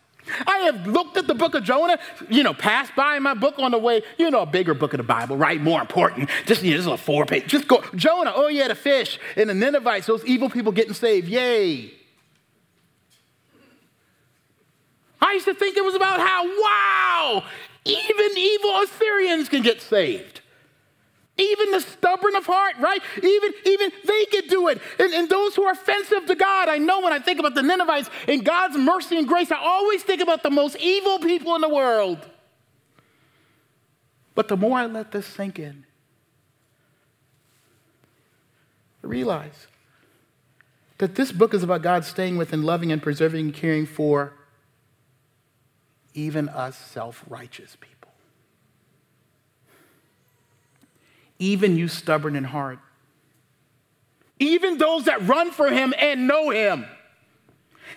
I 0.45 0.59
have 0.59 0.87
looked 0.87 1.17
at 1.17 1.27
the 1.27 1.33
book 1.33 1.55
of 1.55 1.63
Jonah, 1.63 1.97
you 2.29 2.43
know, 2.43 2.53
passed 2.53 2.95
by 2.95 3.17
my 3.19 3.33
book 3.33 3.55
on 3.57 3.71
the 3.71 3.77
way, 3.77 4.03
you 4.17 4.29
know, 4.29 4.41
a 4.41 4.45
bigger 4.45 4.73
book 4.73 4.93
of 4.93 4.97
the 4.97 5.03
Bible, 5.03 5.35
right? 5.35 5.59
More 5.59 5.81
important. 5.81 6.29
Just, 6.45 6.63
you 6.63 6.71
know, 6.71 6.77
just 6.77 6.89
a 6.89 6.97
four 6.97 7.25
page. 7.25 7.47
Just 7.47 7.67
go, 7.67 7.83
Jonah, 7.95 8.31
oh 8.35 8.47
yeah, 8.47 8.67
the 8.67 8.75
fish, 8.75 9.19
and 9.35 9.49
the 9.49 9.53
Ninevites, 9.53 10.05
those 10.05 10.23
evil 10.25 10.49
people 10.49 10.71
getting 10.71 10.93
saved. 10.93 11.27
Yay. 11.27 11.93
I 15.31 15.35
used 15.35 15.45
to 15.45 15.53
think 15.53 15.77
it 15.77 15.85
was 15.85 15.95
about 15.95 16.19
how, 16.19 16.43
wow, 16.45 17.43
even 17.85 18.37
evil 18.37 18.81
Assyrians 18.81 19.47
can 19.47 19.61
get 19.61 19.81
saved. 19.81 20.41
Even 21.37 21.71
the 21.71 21.79
stubborn 21.79 22.35
of 22.35 22.45
heart, 22.45 22.75
right? 22.79 23.01
Even, 23.23 23.53
even 23.65 23.91
they 24.05 24.25
could 24.25 24.49
do 24.49 24.67
it. 24.67 24.81
And, 24.99 25.13
and 25.13 25.29
those 25.29 25.55
who 25.55 25.63
are 25.63 25.71
offensive 25.71 26.25
to 26.25 26.35
God, 26.35 26.67
I 26.67 26.79
know 26.79 26.99
when 26.99 27.13
I 27.13 27.19
think 27.19 27.39
about 27.39 27.55
the 27.55 27.61
Ninevites 27.61 28.09
and 28.27 28.43
God's 28.43 28.75
mercy 28.75 29.17
and 29.17 29.25
grace, 29.25 29.53
I 29.53 29.57
always 29.57 30.03
think 30.03 30.21
about 30.21 30.43
the 30.43 30.49
most 30.49 30.75
evil 30.81 31.17
people 31.19 31.55
in 31.55 31.61
the 31.61 31.69
world. 31.69 32.19
But 34.35 34.49
the 34.49 34.57
more 34.57 34.79
I 34.79 34.85
let 34.87 35.13
this 35.13 35.25
sink 35.25 35.59
in, 35.59 35.85
I 39.01 39.07
realize 39.07 39.67
that 40.97 41.15
this 41.15 41.31
book 41.31 41.53
is 41.53 41.63
about 41.63 41.83
God 41.83 42.03
staying 42.03 42.35
with 42.35 42.51
and 42.51 42.65
loving 42.65 42.91
and 42.91 43.01
preserving 43.01 43.45
and 43.45 43.53
caring 43.53 43.85
for 43.85 44.33
even 46.13 46.49
us 46.49 46.77
self 46.77 47.23
righteous 47.27 47.75
people. 47.79 48.11
Even 51.39 51.75
you 51.77 51.87
stubborn 51.87 52.35
in 52.35 52.43
heart. 52.43 52.79
Even 54.39 54.77
those 54.77 55.05
that 55.05 55.27
run 55.27 55.51
for 55.51 55.69
him 55.69 55.93
and 55.97 56.27
know 56.27 56.49
him. 56.49 56.85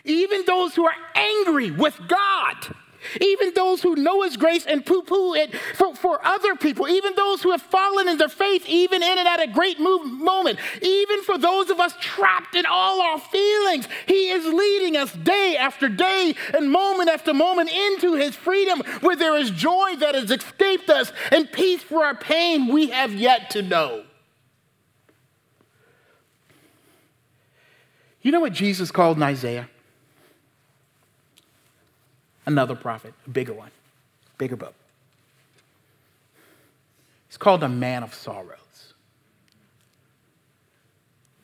Even 0.05 0.45
those 0.47 0.75
who 0.75 0.85
are 0.87 0.95
angry 1.15 1.71
with 1.71 1.99
God 2.09 2.75
even 3.21 3.53
those 3.55 3.83
who 3.83 3.97
know 3.97 4.23
His 4.23 4.37
grace 4.37 4.67
and 4.67 4.85
poo 4.85 5.03
poo 5.03 5.35
it 5.35 5.55
for, 5.75 5.95
for 5.95 6.25
other 6.25 6.55
people, 6.57 6.89
even 6.89 7.15
those 7.15 7.43
who 7.43 7.51
have 7.51 7.63
fallen 7.63 8.09
in 8.09 8.19
their 8.19 8.29
faith, 8.29 8.65
even 8.67 9.03
in 9.03 9.19
and 9.19 9.29
at 9.29 9.43
a 9.43 9.47
great 9.47 9.81
move, 9.81 10.07
moment, 10.07 10.59
even 10.83 11.23
for 11.23 11.39
those 11.39 11.71
of 11.71 11.81
us 11.81 11.95
trapped 12.01 12.55
in 12.55 12.67
all 12.67 13.01
our 13.01 13.19
feelings, 13.19 13.89
He 14.07 14.31
is 14.31 14.45
leading 14.45 14.97
us 14.97 15.13
day 15.13 15.57
after 15.59 15.89
day 15.89 16.35
and 16.57 16.71
moment 16.71 17.09
after 17.09 17.35
moment 17.35 17.71
into 17.71 18.15
His 18.15 18.35
freedom 18.35 18.83
where 19.01 19.17
there 19.17 19.37
is 19.37 19.51
joy 19.51 19.97
that 19.99 20.15
has 20.15 20.31
escaped 20.31 20.91
us 20.91 21.13
and 21.31 21.51
peace 21.51 21.83
for 21.83 22.05
our 22.05 22.15
pain 22.15 22.69
we 22.69 22.89
have 22.89 23.13
yet 23.13 23.51
to 23.51 23.63
know. 23.63 24.05
You 28.23 28.33
know 28.33 28.41
what 28.41 28.55
Jesus 28.55 28.91
called 28.91 29.19
in 29.19 29.23
Isaiah? 29.23 29.69
Another 32.47 32.75
prophet, 32.75 33.15
a 33.27 33.31
bigger 33.31 33.53
one, 33.53 33.71
bigger 34.39 34.57
book. 34.57 34.75
He's 37.29 37.37
called 37.37 37.63
a 37.63 37.69
man 37.69 38.03
of 38.03 38.15
sorrows, 38.15 38.95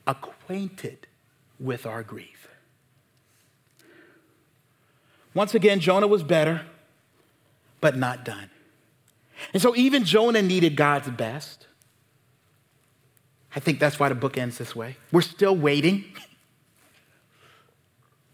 acquainted 0.07 1.07
with 1.59 1.86
our 1.86 2.03
grief. 2.03 2.48
Once 5.34 5.55
again, 5.55 5.80
Jonah 5.80 6.07
was 6.07 6.22
better, 6.22 6.62
but 7.80 7.96
not 7.96 8.24
done. 8.24 8.51
And 9.53 9.62
so 9.62 9.74
even 9.76 10.05
Jonah 10.05 10.42
needed 10.42 10.76
God's 10.76 11.09
best. 11.09 11.66
I 13.55 13.61
think 13.61 13.80
that's 13.80 13.98
why 13.98 14.09
the 14.09 14.14
book 14.14 14.36
ends 14.36 14.59
this 14.59 14.76
way. 14.76 14.96
We're 15.11 15.22
still 15.22 15.57
waiting 15.57 16.05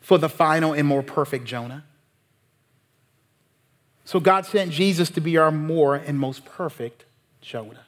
for 0.00 0.18
the 0.18 0.28
final 0.28 0.72
and 0.72 0.86
more 0.86 1.02
perfect 1.02 1.46
Jonah. 1.46 1.84
So 4.06 4.20
God 4.20 4.46
sent 4.46 4.70
Jesus 4.70 5.10
to 5.10 5.20
be 5.20 5.36
our 5.36 5.50
more 5.50 5.96
and 5.96 6.18
most 6.18 6.44
perfect 6.44 7.04
Jonah. 7.40 7.84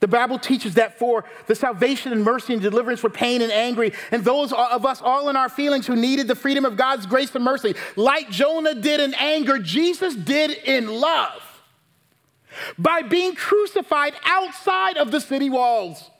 The 0.00 0.06
Bible 0.06 0.38
teaches 0.38 0.74
that 0.74 0.98
for 0.98 1.24
the 1.46 1.54
salvation 1.54 2.12
and 2.12 2.22
mercy 2.22 2.52
and 2.52 2.62
deliverance 2.62 3.00
for 3.00 3.10
pain 3.10 3.42
and 3.42 3.50
angry, 3.50 3.94
and 4.12 4.22
those 4.22 4.52
of 4.52 4.86
us 4.86 5.00
all 5.02 5.28
in 5.30 5.36
our 5.36 5.48
feelings 5.48 5.86
who 5.86 5.96
needed 5.96 6.28
the 6.28 6.36
freedom 6.36 6.64
of 6.64 6.76
God's 6.76 7.06
grace 7.06 7.34
and 7.34 7.42
mercy, 7.42 7.74
like 7.96 8.30
Jonah 8.30 8.74
did 8.74 9.00
in 9.00 9.14
anger, 9.14 9.58
Jesus 9.58 10.14
did 10.14 10.50
in 10.50 10.86
love 10.86 11.42
by 12.76 13.02
being 13.02 13.34
crucified 13.34 14.14
outside 14.24 14.98
of 14.98 15.10
the 15.10 15.20
city 15.20 15.50
walls 15.50 16.10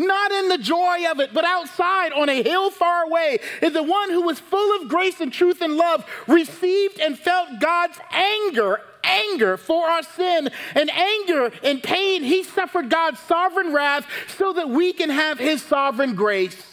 not 0.00 0.32
in 0.32 0.48
the 0.48 0.58
joy 0.58 1.10
of 1.10 1.20
it, 1.20 1.32
but 1.32 1.44
outside 1.44 2.12
on 2.12 2.28
a 2.28 2.42
hill 2.42 2.70
far 2.70 3.04
away, 3.04 3.38
is 3.62 3.72
the 3.72 3.82
one 3.82 4.10
who 4.10 4.22
was 4.22 4.40
full 4.40 4.80
of 4.80 4.88
grace 4.88 5.20
and 5.20 5.32
truth 5.32 5.60
and 5.60 5.76
love, 5.76 6.04
received 6.26 6.98
and 6.98 7.18
felt 7.18 7.60
God's 7.60 7.98
anger 8.10 8.80
anger 9.02 9.56
for 9.56 9.86
our 9.86 10.02
sin 10.02 10.50
and 10.74 10.90
anger 10.90 11.50
and 11.62 11.82
pain. 11.82 12.22
He 12.22 12.42
suffered 12.42 12.90
God's 12.90 13.18
sovereign 13.20 13.72
wrath 13.72 14.06
so 14.36 14.52
that 14.52 14.68
we 14.68 14.92
can 14.92 15.08
have 15.08 15.38
his 15.38 15.62
sovereign 15.62 16.14
grace. 16.14 16.69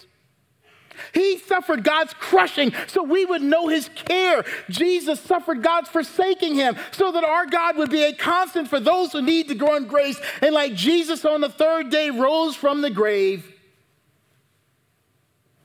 He 1.13 1.37
suffered 1.39 1.83
God's 1.83 2.13
crushing 2.13 2.73
so 2.87 3.03
we 3.03 3.25
would 3.25 3.41
know 3.41 3.67
his 3.67 3.89
care. 3.95 4.43
Jesus 4.69 5.19
suffered 5.19 5.63
God's 5.63 5.89
forsaking 5.89 6.55
him 6.55 6.75
so 6.91 7.11
that 7.11 7.23
our 7.23 7.45
God 7.45 7.77
would 7.77 7.89
be 7.89 8.03
a 8.03 8.13
constant 8.13 8.67
for 8.67 8.79
those 8.79 9.11
who 9.11 9.21
need 9.21 9.47
to 9.49 9.55
grow 9.55 9.75
in 9.75 9.87
grace. 9.87 10.19
And 10.41 10.53
like 10.53 10.73
Jesus 10.73 11.25
on 11.25 11.41
the 11.41 11.49
third 11.49 11.89
day 11.89 12.09
rose 12.09 12.55
from 12.55 12.81
the 12.81 12.89
grave, 12.89 13.53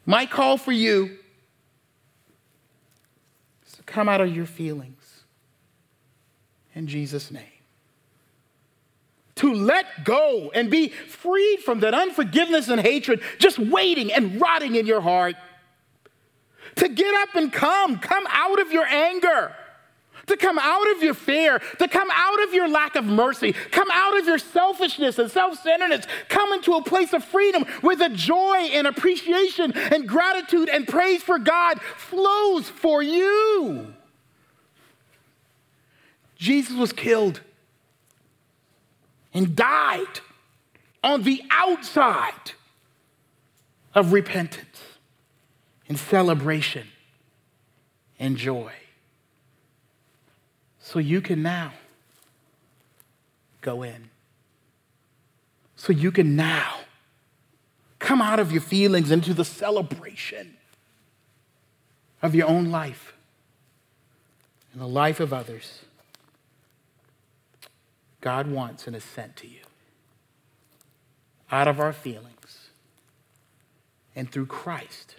my 0.05 0.27
call 0.27 0.59
for 0.59 0.73
you 0.73 1.19
is 3.67 3.73
to 3.75 3.83
come 3.85 4.09
out 4.09 4.21
of 4.21 4.35
your 4.35 4.47
feelings 4.47 5.23
in 6.75 6.87
Jesus' 6.87 7.31
name 7.31 7.62
to 9.43 9.53
let 9.53 10.05
go 10.05 10.53
and 10.55 10.71
be 10.71 10.89
freed 10.89 11.59
from 11.59 11.81
that 11.81 11.95
unforgiveness 11.95 12.69
and 12.69 12.81
hatred 12.81 13.21
just 13.39 13.59
waiting 13.59 14.13
and 14.13 14.41
rotting 14.41 14.77
in 14.77 14.87
your 14.87 15.01
heart. 15.01 15.35
To 16.77 16.89
get 16.89 17.13
up 17.15 17.35
and 17.35 17.53
come, 17.53 17.99
come 17.99 18.25
out 18.31 18.61
of 18.61 18.71
your 18.71 18.87
anger, 18.87 19.53
to 20.29 20.37
come 20.37 20.61
out 20.61 20.89
of 20.93 21.03
your 21.03 21.15
fear, 21.15 21.61
to 21.81 21.89
come 21.89 22.09
out 22.13 22.41
of 22.45 22.55
your 22.55 22.69
lack 22.69 22.95
of 22.95 23.05
mercy, 23.05 23.53
come 23.73 23.89
out 23.93 24.17
of 24.17 24.27
your 24.27 24.39
selfishness 24.39 25.19
and 25.19 25.29
self 25.29 25.61
centeredness, 25.61 26.07
come 26.29 26.53
into 26.53 26.75
a 26.75 26.83
place 26.85 27.13
of 27.13 27.25
freedom 27.25 27.65
where 27.81 27.97
the 27.97 28.11
joy 28.11 28.69
and 28.71 28.87
appreciation 28.87 29.73
and 29.73 30.09
gratitude 30.09 30.69
and 30.69 30.87
praise 30.87 31.21
for 31.21 31.41
God 31.41 31.81
flows 31.97 32.69
for 32.69 33.03
you. 33.03 33.93
Jesus 36.37 36.77
was 36.77 36.93
killed 36.93 37.41
and 39.35 39.57
died 39.57 40.21
on 41.03 41.23
the 41.23 41.43
outside 41.51 42.53
of 43.95 44.13
repentance 44.13 44.83
and 45.89 45.99
celebration 45.99 46.87
and 48.19 48.37
joy. 48.37 48.73
So 50.79 50.99
you 50.99 51.21
can 51.21 51.43
now 51.43 51.73
go 53.61 53.83
in. 53.83 54.11
So 55.77 55.93
you 55.93 56.13
can 56.13 56.37
now 56.37 56.81
come 57.99 58.21
out 58.21 58.39
of 58.39 58.53
your 58.53 58.61
feelings 58.61 59.11
into 59.11 59.35
the 59.35 59.45
celebration 59.45 60.57
of 62.21 62.35
your 62.35 62.49
own 62.49 62.71
life 62.71 63.15
and 64.73 64.81
the 64.81 64.87
life 64.87 65.21
of 65.21 65.33
others. 65.33 65.81
God 68.23 68.47
wants 68.47 68.87
and 68.87 68.95
has 68.97 69.05
sent 69.05 69.37
to 69.37 69.47
you. 69.47 69.61
Out 71.51 71.69
of 71.69 71.79
our 71.79 71.93
feelings 71.93 72.71
and 74.17 74.31
through 74.31 74.47
Christ 74.47 75.17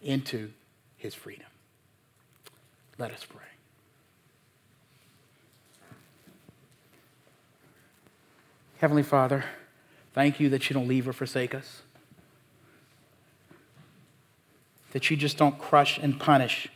into 0.00 0.52
his 0.96 1.14
freedom. 1.14 1.46
Let 2.98 3.10
us 3.10 3.26
pray. 3.28 3.40
Heavenly 8.78 9.02
Father, 9.02 9.44
thank 10.12 10.40
you 10.40 10.48
that 10.48 10.68
you 10.68 10.74
don't 10.74 10.88
leave 10.88 11.06
or 11.06 11.12
forsake 11.12 11.54
us, 11.54 11.82
that 14.92 15.10
you 15.10 15.16
just 15.16 15.36
don't 15.36 15.58
crush 15.58 15.98
and 15.98 16.18
punish 16.18 16.68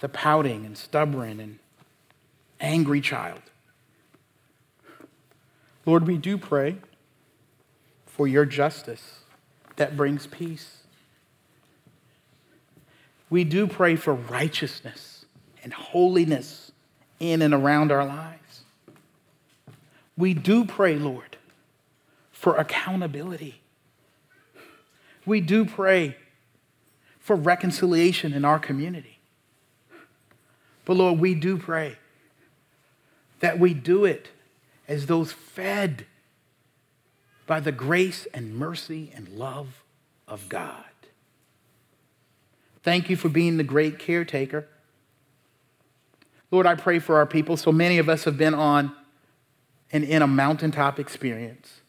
the 0.00 0.08
pouting 0.08 0.64
and 0.64 0.76
stubborn 0.76 1.40
and 1.40 1.58
angry 2.60 3.00
child. 3.00 3.40
Lord, 5.86 6.06
we 6.06 6.18
do 6.18 6.36
pray 6.36 6.76
for 8.06 8.26
your 8.26 8.44
justice 8.44 9.20
that 9.76 9.96
brings 9.96 10.26
peace. 10.26 10.78
We 13.30 13.44
do 13.44 13.66
pray 13.66 13.96
for 13.96 14.12
righteousness 14.12 15.24
and 15.62 15.72
holiness 15.72 16.72
in 17.20 17.40
and 17.40 17.54
around 17.54 17.92
our 17.92 18.04
lives. 18.04 18.62
We 20.18 20.34
do 20.34 20.64
pray, 20.64 20.96
Lord, 20.96 21.36
for 22.32 22.56
accountability. 22.56 23.60
We 25.24 25.40
do 25.40 25.64
pray 25.64 26.16
for 27.20 27.36
reconciliation 27.36 28.32
in 28.32 28.44
our 28.44 28.58
community. 28.58 29.18
But 30.84 30.96
Lord, 30.96 31.18
we 31.18 31.34
do 31.34 31.58
pray 31.58 31.98
that 33.40 33.58
we 33.58 33.74
do 33.74 34.04
it 34.04 34.28
as 34.88 35.06
those 35.06 35.32
fed 35.32 36.06
by 37.46 37.60
the 37.60 37.72
grace 37.72 38.26
and 38.34 38.56
mercy 38.56 39.12
and 39.14 39.28
love 39.28 39.82
of 40.26 40.48
God. 40.48 40.84
Thank 42.82 43.10
you 43.10 43.16
for 43.16 43.28
being 43.28 43.56
the 43.56 43.64
great 43.64 43.98
caretaker. 43.98 44.68
Lord, 46.50 46.66
I 46.66 46.74
pray 46.74 46.98
for 46.98 47.16
our 47.16 47.26
people. 47.26 47.56
So 47.56 47.72
many 47.72 47.98
of 47.98 48.08
us 48.08 48.24
have 48.24 48.38
been 48.38 48.54
on 48.54 48.94
and 49.92 50.04
in 50.04 50.22
a 50.22 50.26
mountaintop 50.26 50.98
experience. 50.98 51.80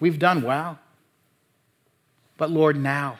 We've 0.00 0.18
done 0.18 0.42
well. 0.42 0.78
But 2.36 2.50
Lord, 2.50 2.76
now 2.76 3.18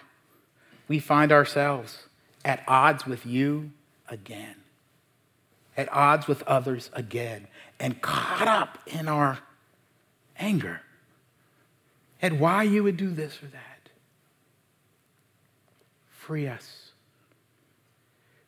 we 0.88 0.98
find 0.98 1.32
ourselves 1.32 2.04
at 2.44 2.62
odds 2.68 3.06
with 3.06 3.24
you 3.24 3.72
again, 4.08 4.56
at 5.76 5.90
odds 5.92 6.26
with 6.26 6.42
others 6.42 6.90
again, 6.92 7.48
and 7.78 8.00
caught 8.00 8.48
up 8.48 8.78
in 8.86 9.08
our 9.08 9.38
anger 10.38 10.80
at 12.22 12.32
why 12.32 12.62
you 12.62 12.82
would 12.82 12.96
do 12.96 13.10
this 13.10 13.42
or 13.42 13.46
that. 13.46 13.90
Free 16.08 16.46
us. 16.46 16.90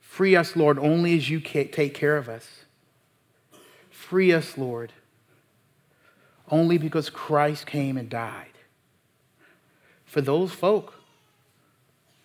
Free 0.01 0.35
us, 0.35 0.57
Lord, 0.57 0.79
only 0.79 1.17
as 1.17 1.31
you 1.31 1.39
take 1.41 1.95
care 1.95 2.17
of 2.17 2.29
us. 2.29 2.65
Free 3.91 4.33
us, 4.33 4.59
Lord, 4.59 4.93
only 6.51 6.79
because 6.79 7.11
Christ 7.11 7.67
came 7.67 7.97
and 7.97 8.09
died. 8.09 8.47
For 10.05 10.21
those 10.21 10.51
folk 10.51 10.95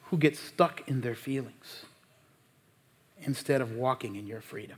who 0.06 0.18
get 0.18 0.38
stuck 0.38 0.88
in 0.88 1.02
their 1.02 1.16
feelings 1.16 1.86
instead 3.22 3.62
of 3.62 3.74
walking 3.74 4.16
in 4.16 4.26
your 4.26 4.42
freedom. 4.42 4.78